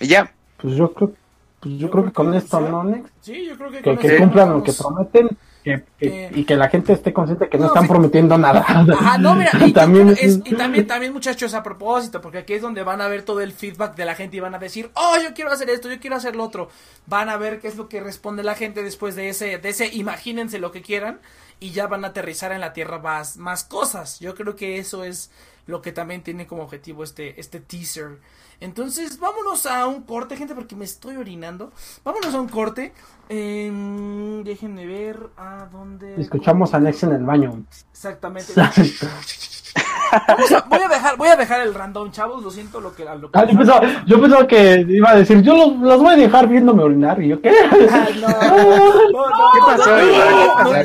[0.00, 1.12] Y ya, Pues yo creo,
[1.60, 3.10] pues yo creo que con esto, ¿no, Nex?
[3.20, 5.28] Sí, yo creo que, Que, con que cumplan lo que prometen
[5.62, 6.30] que- que- Eh.
[6.34, 8.60] y que la gente esté consciente que no, No, están prometiendo nada.
[8.66, 12.62] Ajá, no, mira, y, también es- y también, también muchachos a propósito, porque aquí es
[12.62, 15.16] donde van a ver todo el feedback de la gente y van a decir, oh,
[15.22, 16.68] yo quiero hacer esto, yo quiero hacer lo otro.
[17.06, 19.86] Van a ver qué es lo que responde la gente después de ese, de ese,
[19.94, 21.20] imagínense lo que quieran
[21.60, 24.18] y ya van a aterrizar en la tierra más, más cosas.
[24.20, 25.30] Yo creo que eso es
[25.66, 28.18] lo que también tiene como objetivo este, este teaser.
[28.60, 31.72] Entonces, vámonos a un corte, gente, porque me estoy orinando.
[32.04, 32.92] Vámonos a un corte.
[33.34, 36.20] Em, déjenme ver a dónde.
[36.20, 37.64] Escuchamos a Nex en el baño.
[37.90, 38.52] Exactamente.
[40.28, 42.42] Vamos a- voy a dejar, voy a dejar el random, chavos.
[42.44, 45.40] Lo siento lo que, lo que Ah, yo, pensaba, yo pensaba que iba a decir,
[45.40, 47.22] yo los, los voy a dejar viéndome orinar.
[47.22, 47.52] ¿Y yo qué?
[47.90, 48.28] Ah, no,
[49.12, 49.96] no, no, ¿Qué pasó?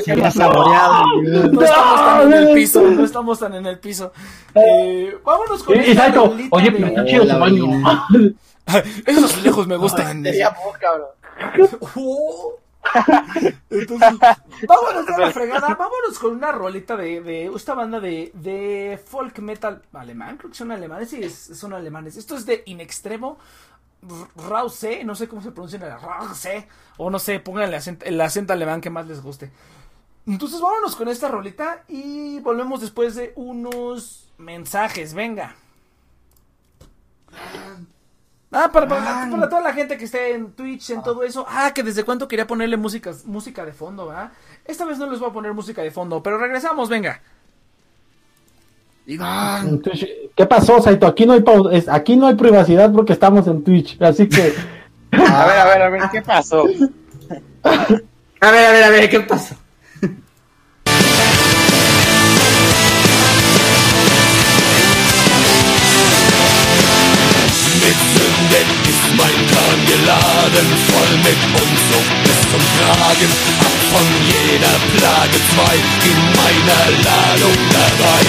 [0.06, 1.62] ¿Qué no, pasó?
[1.62, 4.10] estamos tan en el piso, no estamos tan en el piso.
[4.54, 6.12] Eh, vámonos con rolita
[6.50, 7.66] oye, pero está chido tu baño.
[9.06, 10.22] Esos azulejos me gustan.
[10.22, 11.08] Sería vos, cabrón.
[13.70, 14.18] Entonces,
[14.66, 19.38] vámonos a la fregada, vámonos con una rolita de, de esta banda de, de folk
[19.40, 22.16] metal alemán, creo que son alemanes, sí, son alemanes.
[22.16, 23.38] Esto es de In Extremo,
[24.36, 26.66] Rause, no sé cómo se pronuncia, Rause,
[26.96, 27.42] o no sé,
[27.74, 29.50] acento, el acento alemán que más les guste.
[30.26, 35.56] Entonces vámonos con esta rolita y volvemos después de unos mensajes, venga.
[38.50, 41.44] Ah, para, para, para toda la gente que esté en Twitch, en todo eso.
[41.48, 44.32] Ah, que desde cuánto quería ponerle música, música de fondo, ¿verdad?
[44.64, 47.20] Esta vez no les voy a poner música de fondo, pero regresamos, venga.
[49.06, 49.80] Iván.
[49.80, 51.06] Twitch, ¿Qué pasó, Saito?
[51.06, 51.44] Aquí no hay
[51.88, 54.00] aquí no hay privacidad porque estamos en Twitch.
[54.00, 54.54] Así que
[55.12, 56.64] a ver, a ver, a ver, ¿qué pasó?
[58.40, 59.56] A ver, a ver, a ver, ¿qué pasa?
[69.88, 73.30] Geladen, voll mit Unzucht bis zum Kragen.
[73.60, 75.76] Hab von jeder Plage zwei
[76.10, 78.24] in meiner Ladung dabei.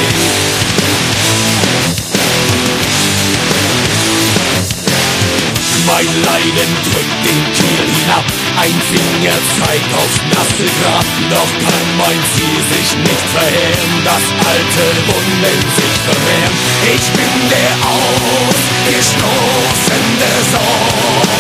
[5.85, 8.25] Mein Leiden drückt den Kiel hinab,
[8.61, 11.05] ein Finger zeigt aufs nasse Grab.
[11.31, 16.51] Doch kann mein Ziel sich nicht verheeren, das alte Wunden sich verwehren.
[16.91, 21.39] Ich bin der ausgestoßene Sohn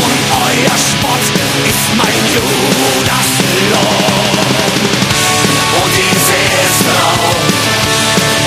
[0.00, 1.26] und euer Spott
[1.68, 4.40] ist mein Judaslohn.
[5.84, 7.28] Und die See ist grau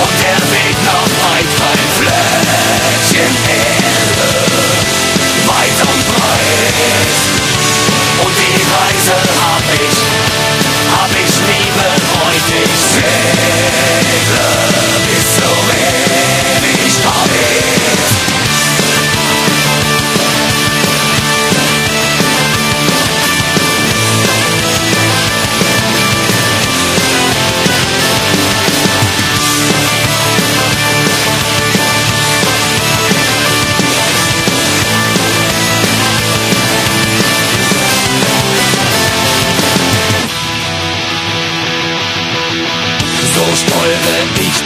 [0.02, 4.26] und der Weg noch weit, kein Fleckchen Erde
[5.46, 7.16] weit und breit.
[8.24, 9.98] Und die Reise hab ich,
[10.92, 12.48] hab ich nie bereut.
[12.64, 14.46] Ich segle
[15.08, 16.45] bis zur Ewigkeit.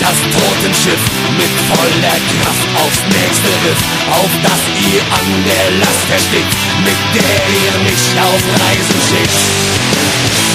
[0.10, 1.00] Das Totenschiff
[1.38, 7.38] mit voller Kraft aufs nächste Riff, auf das ihr an der Last erstickt, mit der
[7.62, 10.49] ihr mich auf Reisen schickt.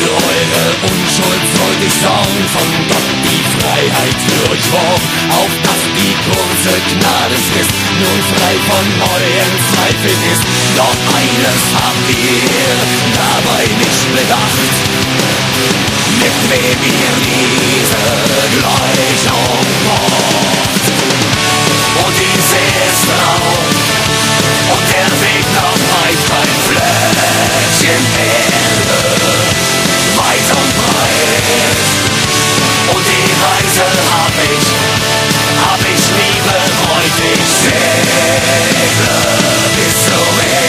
[0.00, 5.02] für eure Unschuld freudig sorgen, von Gott die Freiheit für euch worm,
[5.36, 10.44] Auch dass die kurze Gnade frisst, nun frei von euren Zweifeln ist.
[10.76, 12.76] Doch eines habt ihr
[13.12, 14.72] dabei nicht bedacht,
[16.16, 18.04] mit wem ihr diese
[18.56, 20.84] Gleichung macht.
[22.00, 23.52] Und diese ist rau,
[24.72, 28.60] und der Weg noch weit kein Fleckchen Erde.
[32.92, 34.66] Und die Reise hab ich,
[35.60, 37.18] hab ich nie bereut.
[37.34, 38.30] Ich segle
[39.76, 40.59] bis zum Meer.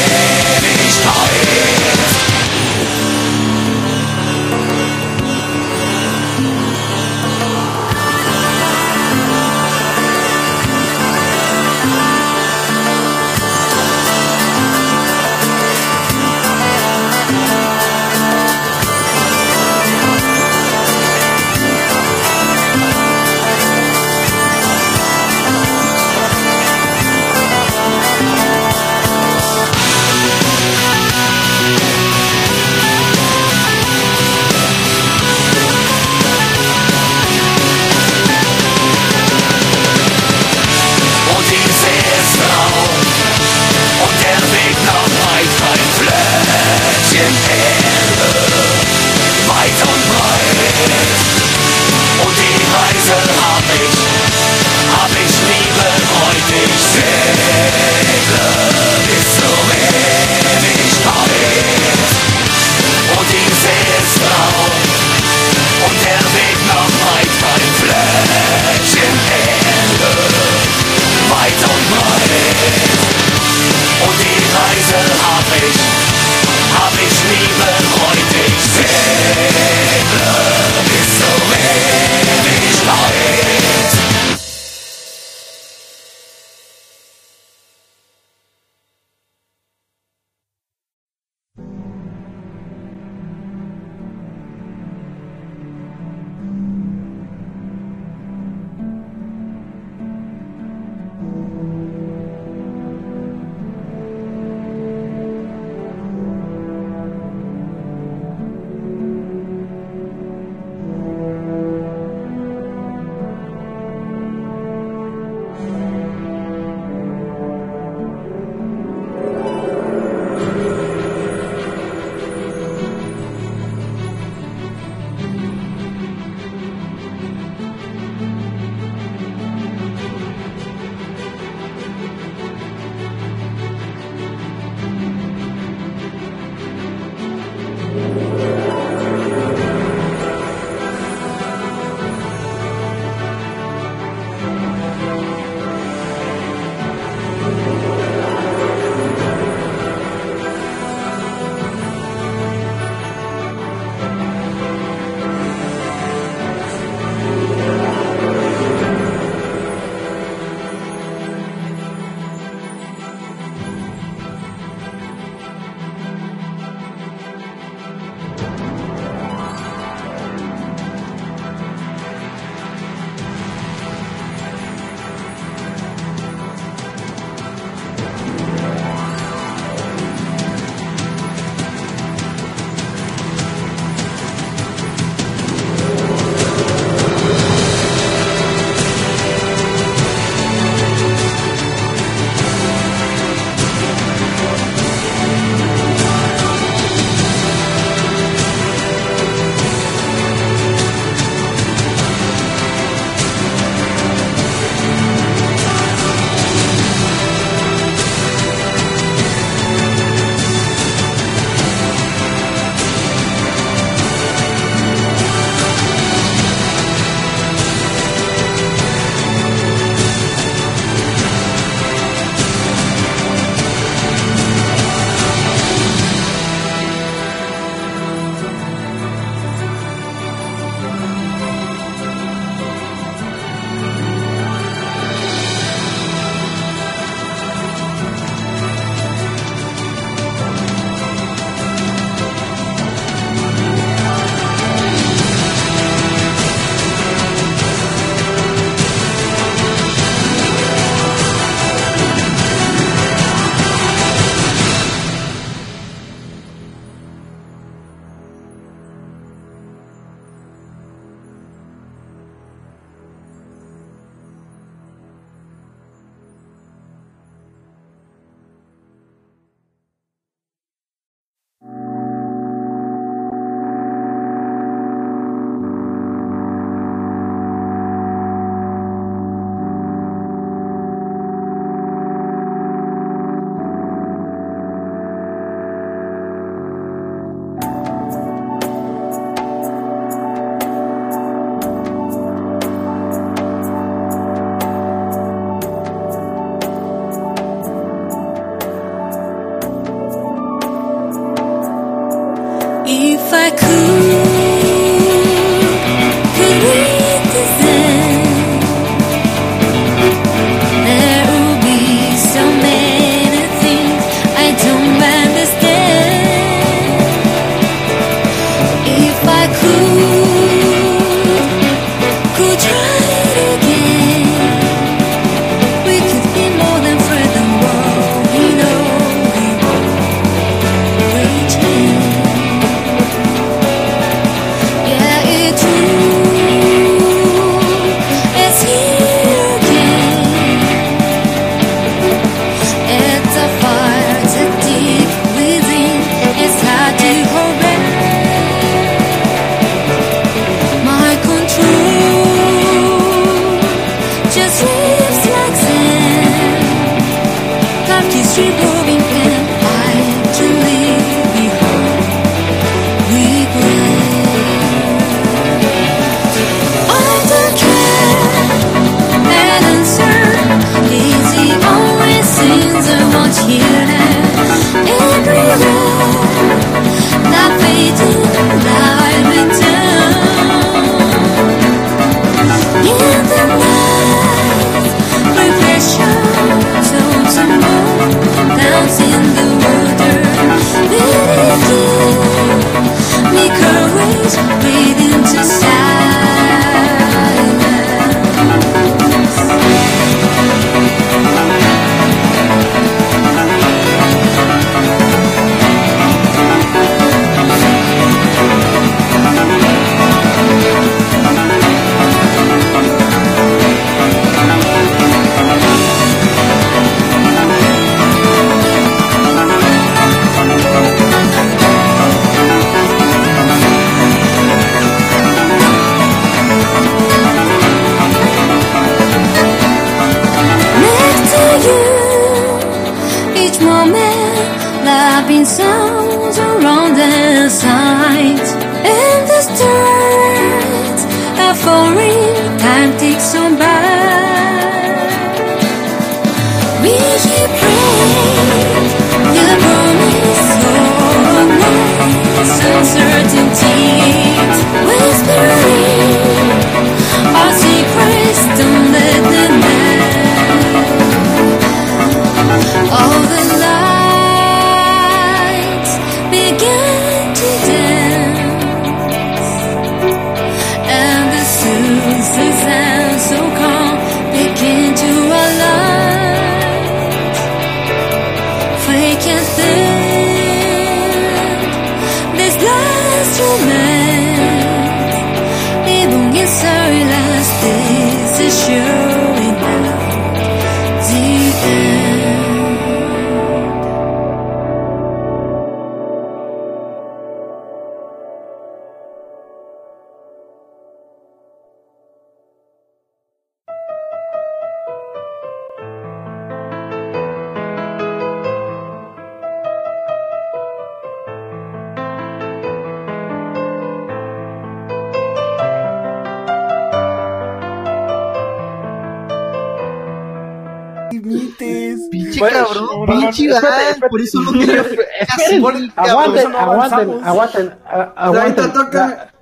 [524.22, 524.82] Por eso no quería
[525.20, 527.74] Esperen, aguanten, aguanten, aguanten,
[528.16, 528.74] aguanten.
[528.74, 529.34] toca.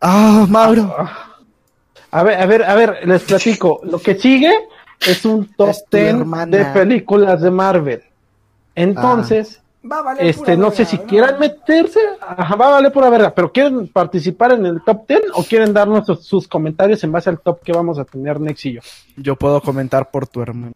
[0.00, 0.94] Ah, Mauro.
[2.10, 3.80] A ver, a ver, a ver, les platico.
[3.84, 4.52] Lo que sigue
[5.00, 6.56] es un top Es tu 10 hermana.
[6.56, 8.02] de películas de Marvel.
[8.74, 12.90] Entonces, Va a valer este, pura no sé si quieran meterse, ajá, va a valer
[12.90, 17.04] pura verga, pero quieren participar en el top 10 o quieren darnos sus, sus comentarios
[17.04, 18.80] en base al top que vamos a tener Nex y yo.
[19.16, 20.72] Yo puedo comentar por tu hermano.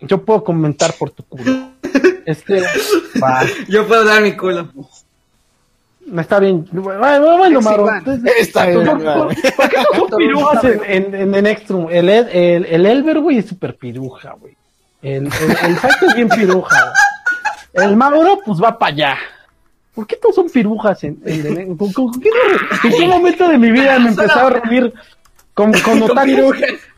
[0.00, 1.73] Yo puedo comentar por tu culo.
[2.26, 2.62] Este,
[3.22, 4.68] va, Yo puedo dar mi culo.
[6.18, 6.66] está bien.
[6.72, 7.86] Bueno, bueno, Maro,
[8.38, 9.18] Está bien, ¿por- Iván.
[9.18, 11.88] por- ¿Por qué no son pirujas en, en, en, en Extrum?
[11.90, 14.56] El, el, el Elber, güey, es súper piruja, güey.
[15.02, 16.76] El, el, el Saito es bien piruja,
[17.74, 17.86] güey.
[17.86, 19.18] El Mauro, pues va para allá.
[19.94, 23.48] ¿Por qué todos son pirujas en, en, en- con- con- ¿qué no- ¿En qué momento
[23.48, 24.92] de mi vida me empezaba a reunir
[25.54, 26.56] con, con otakus?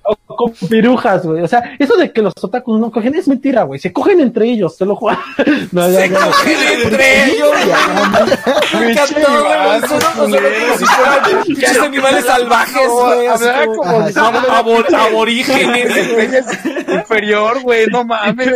[0.08, 1.42] o con pirujas, güey.
[1.42, 3.80] O sea, eso de que los otakus no cogen es mentira, güey.
[3.80, 5.18] Se cogen entre ellos, te lo juro.
[5.72, 6.20] No, ya, Se ya.
[6.20, 7.50] cogen entre ellos.
[11.44, 13.26] Pinches animales salvajes, güey.
[13.76, 16.46] como- abor- aborígenes.
[16.88, 18.46] Inferior, güey, no mames.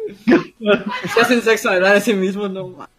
[1.14, 2.90] Se hacen sexo oral a sí mismos, no ma-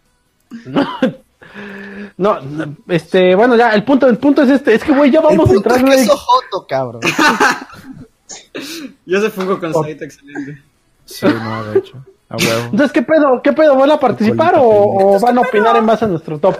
[2.17, 5.19] No, no, este, bueno, ya, el punto, el punto es este, es que, güey, ya
[5.19, 7.01] El vamos a punto es entrar, que sos joto, cabrón.
[9.05, 10.61] Yo se fungo con Saito, excelente.
[11.05, 12.05] Sí, no, de hecho.
[12.29, 12.65] A huevo.
[12.65, 13.41] Entonces, ¿qué pedo?
[13.41, 13.75] ¿Qué pedo?
[13.75, 16.57] ¿Van a participar o, o van a opinar en base a nuestro top?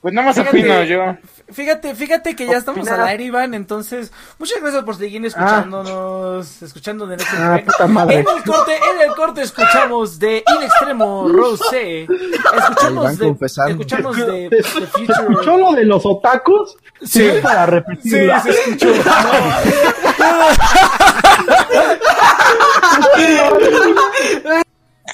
[0.00, 0.56] Pues nada más Fíjate.
[0.56, 1.16] opino yo.
[1.52, 7.04] Fíjate, fíjate que ya estamos al aire, Iván, entonces muchas gracias por seguir escuchándonos, escuchando
[7.08, 8.20] de este Ah, puta madre.
[8.20, 13.70] En el corte, en el corte escuchamos de In Extremo Rose, escuchamos Iván de, confesando.
[13.72, 14.86] escuchamos de, de ¿Escuchó
[15.26, 15.58] Future.
[15.58, 16.76] lo de los otakus?
[17.02, 17.28] Sí.
[17.30, 17.40] Sí.
[17.42, 18.40] Para Sí, repetirla.
[18.40, 18.88] se escuchó.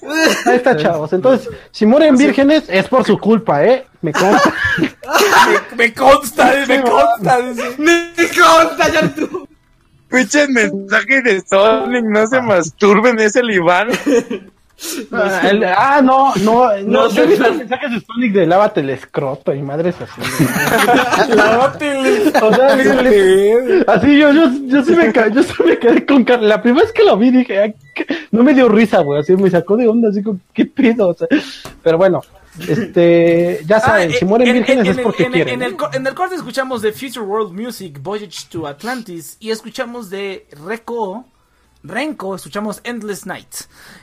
[0.47, 1.12] Ahí está, chavos.
[1.12, 3.86] Entonces, si mueren vírgenes, es por su culpa, ¿eh?
[4.02, 4.52] Me consta.
[5.76, 7.39] Me consta, me consta.
[7.78, 9.48] ¡Me consta, ya tú!
[10.09, 13.89] Pinche mensaje de Sonic, no se masturben, es el Iván.
[15.12, 16.82] Ah, el- ah, no, no, no.
[16.82, 20.20] No, yo he visto mensajes de Sonic de lávate el escroto y madres así.
[21.34, 26.05] Lávate el- O sea, le- así yo, yo, yo sí me, yo sí me quedé
[26.05, 26.42] con cara.
[26.42, 28.06] La primera vez que lo vi dije, "Ay, qué-".
[28.32, 29.20] no me dio risa, güey.
[29.20, 31.09] Así me sacó de onda, así como, ¿qué pedo?
[31.09, 31.28] O sea,
[31.82, 32.22] pero bueno,
[32.68, 35.55] este, ya saben, Ah, si mueren en- vírgenes en- es porque en- quieren.
[35.55, 40.10] En el, en el corte escuchamos de Future World Music, Voyage to Atlantis, y escuchamos
[40.10, 41.26] de Reco,
[41.85, 43.55] Renko, escuchamos Endless Night.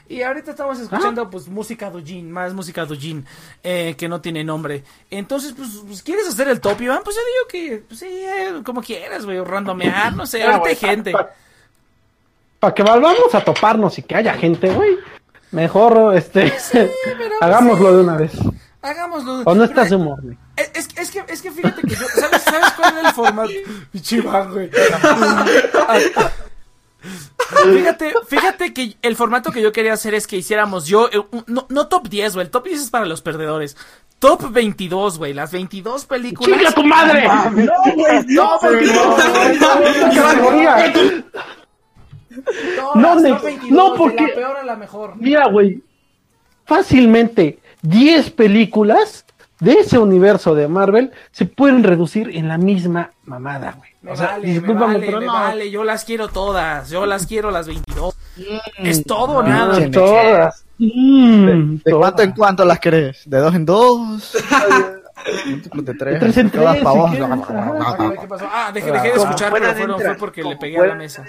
[0.07, 3.25] Y ahorita estamos escuchando pues música dojin, más música dojin,
[3.63, 4.83] eh, que no tiene nombre.
[5.09, 7.01] Entonces, pues, pues, ¿quieres hacer el top, Iván?
[7.03, 10.69] Pues yo digo que, pues, sí, eh, como quieras, güey, randomear, no sé, Ah, ahorita
[10.69, 11.11] hay gente.
[11.11, 11.31] pa-
[12.59, 14.97] Para que volvamos a toparnos y que haya gente, güey.
[15.51, 16.53] Mejor, este,
[17.41, 18.31] hagámoslo de una vez.
[18.83, 19.41] Hagámoslo.
[19.45, 20.37] O no estás de Pero, humor, güey.
[20.55, 23.51] Es, es, es que, es que fíjate que yo, ¿sabes, ¿sabes cuál era el formato?
[23.91, 24.69] Pinche Iván, güey.
[27.73, 31.65] Fíjate, fíjate que el formato que yo quería hacer es que hiciéramos yo, eh, no,
[31.69, 33.75] no top 10, güey, el top 10 es para los perdedores.
[34.19, 36.57] Top 22, güey, las 22 películas.
[36.59, 37.27] ¡Chinga tu madre!
[37.27, 39.17] No, güey, no, porque no.
[42.77, 45.15] No, No, las ne- top 22, no, de porque- la peor a la mejor.
[45.17, 45.81] Mira, güey,
[46.65, 49.25] fácilmente 10 películas
[49.61, 53.91] de ese universo de Marvel se pueden reducir en la misma mamada, güey.
[54.01, 55.33] Me O sea, vale, me discúlpame, vale, pero me no.
[55.33, 58.15] vale, yo las quiero todas, yo las quiero las 22.
[58.79, 59.75] Es todo o Ah, nada.
[59.77, 60.65] Pinche todas.
[60.79, 61.99] Mm, ¿De todas.
[61.99, 63.21] cuánto en cuánto las querés?
[63.25, 64.33] ¿De dos en dos?
[65.73, 66.13] De tres.
[66.15, 68.45] De tres en todas tres, si quieres, Ah, caray, ¿qué pasó?
[68.51, 71.23] Ah, dejé, dejé de escuchar, pero fueron- fue entrar, porque le pegué a la mesa.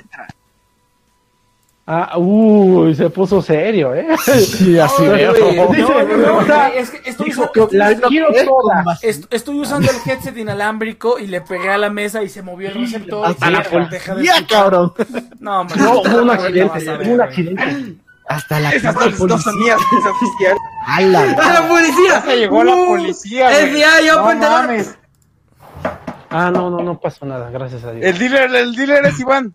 [1.85, 4.07] Ah, uy, se puso serio, ¿eh?
[4.25, 5.33] Sí, así No, veo.
[5.33, 6.67] No, no, no,
[7.05, 9.03] estoy, usando- que las quiero todas.
[9.03, 12.69] est- estoy usando el headset inalámbrico y le pegué a la mesa y se movió
[12.69, 13.27] el receptor.
[13.27, 13.59] Hasta la
[13.91, 14.47] Deja de escuchar.
[14.47, 14.93] cabrón.
[15.41, 17.95] No, man, No, hubo un accidente, hubo un accidente.
[18.29, 19.53] Hasta la Esas no son policía.
[19.57, 20.57] mías, es oficial.
[20.87, 21.21] ¡Hala!
[21.43, 22.23] ¡A la policía!
[22.25, 23.71] Ya llegó la Uh, policía, güey.
[23.73, 24.95] FBI, No mames.
[26.31, 28.07] Ah, no, no, no pasó nada, gracias a Dios.
[28.07, 29.53] El dealer, el dealer es Iván.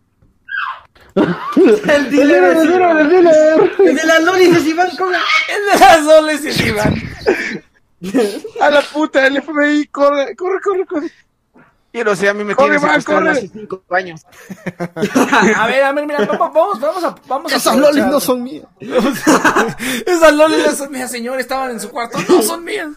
[1.18, 3.72] El El dealer es el dealer, el dealer.
[3.80, 5.12] El de las lolis es Iván, ¿cómo?
[5.12, 7.04] El de las soles y el Iván.
[8.62, 11.12] A la puta, el FBI, corre, corre, corre, corre.
[11.92, 13.32] Y no sé, a mí me Corre, secuestrado corre.
[13.32, 14.22] hace cinco años.
[15.56, 18.44] A ver, a ver, mira, vamos, vamos, vamos a, vamos a Esas lolis no son
[18.44, 18.66] mías.
[20.06, 22.90] Esas lolis no son mías, señor, estaban en su cuarto, no son mías.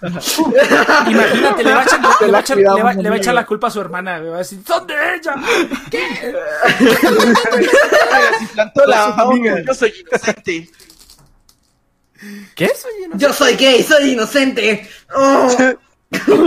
[1.08, 3.34] Imagínate, le va a echar, le va a echar, le va- le va a echar
[3.34, 5.34] la culpa a su hermana, me va a decir, son de ella.
[5.90, 6.34] ¿Qué?
[8.54, 9.16] Plantó la
[9.66, 10.70] Yo soy inocente.
[12.54, 12.70] ¿Qué?
[13.14, 14.88] Yo soy gay, soy inocente.
[15.14, 15.48] Oh.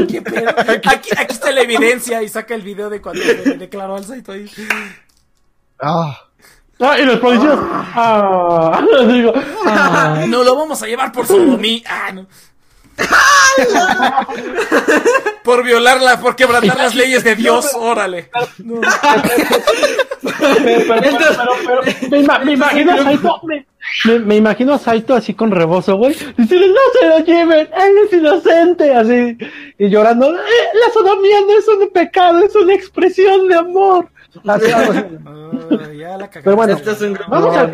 [0.10, 0.50] ¿Qué pedo?
[0.58, 4.32] Aquí, aquí está la evidencia y saca el video de cuando le declaró al Saito
[4.32, 4.50] ahí.
[5.80, 6.18] Ah.
[6.80, 7.58] Ah, y los policías.
[7.62, 9.34] Ah, digo.
[9.66, 10.26] Ah.
[10.28, 11.84] No lo vamos a llevar por sodomía.
[11.88, 12.28] Ah, no.
[15.44, 18.30] Por violarla, por quebrantar las leyes de Dios, órale.
[18.64, 18.82] No.
[20.22, 23.42] Pero, pero, pero, pero, me, ima- me imagino a Saito.
[23.44, 23.66] Me,
[24.06, 26.14] me- me imagino a Saito así con rebozo, güey.
[26.38, 28.94] Diciendo, no se lo lleven, él es inocente.
[28.96, 29.38] Así.
[29.80, 30.34] Y llorando.
[30.36, 30.40] "Eh,
[30.74, 34.10] la sodomía no es un pecado, es una expresión de amor.
[34.48, 34.72] Así.
[35.72, 36.42] Ah, ya la cagaste.
[36.44, 37.66] Pero bueno, Esto es un Vamos a-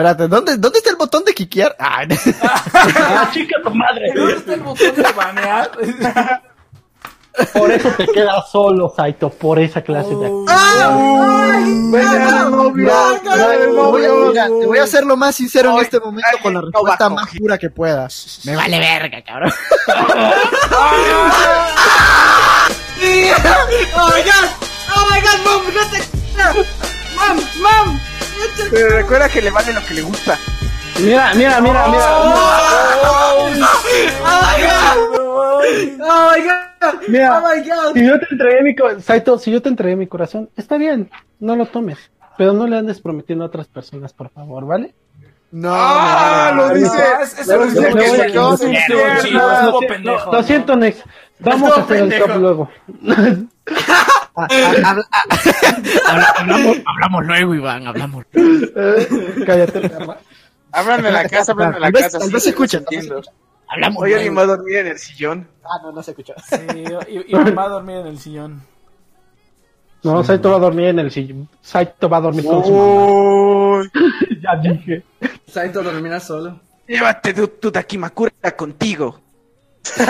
[0.00, 1.76] Espérate, ¿dónde, ¿dónde está el botón de quiquear?
[1.78, 2.04] Ah,
[2.40, 4.10] Ah, chica tu madre.
[4.14, 5.70] ¿Dónde está el botón de banear?
[7.52, 10.16] Por eso te quedas solo, Saito, por esa clase de.
[10.16, 10.44] Te voy
[14.04, 17.08] a- mira, te voy a ser lo más sincero en este momento con la respuesta
[17.08, 18.08] más pura que pueda.
[18.44, 19.52] Me vale verga, cabrón.
[23.02, 24.48] Oh my god,
[24.94, 26.00] oh my god, mom, no te.
[27.16, 28.09] Mom, mom.
[28.70, 30.38] Pero recuerda que le vale lo que le gusta.
[31.00, 32.06] Mira, mira, mira, mira.
[32.22, 33.50] Oh
[34.42, 35.62] my god, oh
[36.34, 37.94] my god, Mira, oh my god.
[37.94, 41.10] si yo te entregué mi corazón, Saito, si yo te entregué mi corazón, está bien,
[41.38, 41.98] no lo tomes.
[42.38, 44.94] Pero no le andes prometiendo a otras personas, por favor, ¿vale?
[45.52, 46.96] No, Ah, no, lo dice.
[46.96, 47.96] Ah, es- eso Lo es dice lo
[50.38, 51.02] que siento, Nex.
[51.40, 52.70] Vamos a hacer el top luego.
[54.34, 55.06] Habla-
[56.38, 58.24] hablamos, hablamos luego, Iván, hablamos.
[59.46, 59.80] Cállate,
[61.02, 62.18] de la casa, hablan de la casa.
[62.18, 62.84] tal sí, vez se escuchan.
[63.68, 64.20] Hablamos Hoy luego.
[64.26, 65.48] animó a dormir en el sillón.
[65.64, 66.34] Ah, no, no se escuchó.
[66.48, 66.56] Sí,
[67.32, 68.62] mamá va a dormir en el sillón.
[70.02, 71.48] No, Saito va a dormir en el sillón.
[71.60, 73.90] Saito va a dormir con su mamá.
[74.42, 75.04] Ya dije.
[75.46, 76.58] Saito dormirá solo.
[76.88, 79.20] llévate tu, tu Takimakura contigo.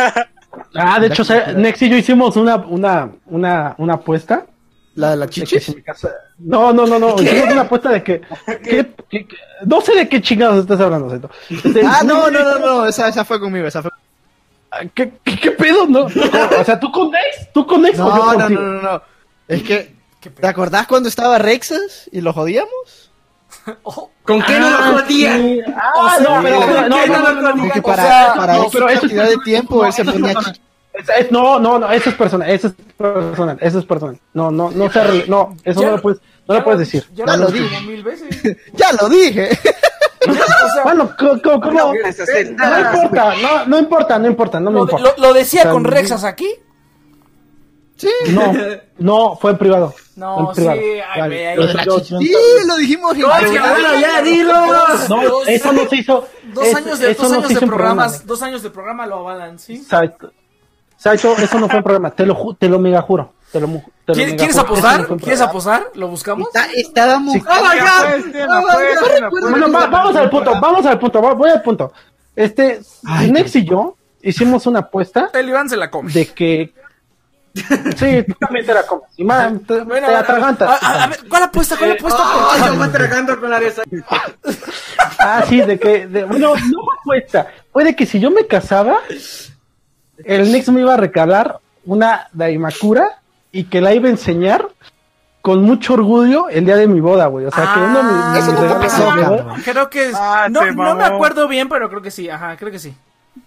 [0.74, 1.22] Ah, de hecho,
[1.56, 4.46] Nex y yo hicimos una, una, una, una apuesta.
[4.94, 5.60] ¿La de la de que chichi?
[5.60, 7.14] si me casa- No, no, no, no.
[7.22, 8.20] Hicimos una apuesta de que,
[8.64, 11.30] que- que- que- No sé de qué chingados estás hablando, Saito.
[11.48, 13.90] Este, Ah, no, no, no, no, esa, esa fue conmigo, esa fue
[14.94, 15.86] ¿Qué, qué, qué pedo?
[15.86, 17.52] No, o sea, ¿tú con Nex?
[17.52, 19.02] ¿Tú con Nex o yo No, no, no, no, no.
[19.48, 23.09] Es que, ¿te acordás cuando estaba Rexas y lo jodíamos?
[24.24, 25.40] ¿Con qué no lo jodían?
[25.42, 25.60] Sí.
[25.76, 27.68] Ah, O sea, no, pero ¿con no, qué no, no no, lo no, no, jodían?
[27.68, 30.12] Porque o para, sea, para no, esa pero eso cantidad de tiempo él se no,
[30.12, 30.60] ponía no, no, chichi.
[30.92, 34.18] Es- es- no, no, no, eso es personal, eso es personal, eso es personal.
[34.34, 37.04] No, no, no, se no, eso Ya no lo- puedes, no lo puedes decir.
[37.14, 38.56] Ya, Ya lo lo dije mil veces.
[38.74, 39.48] Ya lo dije.
[40.28, 41.72] O sea, Bueno, ¿cómo, cómo, cómo?
[41.72, 45.04] No No importa, no, no importa, no importa, no me importa.
[45.16, 46.48] lo- lo decía con Rexas aquí.
[48.30, 48.52] No,
[48.98, 49.94] no, fue en privado.
[50.16, 50.80] No, Fue en sí, privado.
[51.12, 52.04] ay, Vale, güey, ay, yo- güey.
[52.04, 52.34] yo- Sí,
[52.66, 54.52] lo dijimos en No, es que bueno, ya, dilo.
[55.08, 56.26] No, Dos- eso no se hizo.
[56.54, 57.68] Dos es- años de, dos no años de en programa,
[58.02, 59.78] programas, dos años de programa lo avalan, ¿sí?
[59.78, 60.32] Saito,
[60.96, 63.32] Saito, eso no fue en programa, te lo, ju- te lo mega juro.
[63.50, 63.82] Te lo, te lo
[64.14, 65.06] ¿Quieres, mega ¿quieres no apostar?
[65.10, 65.86] en ¿Quieres apostar?
[65.94, 66.48] ¿Lo buscamos?
[66.48, 67.34] Está- Estábamos.
[67.34, 67.42] Sí.
[67.48, 68.06] Oh my god.
[68.06, 69.50] Apuesten, Oh my apuesten, god.
[69.50, 71.92] Bueno, va- vamos al punto, vamos al punto, va- voy al punto.
[72.36, 72.80] Este,
[73.28, 76.12] Nex y yo hicimos una apuesta El Iván se la come.
[76.12, 76.72] de que.
[77.54, 79.08] Sí, tú también te la comes.
[79.16, 80.82] Y más, te, Bueno, te a- atragantas.
[80.82, 81.76] a, a- a ver, ¿cuál apuesta?
[81.76, 82.22] ¿Cuál apuesta?
[82.22, 83.72] Oh, yo me tragando con la de.
[85.18, 86.06] Ah, sí, de que.
[86.06, 87.46] De, bueno, no fue apuesta.
[87.72, 88.98] Fue de que si yo me casaba,
[90.24, 93.18] el Nex me iba a regalar una Daimakura
[93.52, 94.68] y que la iba a enseñar
[95.42, 97.46] con mucho orgullo el día de mi boda, güey.
[97.46, 99.62] O sea, que uno mis- Ah, eso regalos pasó.
[99.64, 102.28] Creo que es- Ah, no, no me acuerdo bien, pero creo que sí.
[102.28, 102.94] Ajá, creo que sí.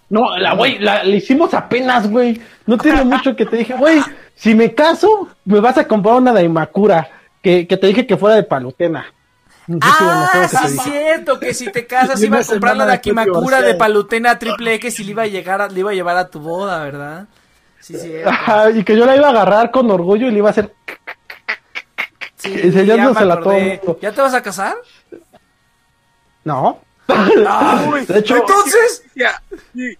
[0.10, 2.40] No, la güey, la, la hicimos apenas, güey.
[2.66, 4.02] No tiene mucho que te dije, güey,
[4.36, 7.10] si me caso, me vas a comprar una Daimakura.
[7.42, 9.06] Que, que te dije que fuera de palutena.
[9.68, 10.84] No sé Ah, sí, dije.
[10.84, 13.78] cierto, que si te casas Y iba a comprar la Dakimakura de divorciado.
[13.78, 16.40] Palutena triple X y le iba a llegar a- le iba a llevar a tu
[16.40, 17.26] boda, ¿verdad?
[17.80, 17.98] Sí.
[18.26, 20.74] Ajá, y que yo la iba a agarrar con orgullo y le iba a hacer.
[22.38, 23.78] Sí, enseñándosela ya me acordé.
[23.84, 24.00] todo.
[24.02, 24.76] ¿Ya te vas a casar?
[26.46, 26.80] No.
[27.08, 29.42] De hecho- entonces, Ya,
[29.76, 29.98] sí.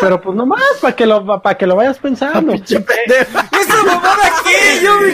[0.00, 2.52] Pero pues nomás, para que lo, para que lo vayas pensando.
[2.64, 4.80] ¡Esa mamada qué!
[4.82, 5.12] Yo me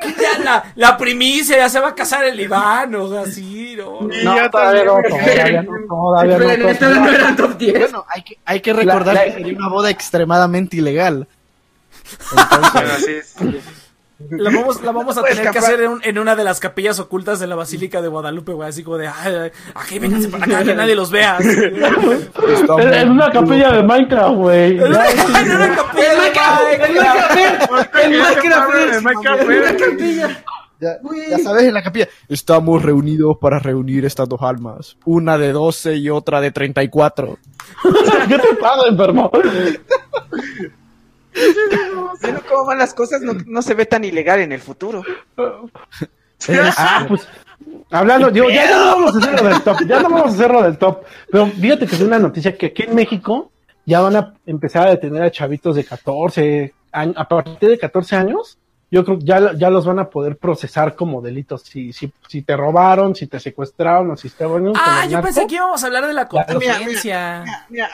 [0.00, 3.74] que ya la, la primicia ya se va a casar el Iván, o sea, así,
[3.76, 4.00] ¿no?
[4.00, 6.68] No, yo todavía no, todavía no, todavía no.
[6.70, 7.78] Estos no eran top 10.
[7.78, 11.28] Bueno, hay que, hay que recordar La- la- que sería una boda extremadamente ilegal.
[12.72, 13.60] Bueno, sí, sí.
[14.30, 16.98] La vamos, la vamos a tener que hacer en, un- en una de las capillas
[16.98, 20.44] ocultas de la Basílica de Guadalupe, güey, así como de, ay, ay, aquí vénganse para
[20.44, 21.36] acá, que nadie los vea.
[21.38, 21.48] así.
[21.48, 24.76] Es una capilla de Minecraft, güey.
[24.76, 26.62] En una capilla de Minecraft,
[28.02, 30.36] el Minecraft, Minecraft,
[30.80, 30.98] Ya,
[31.30, 32.08] ya sabes, en la capilla.
[32.28, 34.96] Estamos reunidos para reunir estas dos almas.
[35.04, 37.38] Una de 12 y otra de 34.
[38.28, 39.30] ¿Qué te pasa, enfermo?
[42.22, 45.02] Viendo cómo van las cosas, no, no se ve tan ilegal en el futuro.
[46.76, 47.26] Ah, pues.
[47.90, 50.34] Hablando, digo, ya, ya no vamos a hacer lo del top, ya no vamos a
[50.34, 51.04] hacer lo del top.
[51.30, 53.50] Pero fíjate que es una noticia que aquí en México
[53.86, 58.16] ya van a empezar a detener a chavitos de 14 años, a partir de 14
[58.16, 58.58] años,
[58.94, 61.62] yo creo que ya, ya los van a poder procesar como delitos.
[61.62, 65.24] Si, si, si te robaron, si te secuestraron o si estaban con Ah, yo narco.
[65.26, 66.28] pensé que íbamos a hablar de la
[67.02, 67.88] Ya, mira,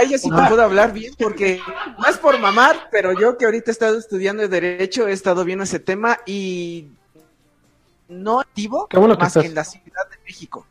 [0.00, 1.60] ahí, yo sí te puedo hablar bien, porque
[2.08, 5.78] es por mamar, pero yo que ahorita he estado estudiando Derecho, he estado viendo ese
[5.78, 6.88] tema y
[8.08, 10.66] no activo bueno más que en la Ciudad de México.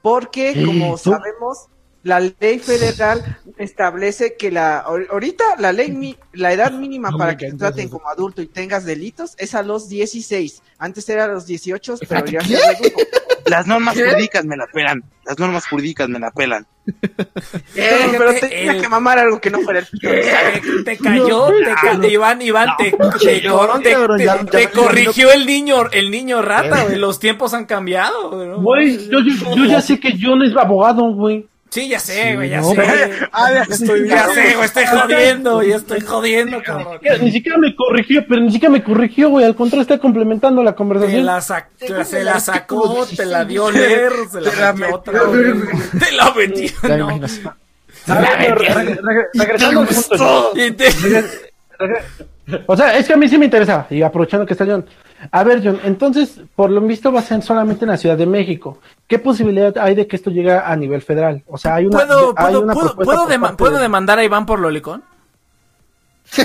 [0.00, 1.66] Porque, como tú- sabemos,
[2.02, 7.18] la ley federal establece que la ahor- ahorita la ley mi- la edad mínima No
[7.18, 7.98] para que te traten eso.
[7.98, 10.62] como adulto y tengas delitos es a los 16.
[10.78, 12.56] Antes era a los 18, pero ya se.
[13.46, 15.02] Las normas jurídicas me la pelan.
[15.24, 16.66] Las normas jurídicas me la pelan.
[17.74, 20.08] Eh, pero Fíjate, tenía el- que mamar algo que no fuera el pito.
[20.08, 25.46] Te, te cayó, te ca- Iván, Iván, te, te, te- te- ya- te corrigió el
[25.46, 26.96] niño, el niño rata, güey.
[26.96, 28.48] Los tiempos han cambiado, güey.
[28.48, 28.60] ¿no?
[28.62, 31.46] Güey, yo, yo, yo ya sé que John es abogado, güey.
[31.70, 32.80] Sí, ya sé, güey, ya no, sé.
[33.32, 36.98] A ver, Estoy, ya sé, güey, estoy jodiendo, ya estoy jodiendo, cabrón.
[37.02, 39.44] Ya, Ni siquiera me corrigió, pero ni siquiera me corrigió, güey.
[39.44, 41.26] Al contrario, está complementando la Te conversación.
[41.26, 41.66] la, sac-
[42.04, 45.54] se la sacó, te la dio a leer, se la metió otra vez.
[46.00, 47.20] Te la metió, Ya me no.
[49.34, 50.52] regresando al punto.
[52.66, 54.84] O sea, es que a mí sí me interesa, y aprovechando que está John.
[55.30, 58.26] A ver, John, entonces, por lo visto va a ser solamente en la Ciudad de
[58.26, 58.78] México.
[59.06, 61.42] ¿Qué posibilidad hay de que esto llegue a nivel federal?
[61.46, 64.24] O sea, hay una, ¿Puedo, hay puedo, una puedo, puedo, dema- ¿puedo de- demandar a
[64.24, 65.02] Iván por Lolicón?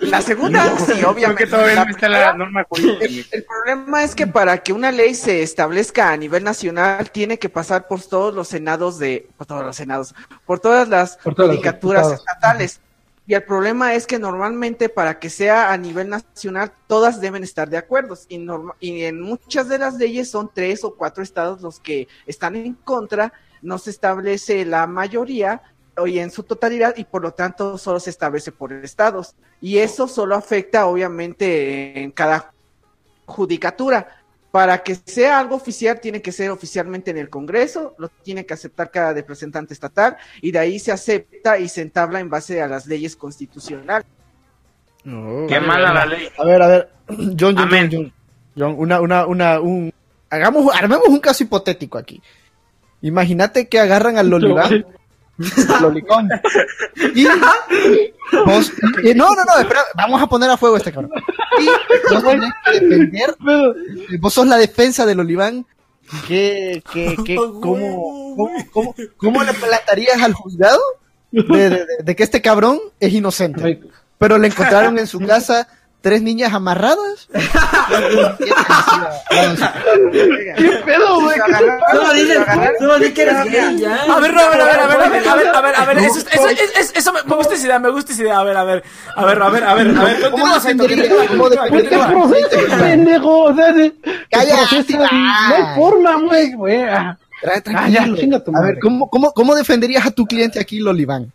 [0.00, 1.26] La segunda, sí, obviamente.
[1.26, 3.04] Porque todavía La no está la primera, norma jurídica.
[3.04, 7.38] El, el problema es que para que una ley se establezca a nivel nacional tiene
[7.38, 10.14] que pasar por todos los senados de, por todos los senados,
[10.46, 12.80] por todas las Por todos los judicaturas estatales.
[13.26, 17.70] Y el problema es que normalmente para que sea a nivel nacional todas deben estar
[17.70, 18.46] de acuerdo y,
[18.80, 22.74] y en muchas de las leyes son tres o cuatro estados los que están en
[22.74, 23.32] contra,
[23.62, 25.62] no se establece la mayoría
[26.06, 30.06] y en su totalidad y por lo tanto solo se establece por estados y eso
[30.08, 32.52] solo afecta obviamente en cada
[33.26, 34.23] judicatura.
[34.54, 38.54] Para que sea algo oficial, tiene que ser oficialmente en el Congreso, lo tiene que
[38.54, 42.68] aceptar cada representante estatal, y de ahí se acepta y se entabla en base a
[42.68, 44.06] las leyes constitucionales.
[45.02, 46.28] Qué mala la ley.
[46.38, 46.88] A ver, a ver.
[47.08, 47.88] John, John, Amén.
[47.90, 48.12] John, John.
[48.56, 49.92] John, una, una, una, un.
[50.30, 52.22] Hagamos, armemos un caso hipotético aquí.
[53.02, 54.86] Imagínate que agarran al Lolibán.
[55.80, 56.28] Lolicón.
[57.14, 57.26] Y
[58.46, 61.10] vos, y- no, no, no, espera, vamos a poner a fuego a este cabrón.
[61.60, 61.66] Y
[62.14, 63.34] vos tenés que defender,
[64.20, 65.66] vos sos la defensa del Oliván.
[66.28, 70.78] ¿Qué, qué, qué, cómo, cómo, cómo, cómo le plantarías al juzgado
[71.32, 73.80] de, de- de- de que este cabrón es inocente?
[74.18, 75.66] Pero le encontraron en su casa
[76.04, 77.28] tres niñas amarradas.
[80.56, 81.36] ¿Qué pedo, güey?
[81.46, 81.96] ¿Qué?
[81.96, 82.38] Solo dices,
[82.78, 84.02] solo di que eres gay, ya.
[84.04, 85.74] A ver, no, a ver, a ver, a ver, a ver, a ver, a ver,
[85.76, 88.22] a ver, eso, eso, eso, eso, eso me, me gusta esa idea, me gusta esa
[88.22, 88.84] idea, a ver, a ver,
[89.16, 92.08] a ver, a ver, a ver, a ver, ¿Cómo continúa, Saito, Pues continúa.
[92.08, 93.38] procesa, pendejo.
[93.44, 93.74] O sea,
[94.30, 96.82] Cállate, no hay forma, güey, güey.
[96.84, 98.38] Ah, Ah, tranquilo.
[98.54, 98.78] a ver.
[98.80, 101.32] ¿cómo, cómo, ¿cómo defenderías a tu cliente aquí, Loliván?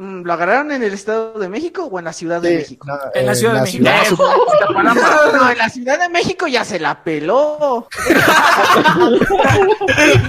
[0.00, 2.86] Mm, ¿Lo agarraron en el Estado de México o en la Ciudad de México?
[3.14, 3.82] En la Ciudad de México.
[4.70, 7.88] No, en la Ciudad de México ya se la peló.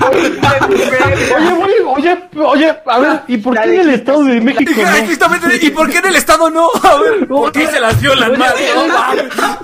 [0.09, 5.53] Oye, güey, oye, oye, a ver, ¿y por qué en el Estado de México no?
[5.61, 6.67] ¿y por qué en el Estado no?
[6.83, 8.69] A ver, ¿por qué se las violan, madre?
[8.75, 9.57] No.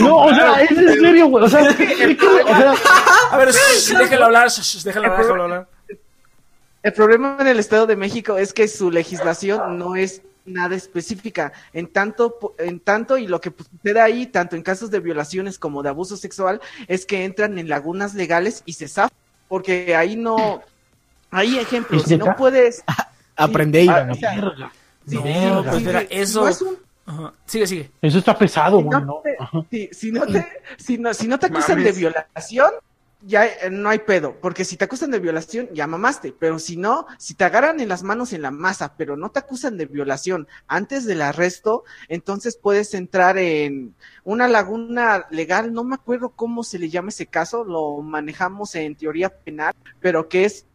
[0.00, 1.44] No, o sea, es en serio, güey.
[1.44, 2.74] O sea, es que- o sea,
[3.30, 4.48] A ver, déjalo hablar,
[4.84, 5.66] déjalo hablar, déjalo hablar.
[6.84, 11.52] El problema en el Estado de México es que su legislación no es nada específica.
[11.72, 15.82] En tanto, en tanto y lo que sucede ahí, tanto en casos de violaciones como
[15.82, 19.16] de abuso sexual, es que entran en lagunas legales y se zafan.
[19.48, 20.62] Porque ahí no.
[21.30, 22.02] Hay ejemplos.
[22.02, 22.84] ¿Es Si no puedes.
[23.36, 24.10] Aprende, sí, Iván.
[24.10, 24.40] o sea, sí,
[25.16, 25.22] No,
[25.62, 27.32] sí, pues sí, mira, sí, eso- no es un- Ajá.
[27.44, 27.90] Sigue, sigue.
[28.00, 29.22] eso está pesado, si güey, no
[29.70, 30.46] si, si no te,
[30.78, 31.94] si no, si no te acusan Mames.
[31.94, 32.70] de violación,
[33.26, 36.76] ya eh, no hay pedo, porque si te acusan de violación, ya mamaste, pero si
[36.76, 39.86] no, si te agarran en las manos en la masa, pero no te acusan de
[39.86, 43.94] violación antes del arresto, entonces puedes entrar en
[44.24, 48.94] una laguna legal, no me acuerdo cómo se le llama ese caso, lo manejamos en
[48.94, 50.66] teoría penal, pero que es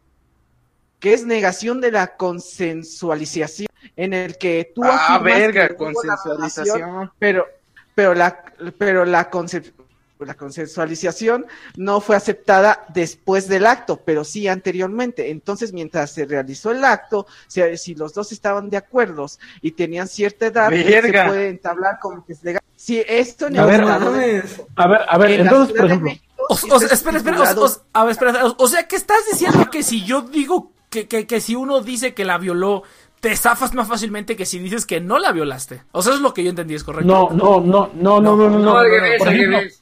[0.98, 7.10] que es negación de la consensualización, en el que tú Ah, verga, consensualización.
[7.18, 7.46] pero
[7.94, 8.44] pero la
[8.76, 9.30] pero la
[10.26, 15.30] la consensualización no fue aceptada después del acto, pero sí anteriormente.
[15.30, 19.26] Entonces, mientras se realizó el acto, si, si los dos estaban de acuerdo
[19.60, 22.62] y tenían cierta edad, se puede entablar como que es legal.
[22.76, 24.42] Si esto en A el ver, de.
[24.76, 27.40] A ver, a ver, en entonces, por ejemplo, México, O, sí o- está espera, espera,
[27.40, 27.76] o, estipulado.
[27.76, 31.26] o- a ver, espera, o, sea, que estás diciendo que si yo digo que, que,
[31.26, 32.82] que si uno dice que la violó,
[33.20, 35.82] te zafas más fácilmente que si dices que no la violaste.
[35.92, 37.06] O sea, eso es lo que yo entendí, es correcto.
[37.06, 39.60] no, no, no, no, no, no, no, no, al revés, por al ejemplo, revés.
[39.66, 39.79] no, No, o no,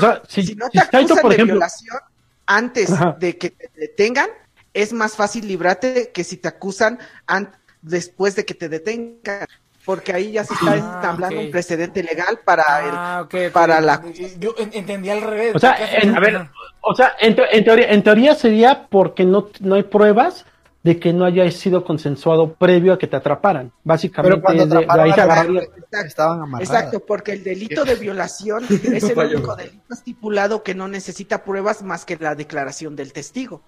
[0.00, 1.98] sea, si, si no si te Saito, acusan por de ejemplo, violación
[2.46, 3.16] antes Ajá.
[3.18, 4.28] de que te detengan,
[4.72, 9.46] es más fácil librarte que si te acusan an- después de que te detengan.
[9.84, 13.52] Porque ahí ya se está Ah, establando un precedente legal para Ah, ok.
[13.52, 14.02] para la
[14.38, 15.54] Yo en- entendí al revés.
[15.54, 16.48] O sea, en- A ver,
[16.80, 20.44] O sea, en, te- en teoría, en teoría sería porque no, no hay pruebas
[20.86, 23.72] de que no haya sido consensuado previo a que te atraparan.
[23.82, 25.70] Básicamente, Pero cuando de- de, atraparon ahí a se la mujer,
[26.06, 26.68] estaban amarradas.
[26.70, 31.82] Exacto, porque el delito de violación es el único delito estipulado que no necesita pruebas
[31.82, 33.62] más que la declaración del testigo.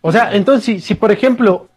[0.00, 1.68] O sea, entonces, si, si por ejemplo,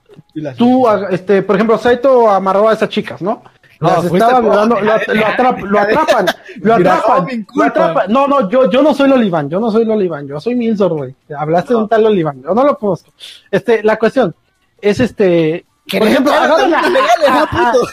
[0.57, 3.43] tú, este, por ejemplo, Saito amarró a esas chicas, ¿no?
[3.79, 6.25] No, Las fuiste estaba por- violando, lo, lo atrap- lo atrapan,
[6.61, 8.11] lo atrapan, no, lo atrapan.
[8.11, 11.15] No, no, yo, yo no soy Loliván, yo no soy Loliván, yo soy Milsor, güey.
[11.37, 13.11] Hablaste de un tal Loliván, yo no lo conozco.
[13.51, 14.33] Este, la cuestión
[14.81, 15.65] es este,
[15.99, 17.87] por ejemplo, entrar a agarran a- términos legales, a- ¿no, a- puto?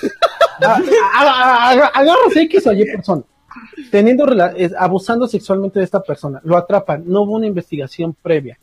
[0.63, 0.81] a-
[1.21, 3.23] a- a- agarras X o Y persona,
[3.91, 4.27] teniendo
[4.79, 8.59] abusando sexualmente de esta persona, lo atrapan, no hubo una investigación previa.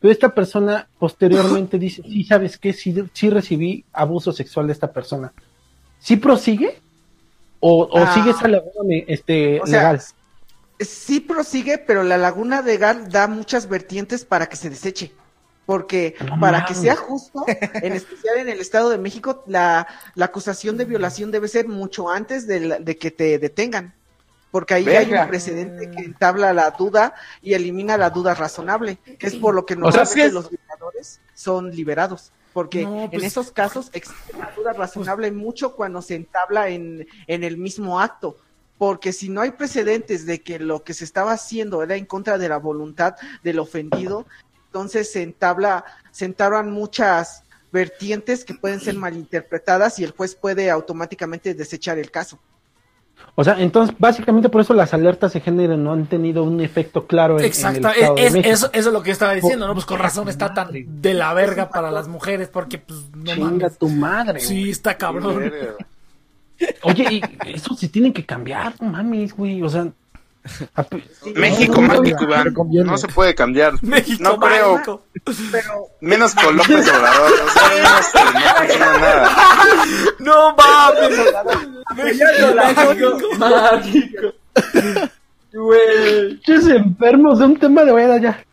[0.00, 2.72] Pero esta persona posteriormente dice, sí, ¿sabes qué?
[2.74, 5.32] Sí, sí recibí abuso sexual de esta persona.
[6.04, 6.80] ¿Sí prosigue?
[7.60, 8.12] ¿O, o Ah.
[8.12, 10.02] sigue esa laguna este, O sea, legal?
[10.80, 15.12] Sí prosigue, pero la laguna legal da muchas vertientes para que se deseche.
[15.64, 20.26] Porque No para que sea justo, en especial en el Estado de México, la, la
[20.26, 23.94] acusación de violación debe ser mucho antes de, la- de que te detengan.
[24.50, 29.26] Porque ahí hay un precedente que entabla la duda y elimina la duda razonable, que
[29.26, 32.30] es por lo que O sea, normalmente es- los violadores son liberados.
[32.54, 37.06] Porque No, en pues- esos casos existe la duda razonable mucho cuando se entabla en,
[37.26, 38.38] en el mismo acto.
[38.78, 42.38] Porque si no hay precedentes de que lo que se estaba haciendo era en contra
[42.38, 44.26] de la voluntad del ofendido,
[44.66, 50.70] entonces se entabla, se entablan muchas vertientes que pueden ser malinterpretadas y el juez puede
[50.70, 52.38] automáticamente desechar el caso.
[53.36, 57.06] O sea, entonces, básicamente por eso las alertas de género no han tenido un efecto
[57.06, 58.54] claro en, en Exacto, el Estado es, de es- México.
[58.54, 59.74] eso, eso es lo que yo estaba diciendo, ¿no?
[59.74, 63.44] Pues con razón está tan de la verga para las mujeres, porque pues no Chinga
[63.50, 63.78] mames.
[63.78, 64.40] tu madre.
[64.40, 64.70] Sí, güey.
[64.70, 65.52] está cabrón.
[66.82, 67.22] Oye, y
[67.54, 69.60] eso sí tienen que cambiar, no mames, güey.
[69.62, 69.88] O sea,
[71.36, 72.54] México, No, no, México, no, Iván.
[72.86, 73.82] no se puede cambiar.
[73.82, 74.74] México, No creo.
[74.74, 75.02] México.
[75.50, 77.32] Pero Menos con López Obrador.
[77.32, 77.68] O sea,
[78.32, 79.30] menos no nada.
[80.18, 81.18] No mames.
[81.96, 83.16] México,
[83.84, 84.32] México.
[85.52, 88.44] Güey, chis enfermos de un tema de vaya ya.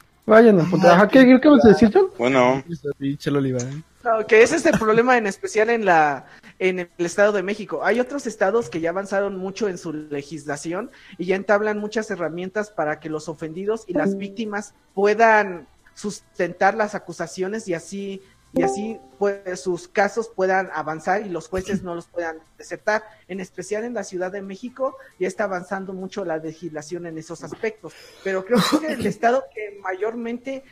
[0.69, 0.88] Punto.
[0.88, 2.07] Ajá, ¿qué, qué vas a decir, John?
[2.18, 2.63] Bueno,
[2.97, 3.84] Pinche Oliván.
[4.03, 6.26] No, que ese es el problema en especial en la
[6.60, 7.84] en el Estado de México.
[7.84, 12.69] Hay otros estados que ya avanzaron mucho en su legislación y ya entablan muchas herramientas
[12.69, 18.22] para que los ofendidos y las víctimas puedan sustentar las acusaciones y así
[18.53, 23.03] y así pues, sus casos puedan avanzar y los jueces no los puedan desertar.
[23.28, 27.44] En especial en la Ciudad de México ya está avanzando mucho la legislación en esos
[27.44, 27.94] aspectos.
[28.23, 30.64] Pero creo que el estado que mayormente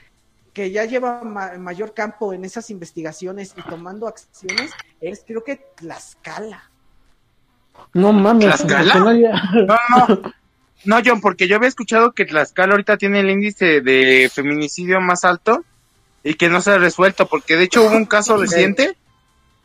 [0.60, 5.56] que ya lleva ma- mayor campo en esas investigaciones y tomando acciones es creo que
[5.78, 6.70] Tlaxcala.
[7.94, 8.58] No mames.
[8.58, 8.94] ¿Tlaxcala?
[8.94, 9.78] porque no no,
[10.18, 10.34] no.
[10.84, 15.24] No, John, porque yo había escuchado que Tlaxcala ahorita tiene el índice de feminicidio más
[15.24, 15.64] alto
[16.26, 18.98] y que no se ha resuelto, porque de hecho hubo un caso reciente,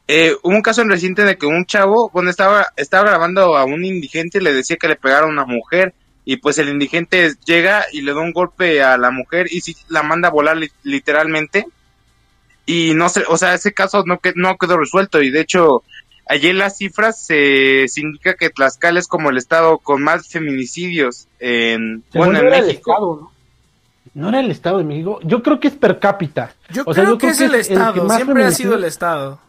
[0.06, 3.84] eh, hubo un caso reciente de que un chavo, bueno, estaba, estaba grabando a un
[3.84, 5.92] indigente y le decía que le pegara a una mujer
[6.24, 9.76] y pues el indigente llega y le da un golpe a la mujer y sí,
[9.88, 11.66] la manda a volar li- literalmente
[12.66, 15.82] y no sé, o sea, ese caso no, que, no quedó resuelto y de hecho
[16.26, 20.28] allí en las cifras se, se indica que Tlaxcala es como el estado con más
[20.28, 22.90] feminicidios en, bueno, yo en era el México.
[22.92, 23.34] Estado, ¿no?
[24.14, 25.18] No era el Estado de México.
[25.24, 26.54] Yo creo que es per cápita.
[26.70, 28.50] Yo O sea, creo yo que creo es que el es el Estado, siempre ha
[28.52, 29.40] sido el Estado.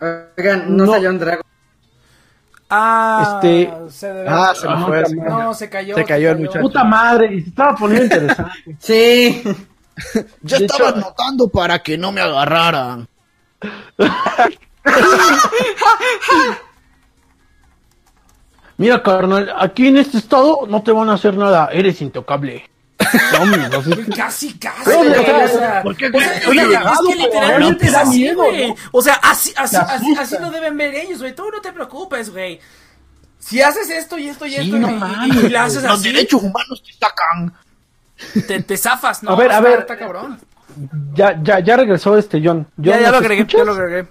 [0.00, 0.92] Oigan, no, No.
[0.92, 1.42] salió un dragón.
[2.70, 5.02] Ah, Este- se debe- Ah, se me Ah, fue.
[5.16, 5.94] No, se cayó.
[5.94, 6.60] Se cayó el muchacho.
[6.60, 8.52] Puta madre, y se estaba poniendo interesante.
[8.78, 9.42] Sí.
[10.42, 13.08] Yo De estaba hecho- anotando para que no me agarraran.
[18.76, 22.70] Mira, carnal, aquí en este estado no te van a hacer nada, eres intocable.
[23.70, 24.90] No sé qué- Casi, casi.
[24.90, 26.06] No, güey, o sea, o sea, ¿por qué?
[26.06, 28.68] o sea, Oye, es cagado, que pero literalmente te es da así, miedo, güey.
[28.68, 28.74] ¿no?
[28.92, 31.34] O sea, así, así, así, así lo deben ver ellos, güey.
[31.34, 32.60] Tú no te preocupes, güey.
[33.38, 35.82] Si haces esto y esto y Sí, esto no y- y, mames, y le haces
[35.82, 37.54] Los así, derechos humanos te sacan.
[38.46, 39.30] te, te zafas, ¿no?
[39.32, 39.78] A ver, a ver.
[39.80, 40.38] Está cabrón.
[41.14, 42.66] Ya, ya, ya regresó este John.
[42.76, 44.06] John, Ya, ya ¿nos lo agregué, ya lo agregué.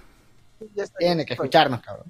[0.98, 2.06] Tiene que escucharnos, cabrón.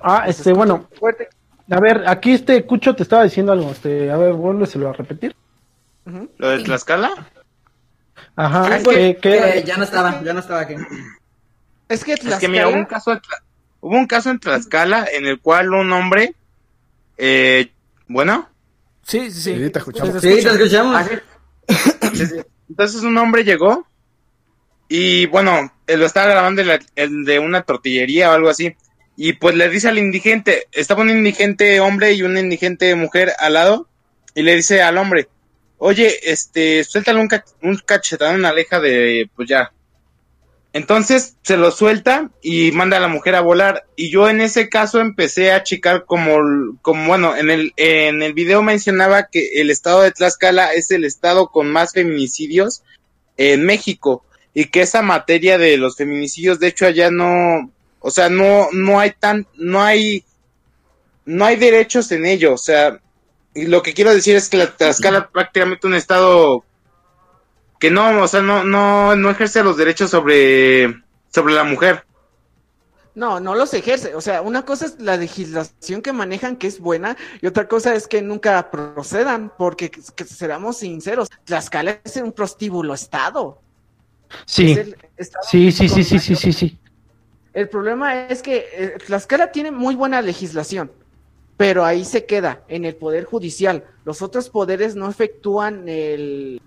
[0.00, 1.28] Ah, este, bueno, Fuerte.
[1.70, 5.34] a ver, aquí este Cucho te estaba diciendo algo, este, a ver, vuélveselo a repetir.
[6.38, 7.10] ¿Lo de Tlaxcala?
[8.36, 10.74] Ajá, Es que, que, que- que ya no estaba, ya no estaba aquí.
[11.88, 13.18] Es que Es que mira, hubo un caso,
[13.80, 16.34] hubo un caso en Tlaxcala en el cual un hombre,
[17.18, 17.70] eh,
[18.08, 18.48] bueno,
[19.02, 19.64] Sí, sí, sí.
[19.64, 20.14] Sí, te escuchamos.
[20.20, 21.06] Sí, te escuchamos.
[22.68, 23.86] entonces un hombre llegó
[24.88, 28.74] y bueno, él lo estaba grabando el, el de una tortillería o algo así.
[29.16, 33.54] Y pues le dice al indigente, estaba un indigente hombre y una indigente mujer al
[33.54, 33.88] lado,
[34.34, 35.28] y le dice al hombre,
[35.78, 39.72] oye, este, suéltale un, ca- un cachetón a Aleja de, pues ya.
[40.72, 43.86] Entonces se lo suelta y manda a la mujer a volar.
[43.96, 46.36] Y yo en ese caso empecé a checar como,
[46.82, 51.04] como bueno, en el, en el video mencionaba que el estado de Tlaxcala es el
[51.04, 52.82] estado con más feminicidios
[53.38, 54.22] en México.
[54.52, 57.70] Y que esa materia de los feminicidios, de hecho, allá no,
[58.00, 60.24] o sea, no, no hay tan, no hay,
[61.24, 62.52] no hay derechos en ello.
[62.52, 63.00] O sea,
[63.56, 66.64] y lo que quiero decir es que la Tlaxcala es prácticamente un estado
[67.78, 71.02] que no, o sea, no, no, no ejerce los derechos sobre,
[71.32, 72.04] sobre la mujer.
[73.14, 74.14] No, no los ejerce.
[74.14, 77.94] O sea, una cosa es la legislación que manejan, que es buena, y otra cosa
[77.94, 83.62] es que nunca procedan, porque que, que seramos sinceros, Tlaxcala es un prostíbulo estado.
[84.44, 86.78] Sí, Es el estado sí, sí, sí, sí, sí, sí, sí.
[87.54, 90.92] El problema es que eh, Tlaxcala tiene muy buena legislación,
[91.56, 93.84] pero ahí se queda, en el poder judicial.
[94.04, 96.60] Los otros poderes no efectúan el,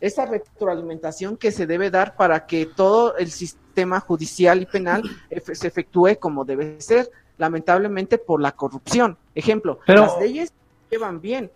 [0.00, 5.54] esa retroalimentación que se debe dar para que todo el sistema judicial y penal efe-
[5.54, 9.18] se efectúe como debe ser, lamentablemente por la corrupción.
[9.34, 10.52] Ejemplo, Pero- las leyes
[10.90, 11.50] llevan bien,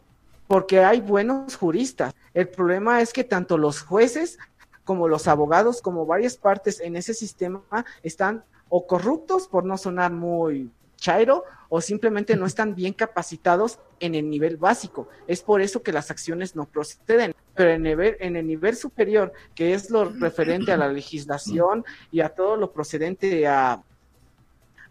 [0.48, 2.14] porque hay buenos juristas.
[2.34, 4.38] El problema es que tanto los jueces
[4.84, 7.62] como los abogados, como varias partes en ese sistema
[8.02, 14.14] están o corruptos por no sonar muy chairo o simplemente no están bien capacitados en
[14.14, 15.08] el nivel básico.
[15.26, 17.34] Es por eso que las acciones no proceden.
[17.54, 21.84] Pero en el, nivel- en el nivel superior, que es lo referente a la legislación
[22.12, 23.82] y a todo lo procedente a,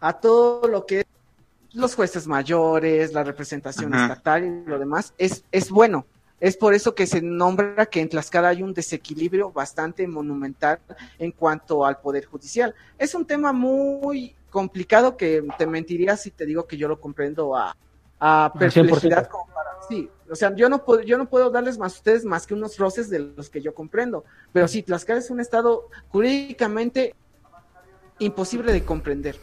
[0.00, 1.06] a todo lo que es
[1.72, 4.12] los jueces mayores, la representación Ajá.
[4.14, 6.04] estatal y lo demás, es, es bueno.
[6.40, 10.80] Es por eso que se nombra que en Tlaxcala hay un desequilibrio bastante monumental
[11.18, 12.74] en cuanto al poder judicial.
[12.98, 17.54] Es un tema muy complicado que te mentiría si te digo que yo lo comprendo
[17.54, 17.76] a,
[18.18, 19.28] a perplejidad 100%.
[19.28, 22.24] como para sí, o sea, yo no puedo yo no puedo darles más a ustedes
[22.24, 25.88] más que unos roces de los que yo comprendo, pero sí Tlaxcala es un estado
[26.08, 27.14] jurídicamente
[28.18, 29.36] imposible de comprender.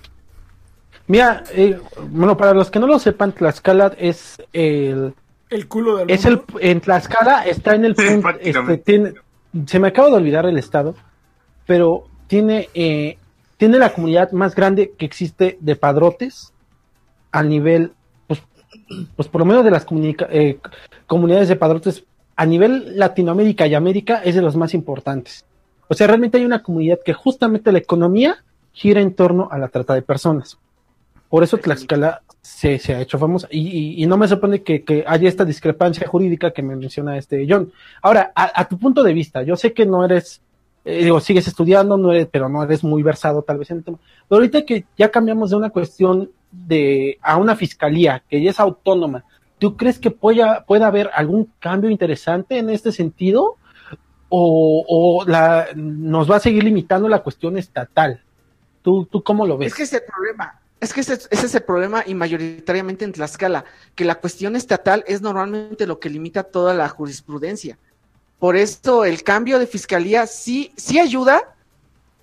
[1.07, 1.79] Mira, eh,
[2.09, 5.13] bueno, para los que no lo sepan, Tlaxcala es el
[5.49, 9.13] El culo del es el en Tlaxcala está en el punto este, tiene,
[9.65, 10.95] se me acaba de olvidar el estado,
[11.65, 13.17] pero tiene eh,
[13.57, 16.53] tiene la comunidad más grande que existe de padrotes
[17.31, 17.93] al nivel
[18.27, 18.41] pues,
[19.15, 20.59] pues por lo menos de las comunica- eh,
[21.05, 22.03] comunidades de padrotes
[22.35, 25.45] a nivel Latinoamérica y América es de los más importantes.
[25.87, 28.43] O sea, realmente hay una comunidad que justamente la economía
[28.73, 30.59] gira en torno a la trata de personas.
[31.29, 33.47] Por eso Tlaxcala se, se ha hecho famosa.
[33.51, 37.17] Y, y- y no me sorprende que, que haya esta discrepancia jurídica que me menciona
[37.17, 37.71] este John.
[38.01, 40.41] Ahora, a, a tu punto de vista, yo sé que no eres,
[40.85, 43.83] eh, digo, sigues estudiando, no eres, pero no eres muy versado tal vez en el
[43.83, 43.97] tema.
[44.29, 48.59] Pero ahorita que ya cambiamos de una cuestión de a una fiscalía que ya es
[48.61, 49.25] autónoma,
[49.59, 53.55] ¿tú crees que pueda, pueda haber algún cambio interesante en este sentido?
[54.29, 58.21] ¿O, o la, nos va a seguir limitando la cuestión estatal?
[58.81, 59.67] ¿Tú, tú cómo lo ves?
[59.67, 60.59] Es que es el problema.
[60.79, 65.03] Es que ese, ese es el problema y mayoritariamente en Tlaxcala, que la cuestión estatal
[65.07, 67.79] es normalmente lo que limita toda la jurisprudencia.
[68.37, 71.55] Por eso el cambio de fiscalía sí, sí ayuda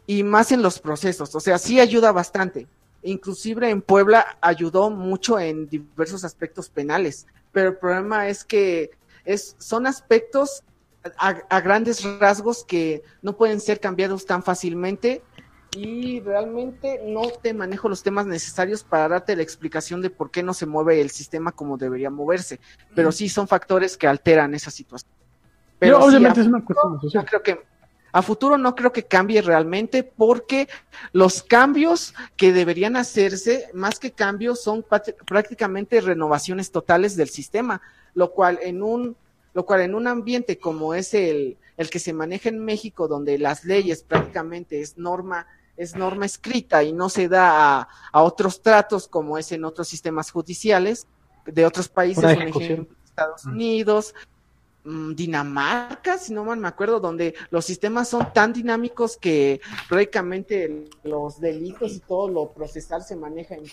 [0.07, 2.69] y más en los procesos, o sea, sí ayuda bastante.
[3.03, 8.93] Inclusive en Puebla ayudó mucho en diversos aspectos penales, pero el problema es que
[9.25, 10.63] es, son aspectos
[11.19, 15.23] a grandes rasgos que no pueden ser cambiados tan fácilmente
[15.75, 20.43] y realmente no te manejo los temas necesarios para darte la explicación de por qué
[20.43, 22.61] no se mueve el sistema como debería moverse,
[22.95, 25.11] pero sí son factores que alteran esa situación.
[25.79, 27.25] Pero obviamente es una cuestión social.
[27.25, 27.75] no creo que
[28.13, 30.69] a futuro no creo que cambie realmente porque
[31.13, 34.85] los cambios que deberían hacerse, más que cambios, son
[35.27, 37.83] prácticamente renovaciones totales del sistema,
[38.15, 39.17] lo cual en un
[39.53, 43.39] lo cual en un ambiente como es el, el que se maneja en México, donde
[43.39, 45.47] las leyes prácticamente es norma,
[45.77, 49.89] es norma escrita y no se da a, a otros tratos como es en otros
[49.89, 51.07] sistemas judiciales
[51.47, 54.15] de otros países, un ejemplo, Estados Unidos,
[54.85, 60.87] mm, Dinamarca, si no mal me acuerdo, donde los sistemas son tan dinámicos que prácticamente
[61.03, 63.65] los delitos y todo lo procesal se maneja en,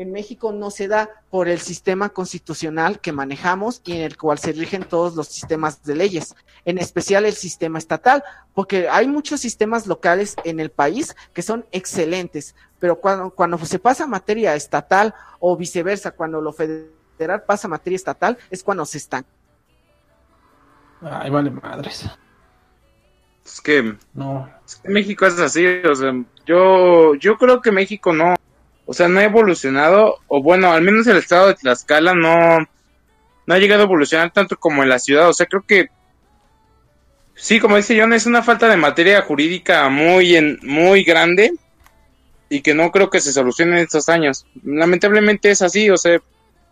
[0.00, 4.38] en México no se da por el sistema constitucional que manejamos y en el cual
[4.38, 8.24] se rigen todos los sistemas de leyes, en especial el sistema estatal,
[8.54, 13.78] porque hay muchos sistemas locales en el país que son excelentes, pero cuando, cuando se
[13.78, 18.86] pasa a materia estatal o viceversa, cuando lo federal pasa a materia estatal, es cuando
[18.86, 19.26] se están.
[21.02, 22.08] Ay, vale madres.
[23.44, 24.48] Es que No.
[24.64, 26.12] Es que México es así, o sea,
[26.46, 28.34] yo, yo creo que México no,
[28.90, 32.58] o sea, no ha evolucionado, o bueno, al menos el estado de Tlaxcala no,
[33.46, 35.90] no ha llegado a evolucionar tanto como en la ciudad, o sea, creo que
[37.36, 41.52] Sí, como dice John, es una falta de materia jurídica muy, en, muy grande
[42.50, 44.44] y que no creo que se solucione en estos años.
[44.62, 46.20] Lamentablemente es así, o sea,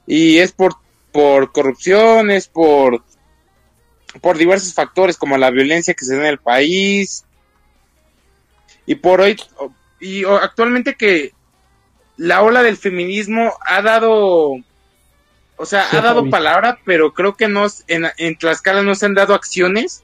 [0.07, 0.75] y es por,
[1.11, 3.03] por corrupción, es por,
[4.21, 7.25] por diversos factores como la violencia que se da en el país
[8.87, 9.41] y por hoy,
[10.01, 11.33] y actualmente que
[12.19, 14.51] la ola del feminismo ha dado,
[15.57, 19.15] o sea, ha dado palabra, pero creo que no, en, en Tlaxcala no se han
[19.15, 20.03] dado acciones.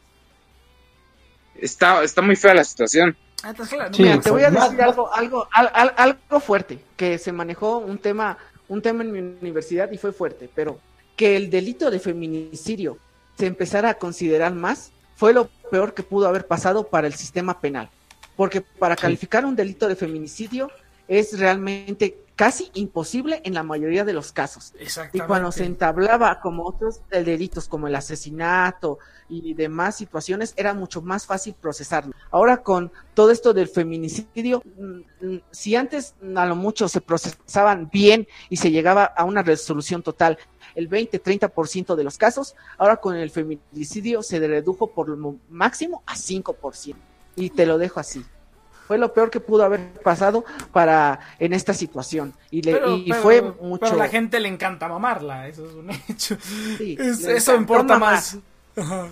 [1.60, 3.16] Está, está muy fea la situación.
[3.42, 3.52] Ah,
[3.92, 7.76] Sí, Mira, te voy a decir algo, algo, al- al- algo fuerte, que se manejó
[7.78, 8.38] un tema,
[8.68, 10.80] un tema en mi universidad y fue fuerte, pero
[11.16, 12.96] que el delito de feminicidio
[13.38, 17.60] se empezara a considerar más fue lo peor que pudo haber pasado para el sistema
[17.60, 17.90] penal.
[18.36, 19.02] Porque para Sí.
[19.02, 20.70] calificar un delito de feminicidio
[21.08, 24.72] es realmente casi imposible en la mayoría de los casos.
[25.12, 28.98] Y cuando se entablaba como otros delitos como el asesinato
[29.28, 32.12] y demás situaciones, era mucho más fácil procesarlo.
[32.32, 37.88] Ahora con todo esto del feminicidio, mm, mm, si antes a lo mucho se procesaban
[37.92, 40.36] bien y se llegaba a una resolución total
[40.74, 46.02] el 20-30% de los casos, ahora con el feminicidio se redujo por lo mo- máximo
[46.04, 46.96] a 5%.
[47.36, 48.24] Y te lo dejo así.
[48.86, 52.34] Fue lo peor que pudo haber pasado para en esta situación.
[52.50, 53.86] Y, le, Pero- y pero- fue mucho...
[53.86, 56.36] a la gente le encanta mamarla, eso es un hecho.
[56.78, 58.14] Sí, Es- eso importa mamar.
[58.14, 58.38] más.
[58.76, 59.08] Ajá.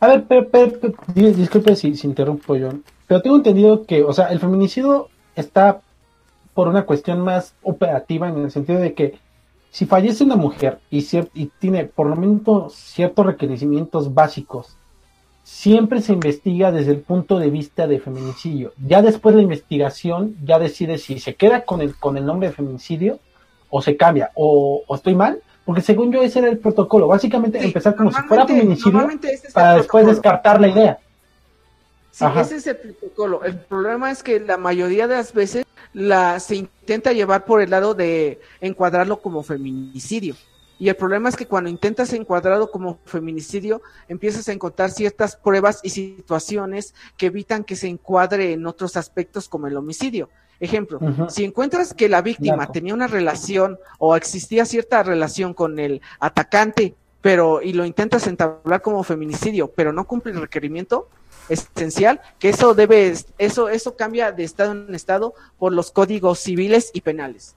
[0.00, 2.82] A ver, pero, pero- pero, di- disculpe si, si interrumpo, John.
[3.06, 5.80] Pero tengo entendido que, o sea, el feminicidio está
[6.54, 9.18] por una cuestión más operativa en el sentido de que
[9.70, 14.76] si fallece una mujer y, cier- y tiene por lo menos ciertos requerimientos básicos,
[15.48, 18.74] siempre se investiga desde el punto de vista de feminicidio.
[18.86, 22.54] Ya después la investigación ya decide si se queda con el, con el nombre de
[22.54, 23.18] feminicidio
[23.70, 24.30] o se cambia.
[24.34, 27.08] O, o estoy mal, porque según yo ese era el protocolo.
[27.08, 30.12] Básicamente Sí, empezar como si fuera feminicidio normalmente ese es el para después protocolo.
[30.14, 30.98] descartar la idea.
[32.10, 32.40] Sí, Ajá.
[32.42, 33.42] ese es el protocolo.
[33.44, 35.64] El problema es que la mayoría de las veces
[35.94, 40.34] la se intenta llevar por el lado de encuadrarlo como feminicidio.
[40.78, 45.80] Y el problema es que cuando intentas encuadrarlo como feminicidio, empiezas a encontrar ciertas pruebas
[45.82, 50.28] y situaciones que evitan que se encuadre en otros aspectos como el homicidio.
[50.60, 50.98] Ejemplo,
[51.28, 56.94] si encuentras que la víctima tenía una relación o existía cierta relación con el atacante,
[57.20, 61.08] pero y lo intentas entablar como feminicidio, pero no cumple el requerimiento
[61.48, 66.90] esencial, que eso debe eso eso cambia de estado en estado por los códigos civiles
[66.92, 67.54] y penales.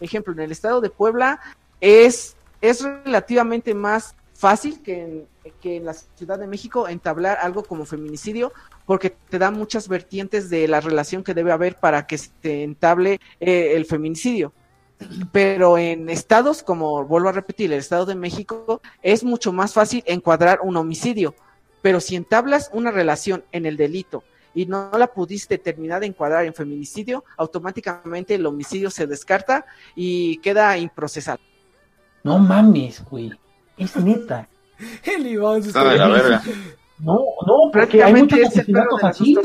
[0.00, 1.40] Ejemplo, en el estado de Puebla
[1.80, 5.26] es es relativamente más fácil que en,
[5.60, 8.52] que en la Ciudad de México entablar algo como feminicidio
[8.86, 13.20] porque te da muchas vertientes de la relación que debe haber para que se entable
[13.40, 14.52] eh, el feminicidio.
[15.32, 20.02] Pero en estados como, vuelvo a repetir, el Estado de México, es mucho más fácil
[20.06, 21.34] encuadrar un homicidio.
[21.80, 24.22] Pero si entablas una relación en el delito
[24.54, 29.66] y no la pudiste terminar de encuadrar en feminicidio, automáticamente el homicidio se descarta
[29.96, 31.40] y queda improcesado.
[32.24, 33.32] No mames, güey.
[33.76, 34.48] Es neta.
[35.04, 36.42] El Iván se Está de la verga.
[36.98, 37.14] No,
[37.46, 39.36] no, porque hay muchos asesinatos así.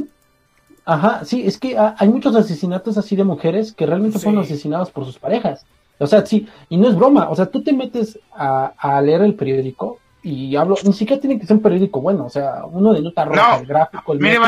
[0.86, 5.06] Ajá, sí, es que hay muchos asesinatos así de mujeres que realmente fueron asesinadas por
[5.06, 5.66] sus parejas.
[6.00, 7.30] O sea, sí, y no es broma.
[7.30, 11.40] O sea, tú te metes a, a leer el periódico y hablo, ni siquiera tiene
[11.40, 12.26] que ser un periódico bueno.
[12.26, 14.40] O sea, uno de nota roja, No, el gráfico, el Mire,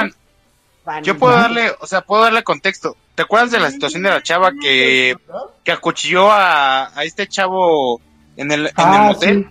[1.03, 2.95] yo puedo darle, o sea, puedo darle contexto.
[3.15, 5.15] ¿Te acuerdas de la situación de la chava que,
[5.63, 8.01] que acuchilló a, a este chavo
[8.41, 9.49] en el, en el Ah, motel?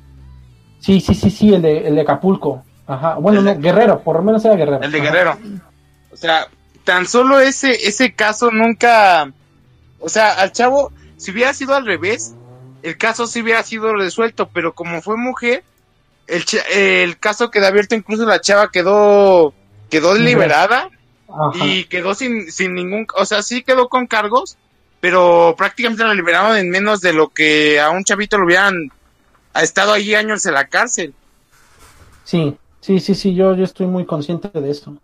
[0.80, 1.00] sí.
[1.00, 2.64] sí, sí, sí, sí, el de, el de Acapulco.
[2.86, 4.82] Ajá, bueno, El de- no, Guerrero, por lo menos era Guerrero.
[4.82, 5.10] El de Ajá.
[5.10, 5.38] Guerrero.
[6.10, 6.48] O sea,
[6.84, 9.30] tan solo ese, ese caso nunca.
[10.00, 12.34] O sea, al chavo, si hubiera sido al revés,
[12.82, 15.64] el caso sí hubiera sido resuelto, pero como fue mujer,
[16.28, 19.52] el, el caso quedó abierto, incluso la chava quedó,
[19.90, 20.88] quedó liberada
[21.28, 21.64] Ajá.
[21.66, 23.06] y quedó sin, sin ningún.
[23.16, 24.56] O sea, sí quedó con cargos,
[25.00, 28.74] pero prácticamente la liberaron en menos de lo que a un chavito lo hubieran
[29.54, 31.14] ha estado ahí años en la cárcel.
[32.24, 34.96] Sí, sí, sí, sí, yo, yo estoy muy consciente de eso.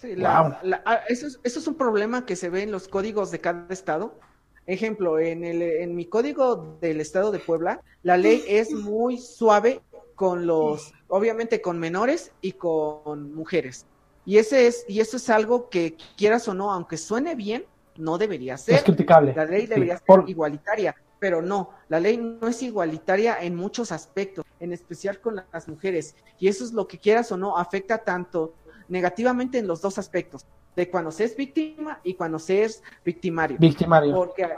[0.00, 0.56] Sí, la- Wow.
[0.62, 3.40] la- ah, eso, es, eso es un problema que se ve en los códigos de
[3.40, 4.18] cada estado.
[4.66, 9.80] Ejemplo, en, el, en mi código del estado de Puebla, la ley es muy suave
[10.14, 13.86] con los, obviamente con menores y con mujeres.
[14.24, 17.64] Y ese es, y eso es algo que quieras o no, aunque suene bien,
[17.96, 18.76] no debería ser.
[18.76, 19.34] Es criticable.
[19.34, 23.54] La ley Sí, debería ser por- igualitaria, pero no, la ley no es igualitaria en
[23.54, 26.16] muchos aspectos, en especial con las mujeres.
[26.38, 28.54] Y eso es lo que quieras o no, afecta tanto
[28.88, 30.44] negativamente en los dos aspectos,
[30.74, 33.56] de cuando se es víctima y cuando se es victimario.
[33.60, 34.14] Victimario.
[34.14, 34.48] Porque,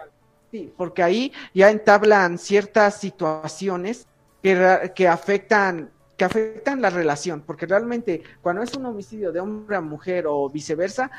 [0.50, 4.06] sí, porque ahí ya entablan ciertas situaciones
[4.42, 9.74] que, que afectan que afectan la relación, porque realmente cuando es un homicidio de hombre
[9.74, 11.10] a mujer o viceversa,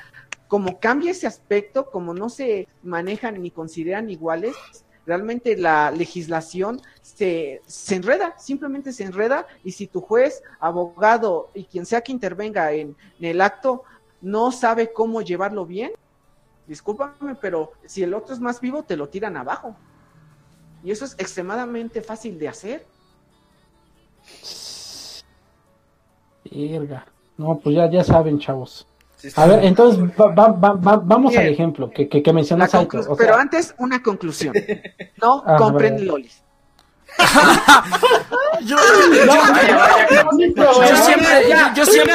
[0.47, 4.55] como cambia ese aspecto, como no se manejan ni consideran iguales,
[5.05, 11.65] realmente la legislación se, se enreda, simplemente se enreda, y si tu juez, abogado y
[11.65, 13.83] quien sea que intervenga en, el acto
[14.21, 15.91] no sabe cómo llevarlo bien,
[16.67, 19.75] discúlpame, pero si el otro es más vivo, te lo tiran abajo.
[20.83, 22.85] Y eso es extremadamente fácil de hacer.
[26.51, 27.05] Verga.
[27.37, 28.87] No, pues ya, ya saben, chavos.
[29.35, 31.43] A ver, entonces va- va- va- va- vamos Bien.
[31.43, 32.99] al ejemplo que, que, que mencionas Saito.
[33.09, 34.53] O pero sea, antes, una conclusión.
[35.21, 36.05] No Ah, compren vale.
[36.05, 36.41] lolis.
[38.61, 38.81] Yo, yo
[40.95, 42.13] siempre, yo, yo siempre,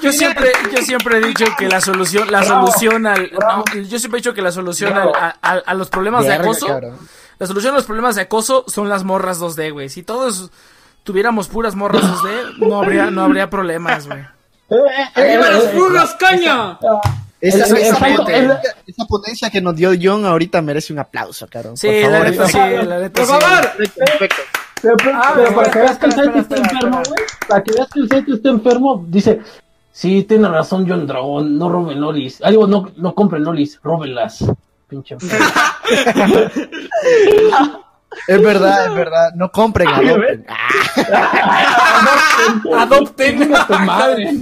[0.00, 4.18] yo, siempre, yo siempre he dicho que la solución, la solución al, no, yo siempre
[4.18, 6.98] he dicho que la solución al- a, a- a los problemas de acoso, cabrón.
[7.38, 9.88] la solución a los problemas de acoso son las morras 2D, güey.
[9.88, 10.50] Si todos
[11.04, 14.24] tuviéramos puras morras 2D, no habría, no habría problemas, güey.
[15.14, 16.78] ¡Arriba los jugos, coño!
[17.40, 21.76] Esa, esa ponencia que nos dio John ahorita merece un aplauso, cabrón.
[21.76, 23.32] Sí, Por la favor, neta sí, la neta ¡Por sí.
[23.32, 23.70] favor!
[23.76, 24.42] Perfecto.
[24.82, 27.20] Pero, pero- Ah, pero para que veas que el espera, está enfermo, güey.
[27.48, 29.40] Para que veas que el Saito está enfermo, dice:
[29.92, 32.42] Sí, tiene razón John Dragón, no roben lolis.
[32.42, 34.44] Algo, no, no compren lolis, róbenlas.
[34.88, 35.16] Pinche.
[38.28, 39.28] Es verdad, es verdad.
[39.34, 40.46] No compren, adopten.
[42.78, 43.50] Adopten.
[43.84, 44.34] Madre.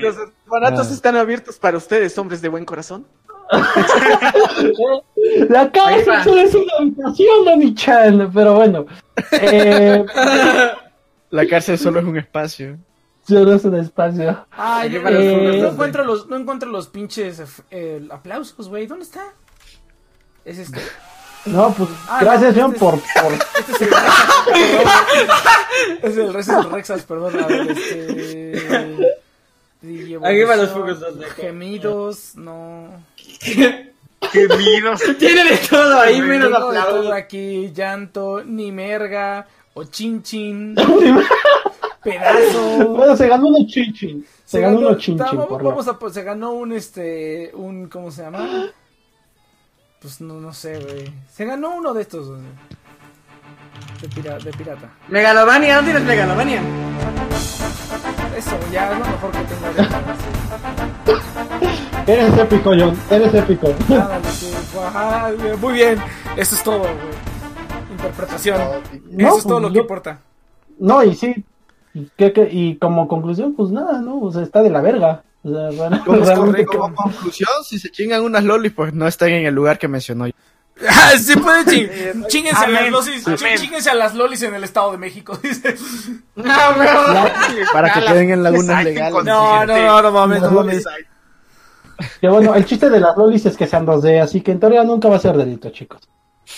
[0.00, 3.06] Los orfanatos están abiertos para ustedes, hombres de buen corazón.
[5.48, 8.30] La casa solo es una habitación, Dani-chan.
[8.32, 8.86] Pero bueno,
[9.32, 10.04] eh,
[11.30, 12.78] La cárcel solo es un espacio.
[13.26, 14.46] solo es un espacio.
[14.50, 18.86] Ay, no, Eh, no encuentro los, no encuentro los pinches eh, aplausos, güey.
[18.86, 19.22] ¿Dónde está?
[20.44, 20.80] Es este.
[21.46, 23.72] No, pues Ah, gracias, no, John, este por, por Este
[26.02, 27.38] es el Es es Rexas, perdón.
[27.42, 29.16] A ver, este.
[30.24, 31.24] Aquí van los focos 2D.
[31.36, 32.88] Gemidos, no.
[34.32, 35.02] Gemidos.
[35.18, 37.12] Tiene de todo ahí, menos Tengo de todo aplausos.
[37.12, 40.74] aquí, llanto, ni merga, o chin chin,
[42.02, 42.88] pedazo.
[42.88, 44.26] Bueno, se ganó unos chinchin.
[44.44, 45.38] Se ganó unos chinchin.
[45.46, 48.70] por vamos a, se ganó un este, un, ¿cómo se llama?
[50.06, 51.12] Pues no, no sé, güey.
[51.32, 52.40] Se ganó uno de estos, güey.
[54.00, 54.88] De, pira- de pirata.
[55.08, 56.60] Megalovania, ¿no tienes Megalovania?
[58.36, 59.66] Eso, ya es lo mejor que tengo.
[62.06, 62.96] Eres épico, John.
[63.10, 63.74] Eres épico.
[63.88, 64.20] Nada,
[64.84, 65.98] ajá, muy bien.
[66.36, 66.92] Eso es todo, güey.
[67.90, 68.58] Interpretación.
[69.10, 70.20] No, Eso es todo pues, lo que yo- importa.
[70.78, 71.44] No, y sí.
[72.16, 72.48] ¿qué- qué?
[72.48, 74.20] Y como conclusión, pues nada, ¿no?
[74.20, 75.24] O sea, está de la verga.
[75.46, 76.02] O sea, bueno,
[76.66, 80.26] Como, conclusión, si se chingan unas lolis, pues no están en el lugar que mencionó.
[80.86, 83.38] Ah, sí puede ching- Chinguense a las lolis, Amén.
[83.38, 85.74] ching- chinguense a las lolis en el Estado de México, dice.
[87.72, 89.24] Para que queden en lagunas legales.
[89.24, 90.84] No, no, no, no mames, no mames.
[92.20, 94.84] Que bueno, el chiste de las lolis es que sean 2D, así que en teoría
[94.84, 96.02] nunca va a ser delito, chicos.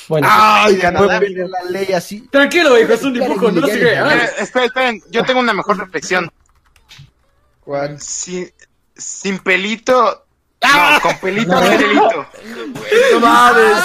[0.09, 2.27] Bueno, Ay, Canadá viene la ley así.
[2.28, 3.93] Tranquilo, hijo, es un dibujo, no sé qué.
[3.93, 6.28] Eh, esperen, esperen, yo tengo una mejor reflexión.
[7.60, 8.01] ¿Cuál?
[8.01, 8.51] Sin,
[8.99, 10.25] sin pelito.
[10.61, 12.27] No, con pelito no hay delito.
[13.12, 13.77] No mames.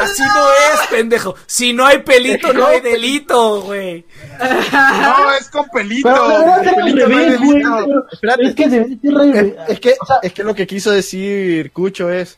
[0.00, 1.36] Así no es, pendejo.
[1.46, 4.04] Si no hay pelito, no hay delito, güey.
[4.40, 6.08] No, es con pelito.
[6.10, 7.86] pero no hay delito.
[8.10, 8.46] Espérate.
[9.68, 12.36] Es que es que lo que quiso decir Cucho es: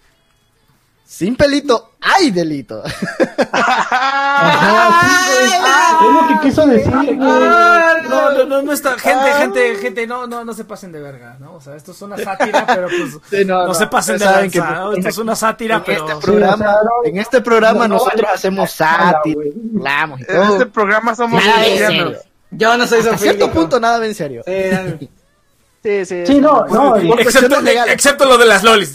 [1.10, 2.84] sin pelito hay delito.
[3.52, 5.10] Ajá.
[6.06, 7.16] Es lo que quiso decir.
[7.16, 8.96] No, no, no, no está.
[8.96, 11.54] Gente, gente, gente, no, no, no se pasen de verga, ¿no?
[11.56, 13.18] O sea, esto es una sátira, pero pues.
[13.30, 13.74] Sí, no, no, no.
[13.74, 14.92] se pasen de ¿no?
[14.92, 16.08] Esto es una sátira, en pero.
[16.08, 19.40] este programa, o sea, no- en este programa no nosotros hacemos sátira,
[19.76, 20.52] hablamos y En todo.
[20.52, 21.42] este programa somos.
[22.52, 24.42] Yo no soy Hasta cierto punto nada en serio.
[24.46, 25.10] Sí.
[25.82, 26.26] Sí, sí.
[26.26, 26.94] Sí, no, no.
[27.18, 28.92] excepto lo de las lolis.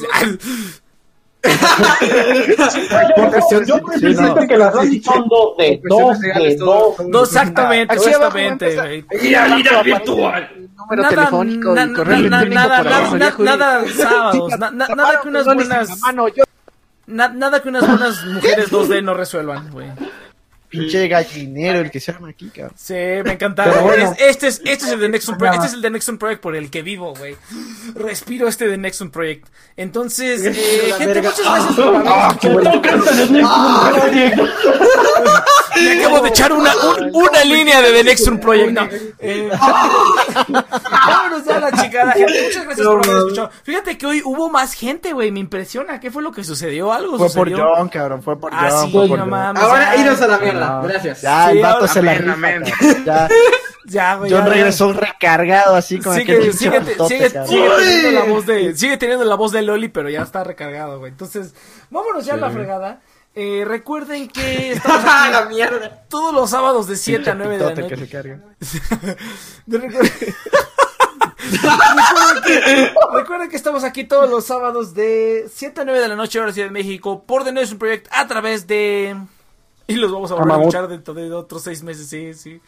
[3.66, 4.48] Yo sí, siento no.
[4.48, 9.06] que las lolis son 2D, Por cuestiones 2D, legales, todo- 2 No, exactamente, exactamente.
[9.10, 10.50] Realidad virtual.
[10.76, 12.78] Número Nada, telefónico na- y correo na- electrónico nada,
[13.10, 15.90] por nada, nada sábados, na- na- nada que unas buenas,
[17.08, 19.88] na- nada que unas buenas mujeres 2D no resuelvan, güey.
[20.80, 22.74] Pinche gallinero el que se llama aquí, cabrón.
[22.78, 23.64] Sí, me encanta.
[23.66, 24.12] Pero bueno.
[24.18, 25.56] Es- este, es, este es el de Nexon Project.
[25.56, 27.36] Este es el de Nexon Project por el que vivo, güey.
[27.96, 29.48] Respiro este de Nexon Project.
[29.78, 32.82] Entonces, eh, gente, muchas gracias por haber Ah, bueno.
[35.76, 38.72] Me acabo de echar una, un- una línea de The Next Room Project.
[38.72, 38.88] No.
[39.20, 39.50] Eh,
[41.26, 42.42] vámonos ya a la chingada, gente.
[42.46, 43.52] Muchas gracias por haber escuchado.
[43.64, 45.32] Fíjate que hoy hubo más gente, güey.
[45.32, 46.00] Me impresiona.
[46.00, 46.92] ¿Qué fue lo que sucedió?
[46.94, 47.68] ¿Algo Fue por sucedió?
[47.76, 48.86] John, cabrón, fue por Ah, John.
[48.86, 49.30] sí, fue por no John.
[49.32, 49.64] mames.
[49.64, 50.02] Ahora ya.
[50.02, 50.68] iros a la mierda.
[50.82, 50.88] No.
[50.88, 51.22] Gracias.
[51.22, 53.04] Ya, el Sí, vato ahora- se la Amén, rifa.
[53.06, 53.28] Ya,
[53.88, 54.32] Ya, güey.
[54.32, 54.54] John ya, ya.
[54.54, 58.76] regresó recargado así con aquel Sigue, pinche sigue, batote, sigue, sigue teniendo la voz de,
[58.76, 61.12] sigue teniendo la voz de Loli, pero ya está recargado, güey.
[61.12, 61.54] Entonces,
[61.92, 63.02] vámonos ya a la fregada.
[63.36, 66.06] Eh, recuerden que estamos Ah, la aquí mierda.
[66.10, 68.40] todos los sábados de 7 a 9 de la Batote que noche.
[68.62, 68.80] se
[71.52, 71.94] carga.
[71.96, 76.00] De recuer- recuerden, que, recuerden que estamos aquí todos los sábados de 7 a 9
[76.00, 79.16] de la noche, hora Ciudad de México, por The Nation Project, a través de...
[79.88, 82.60] Y los vamos a volver a escuchar dentro de otros 6 meses, sí, sí.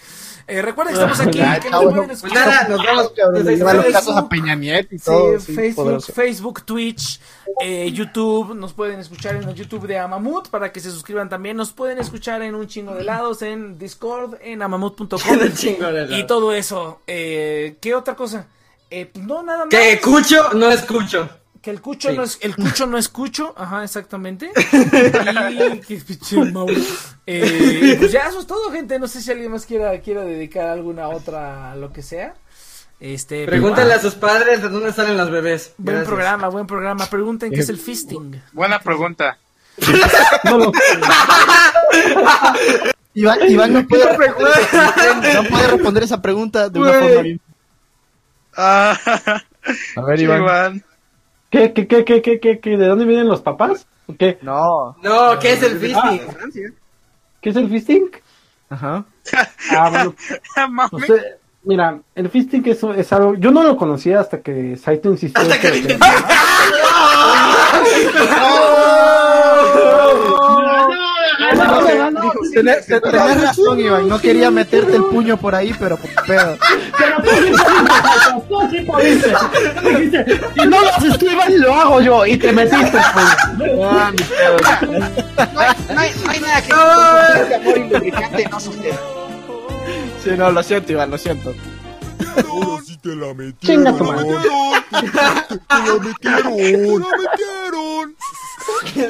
[0.45, 2.47] Eh, recuerden que estamos aquí, que nos pueden Pues escuchar.
[2.47, 3.91] nada, nos le lleva los Facebook.
[3.93, 5.39] casos a Peña Nieto y todo.
[5.39, 6.03] sí, Facebook.
[6.13, 7.19] Facebook, Twitch,
[7.63, 11.57] eh, YouTube, nos pueden escuchar en el YouTube de Amamut para que se suscriban también,
[11.57, 15.19] nos pueden escuchar en un chingo de lados, en Discord, en amamut.com
[16.11, 17.01] y todo eso.
[17.07, 18.45] Eh, ¿Qué otra cosa?
[18.89, 19.69] Eh, pues no, nada más.
[19.69, 21.29] Que escucho, no escucho.
[21.61, 24.51] Que el cucho no es el cucho no escucho, ajá, exactamente.
[25.89, 26.73] Y que Mauro.
[27.25, 28.99] Eh, pues ya eso es todo, gente.
[28.99, 32.35] No sé si alguien más quiera quiera dedicar alguna otra lo que sea.
[32.99, 35.73] Este, pero, Pregúntale ah, a sus padres de dónde salen los bebés.
[35.77, 36.07] Buen Gracias.
[36.07, 37.05] programa, buen programa.
[37.07, 38.41] Pregunten qué es el fisting.
[38.53, 39.37] Buena pregunta.
[40.45, 40.71] No lo-
[43.13, 47.41] Iván, Iván no puede responder, no puede responder esa pregunta de una forma bien.
[48.57, 48.97] Ah,
[49.95, 50.41] A ver, Iván.
[50.41, 50.83] Iván.
[51.49, 52.77] ¿Qué, qué, qué, qué, qué, qué, qué?
[52.77, 53.87] ¿De dónde vienen los papás?
[54.07, 54.37] ¿O qué?
[54.41, 54.95] No.
[55.01, 56.21] No, ¿qué es el fisting?
[57.41, 58.09] ¿Qué es el fisting?
[58.69, 59.05] Ajá.
[59.71, 60.15] Ah, bueno,
[61.63, 65.41] mira, el fisting es, es algo, yo no lo conocía hasta que Saito insistió.
[65.41, 65.99] Hasta que- que- te-
[72.53, 72.87] tenés
[73.41, 74.07] razón, Iván.
[74.07, 76.57] No quería meterte el puño por ahí, pero por pedo.
[76.97, 77.17] Pero
[78.47, 79.33] tú sí pudiste,
[79.81, 80.11] tú sí
[80.55, 82.25] Si no lo lo hago yo.
[82.25, 83.25] Y te metiste, pues.
[83.83, 84.57] Ah, mi pedo.
[85.53, 85.59] No
[85.99, 86.73] hay, no no nada que
[87.55, 88.99] amor lubricante no suceda.
[90.23, 91.53] Sí, no, lo siento, Iván, lo siento.
[93.61, 94.37] Chinga tu madre.
[95.71, 96.47] Siento, fíjate
[98.93, 99.09] que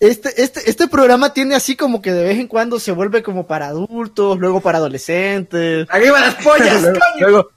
[0.00, 3.46] Este, este, este programa tiene así como que de vez en cuando se vuelve como
[3.46, 5.86] para adultos, luego para adolescentes.
[5.90, 7.20] Arriba las pollas, Luego, coño.
[7.28, 7.48] luego-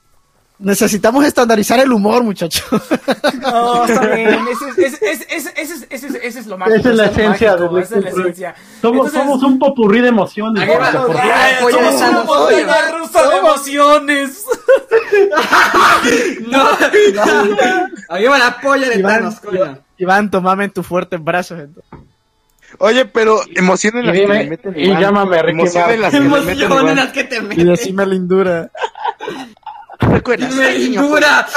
[0.60, 2.64] necesitamos estandarizar el humor, muchachos.
[3.42, 4.40] No, está bien.
[4.52, 6.78] Ese es, ese es, ese es, ese es, ese es, ese es lo mágico.
[6.78, 8.56] Esa es la esencia de Esa es la esencia.
[8.82, 10.64] Somos, Entonces, somos un popurrí de emociones.
[10.64, 11.00] A
[11.70, 14.46] somos de una montaña rusa de emociones.
[16.48, 16.64] No.
[18.10, 19.80] Arriba la polla de Iván, Thanos, coño.
[19.98, 21.60] Iván, tomame en tus fuertes brazos.
[21.60, 21.92] entonces.
[22.80, 26.30] Oye, pero emociones Y las que le meten y llámame Ricky Emociones las que le
[26.30, 28.72] meten te Y decime lindura.
[30.12, 31.48] Recuerda, Dime ser niño lindura.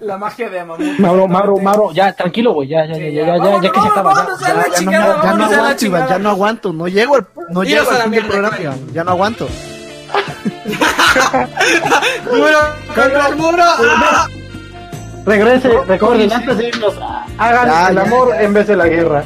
[0.00, 0.98] La magia de Amamut.
[0.98, 3.86] Mauro, Mauro, Mauro, ya, tranquilo, güey, ya, ya, ya, ya, ya, ya, ya que se
[3.88, 4.12] acaba.
[4.12, 5.34] Vámonos a ya.
[5.34, 6.72] no, aguanto, Iván, ya no aguanto.
[6.72, 8.58] No llego al, no llego al fin del programa.
[8.92, 9.48] Ya no aguanto.
[12.32, 12.58] Muro
[12.94, 13.64] contra el muro.
[15.24, 16.94] Regrese, recuerden, antes de irnos,
[17.38, 18.42] hagan Ya, el ya, amor ya.
[18.42, 19.24] en vez de la guerra.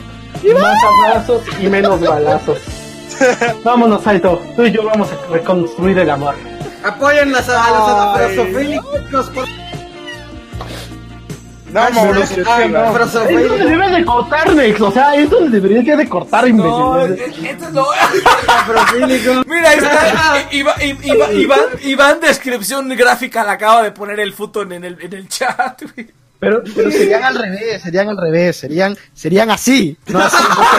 [0.58, 0.76] Más
[1.06, 2.58] abrazos y menos balazos.
[3.64, 6.34] Vámonos, Saito, tú y yo vamos a reconstruir el amor.
[6.84, 7.88] Apoyen las, a los
[8.22, 9.30] afrosofílicos.
[9.30, 9.46] por-
[11.72, 13.08] No, Mauricio, Ah, no.
[13.08, 17.46] Se debe de cortar, Nex, o sea, esto se debería de cortar, No, imbécil.
[17.46, 17.86] esto es lo...
[18.48, 19.46] Afrofílicos.
[19.46, 20.48] Mira, ahí está.
[20.50, 20.74] Iván,
[21.04, 25.80] Iván, Iván, descripción gráfica le acaba de poner el futón en el, en el chat,
[25.94, 26.08] güey.
[26.40, 30.36] Pero, pero serían al revés, serían al revés, serían, serían así, no así,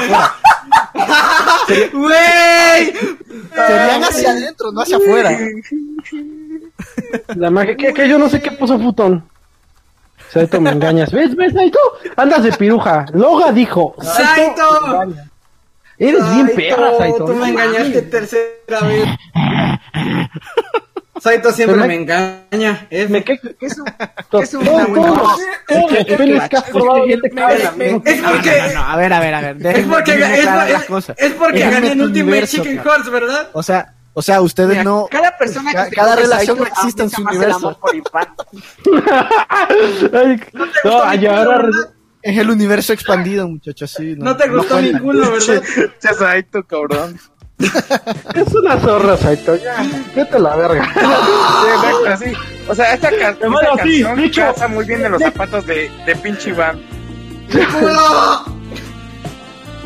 [0.09, 0.17] no.
[1.93, 2.93] ¡Wey!
[3.55, 5.37] Serían hacia adentro, no hacia afuera.
[7.35, 9.23] La magia, que, que yo no sé qué puso futón.
[10.29, 11.11] Saito, me engañas.
[11.11, 11.79] ¿Ves, ves, Saito?
[12.15, 13.05] Andas de piruja.
[13.13, 13.95] Loga dijo.
[14.01, 14.63] ¡Saito!
[15.97, 17.25] Eres bien perra, Saito.
[17.25, 19.09] Tú me engañaste tercera vez.
[21.21, 22.87] Saito siempre me engaña.
[22.89, 23.85] Es Me que, ¿Qué es un,
[24.41, 24.67] es un.
[24.67, 24.73] Es
[28.21, 29.55] porque, No, no, a ver, a ver, a ver.
[29.57, 31.15] es déjenme- porque, déjenme es, las es- cosas.
[31.19, 32.79] es porque gané en Ultimate universo, Chicken.
[32.87, 33.49] Horse, ¿verdad?
[33.53, 35.07] O sea, o sea, ustedes Mira, no.
[35.11, 37.79] cada persona que se cada relación Saito existe en su universo.
[40.83, 41.67] no, ahora
[42.23, 44.15] Es el universo expandido, muchachos, sí.
[44.17, 45.01] No te gustó cuentan.
[45.01, 45.63] culo, ¿verdad?
[46.01, 47.19] Ya Saito, cabrón.
[48.35, 49.55] Es una zorra, Saito.
[49.55, 49.75] Ya,
[50.15, 50.83] vete a la verga.
[50.93, 50.99] Sí,
[51.75, 52.33] exacto, así.
[52.67, 54.41] O sea, esta, ca- esta sí, canción dicho.
[54.41, 56.81] casa muy bien de los zapatos de, de pinche Iván.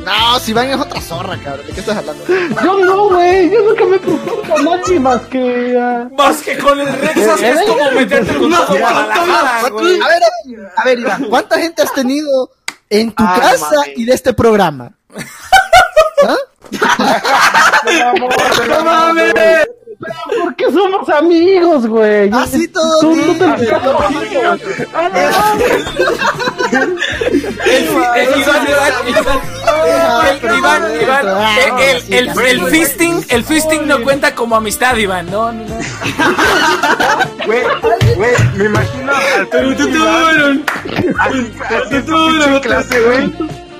[0.05, 1.65] No, si van es otra zorra, cabrón.
[1.65, 2.23] ¿De qué estás hablando?
[2.27, 3.49] Yo no, güey.
[3.49, 5.75] Yo nunca me preocupo a nadie más que.
[5.81, 8.53] ah, Más que con el Rexas, que es como meterte con.
[8.53, 10.23] A ver, a ver,
[10.77, 12.51] a ver, Iván, ¿cuánta gente has tenido
[12.89, 14.91] en tu Ah, casa y de este programa?
[16.27, 16.35] ¿Ah?
[18.69, 19.33] ¡No mames!
[20.43, 22.29] Porque somos amigos, güey.
[22.33, 23.45] Así todo Tú, tú te
[24.93, 25.09] Ah,
[27.65, 29.39] El, el- Iván, Iván, Iván,
[30.27, 31.25] el- Iván, Iván,
[31.79, 35.75] el, el, el, el fisting, el fisting no cuenta como amistad, Iván, no, no, no.
[37.45, 37.61] Güey,
[38.15, 39.47] güey, me imagino al
[42.61, 43.33] clase, güey.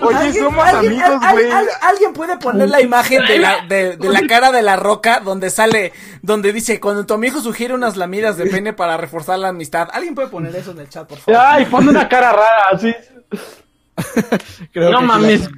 [0.08, 1.52] Oye, somos alguien- amigos, güey.
[1.52, 5.20] al- alguien puede poner la imagen de la, de, de la cara de la roca
[5.20, 9.50] donde sale, donde dice, cuando tu amigo sugiere unas lamidas de pene para reforzar la
[9.50, 9.88] amistad.
[9.92, 11.40] ¿Alguien puede poner eso en el chat, por favor?
[11.44, 12.94] Ay, pone una cara rara, así.
[14.72, 15.50] Creo no que sí mames.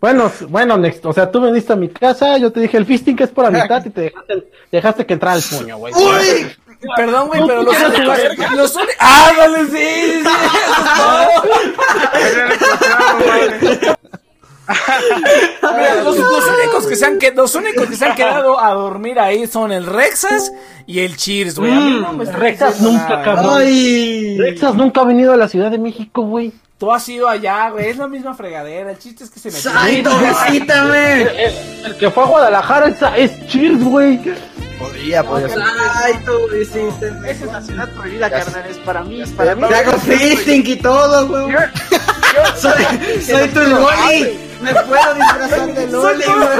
[0.00, 3.14] Bueno, bueno, Next, o sea, tú viniste a mi casa, yo te dije el fisting
[3.14, 5.94] que es por amistad y te dejaste, dejaste que entrara el puño, güey.
[6.96, 8.18] Perdón, güey, pero los únicos,
[8.56, 10.28] los únicos, ah, dale, sí, sí,
[15.62, 18.72] Mira, los, los únicos que se han quedado, los únicos que se han quedado a
[18.72, 20.52] dormir ahí son el Rexas
[20.86, 21.72] y el Cheers, güey.
[21.72, 23.54] No Rexas nunca, cabrón.
[23.54, 23.66] güey.
[23.66, 24.38] Ay.
[24.38, 26.52] Rexas nunca ha venido a la Ciudad de México, güey.
[26.78, 28.90] Tú has ido allá, güey, es la misma fregadera.
[28.90, 31.22] El chiste es que se me Ay, visítame.
[31.84, 34.20] El que fue a Guadalajara es, es Cheers, güey.
[34.82, 35.58] Podría, podría ser.
[36.04, 37.30] Ay, tú visítame.
[37.30, 38.64] Esa es la ciudad prohibida, carnal.
[38.70, 39.68] Es para mí, es para mí.
[39.68, 41.54] Te hago fisting y todo, güey.
[42.56, 42.84] Soy,
[43.26, 44.38] soy tu Loli.
[44.62, 46.58] Me puedo disfrazar de Loli, güey.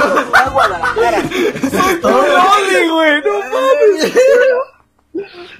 [2.02, 3.22] ¡Loli, güey!
[3.22, 4.12] ¡No mames!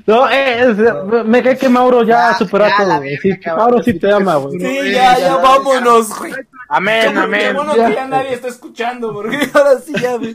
[0.07, 3.39] No, eh, es- me cae que Mauro ya, Ya, superó ya, todo, Sí.
[3.57, 4.59] Mauro sí te ama, güey.
[4.59, 6.33] Sí, ya, ya, vámonos, güey.
[6.75, 7.55] Amén, Qué amén.
[7.55, 10.35] bueno que ya nadie está escuchando, porque ahora sí ya, güey.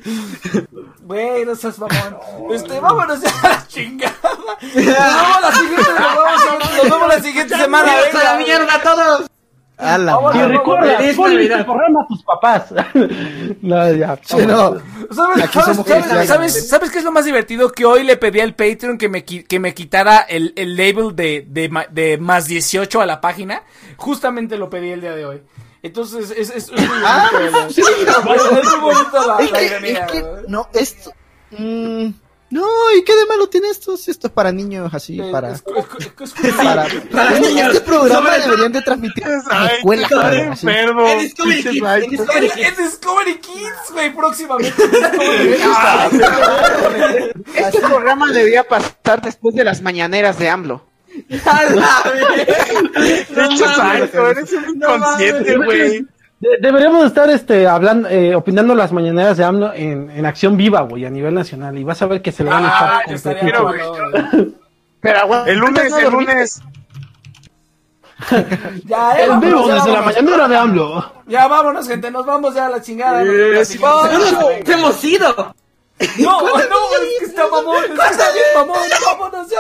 [1.02, 2.18] Güey, no seas mamón.
[2.52, 4.14] Este, vámonos ya a la chingada.
[4.62, 7.92] Nos vemos la siguiente, nos vemos, nos vemos la siguiente semana.
[7.94, 8.46] ¡Vámonos a la venga.
[8.46, 9.30] mierda a todos!
[9.80, 10.58] A la Vamos, Y madre.
[10.58, 11.60] recuerda, Feliz ponle Navidad.
[11.60, 12.66] este programa a tus papás.
[13.62, 14.20] no, ya.
[14.24, 14.78] Sí, no.
[15.12, 15.54] ¿Sabes, Aquí sabes, somos
[15.86, 16.28] sabes- cristianos.
[16.28, 17.72] sabes- sabes qué es lo más divertido?
[17.72, 21.16] Que hoy le pedí al Patreon que me, qui- que me quitara el, el label
[21.16, 23.62] de, de, ma- de más 18 a la página.
[23.98, 25.42] Justamente lo pedí el día de hoy.
[25.88, 27.06] Entonces, es, es, es muy bonito.
[27.06, 27.30] Ah,
[27.70, 27.88] sí, es
[28.78, 31.12] muy bonito la, Es la que, ironía, es que, no, esto.
[31.52, 32.08] mm,
[32.50, 32.66] no,
[32.98, 33.98] ¿y qué de malo tiene esto?
[33.98, 35.52] Si esto es para niños así, Eh, para.
[35.52, 35.64] es-
[36.00, 37.68] es- es- es- Para, para este, niños.
[37.76, 39.34] este programa Sobre- deberían de transmitir en
[39.76, 40.12] escuelas.
[40.64, 42.68] En Discovery Kids, en Discovery Kids.
[42.68, 44.84] Es Discovery Kids, güey, próximamente.
[47.56, 50.87] Este programa debía pasar después de las mañaneras de AMLO.
[54.30, 56.06] Eres un inconsciente, güey.
[56.40, 60.82] De- deberíamos estar este hablando eh, opinando las mañaneras de AMLO en, en acción viva,
[60.82, 63.38] güey, a nivel nacional y vas a ver que se le van a Ah, echar
[63.64, 64.54] güey.
[65.02, 66.62] Pero aguanta, El lunes, el lunes.
[68.86, 71.14] Ya, eh, vámonos, vivo desde la mañanera de AMLO.
[71.28, 73.24] Ya, vámonos, gente, nos vamos ya a la chingada.
[73.24, 74.74] nos vemos la siguiente semana, ¡No, venga.
[74.74, 75.56] hemos ido!
[76.20, 79.60] No, no, es que está mamón, es que está bien mamón, vámonos ya.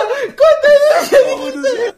[1.21, 1.95] Vámonos ya.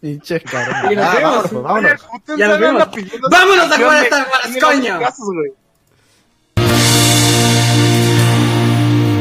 [0.00, 0.92] Pinche cabrón.
[0.92, 1.52] Y nos vemos.
[1.52, 2.00] vámonos, vámonos.
[2.38, 2.88] Ya nos vemos.
[3.30, 4.98] Vámonos a jugar de- Star Wars, de los coño.
[4.98, 5.52] güey.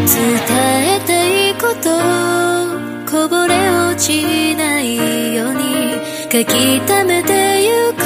[0.05, 1.89] 伝えたいこと
[3.11, 5.95] こぼれ落ちないように
[6.31, 8.03] 書き溜めてゆく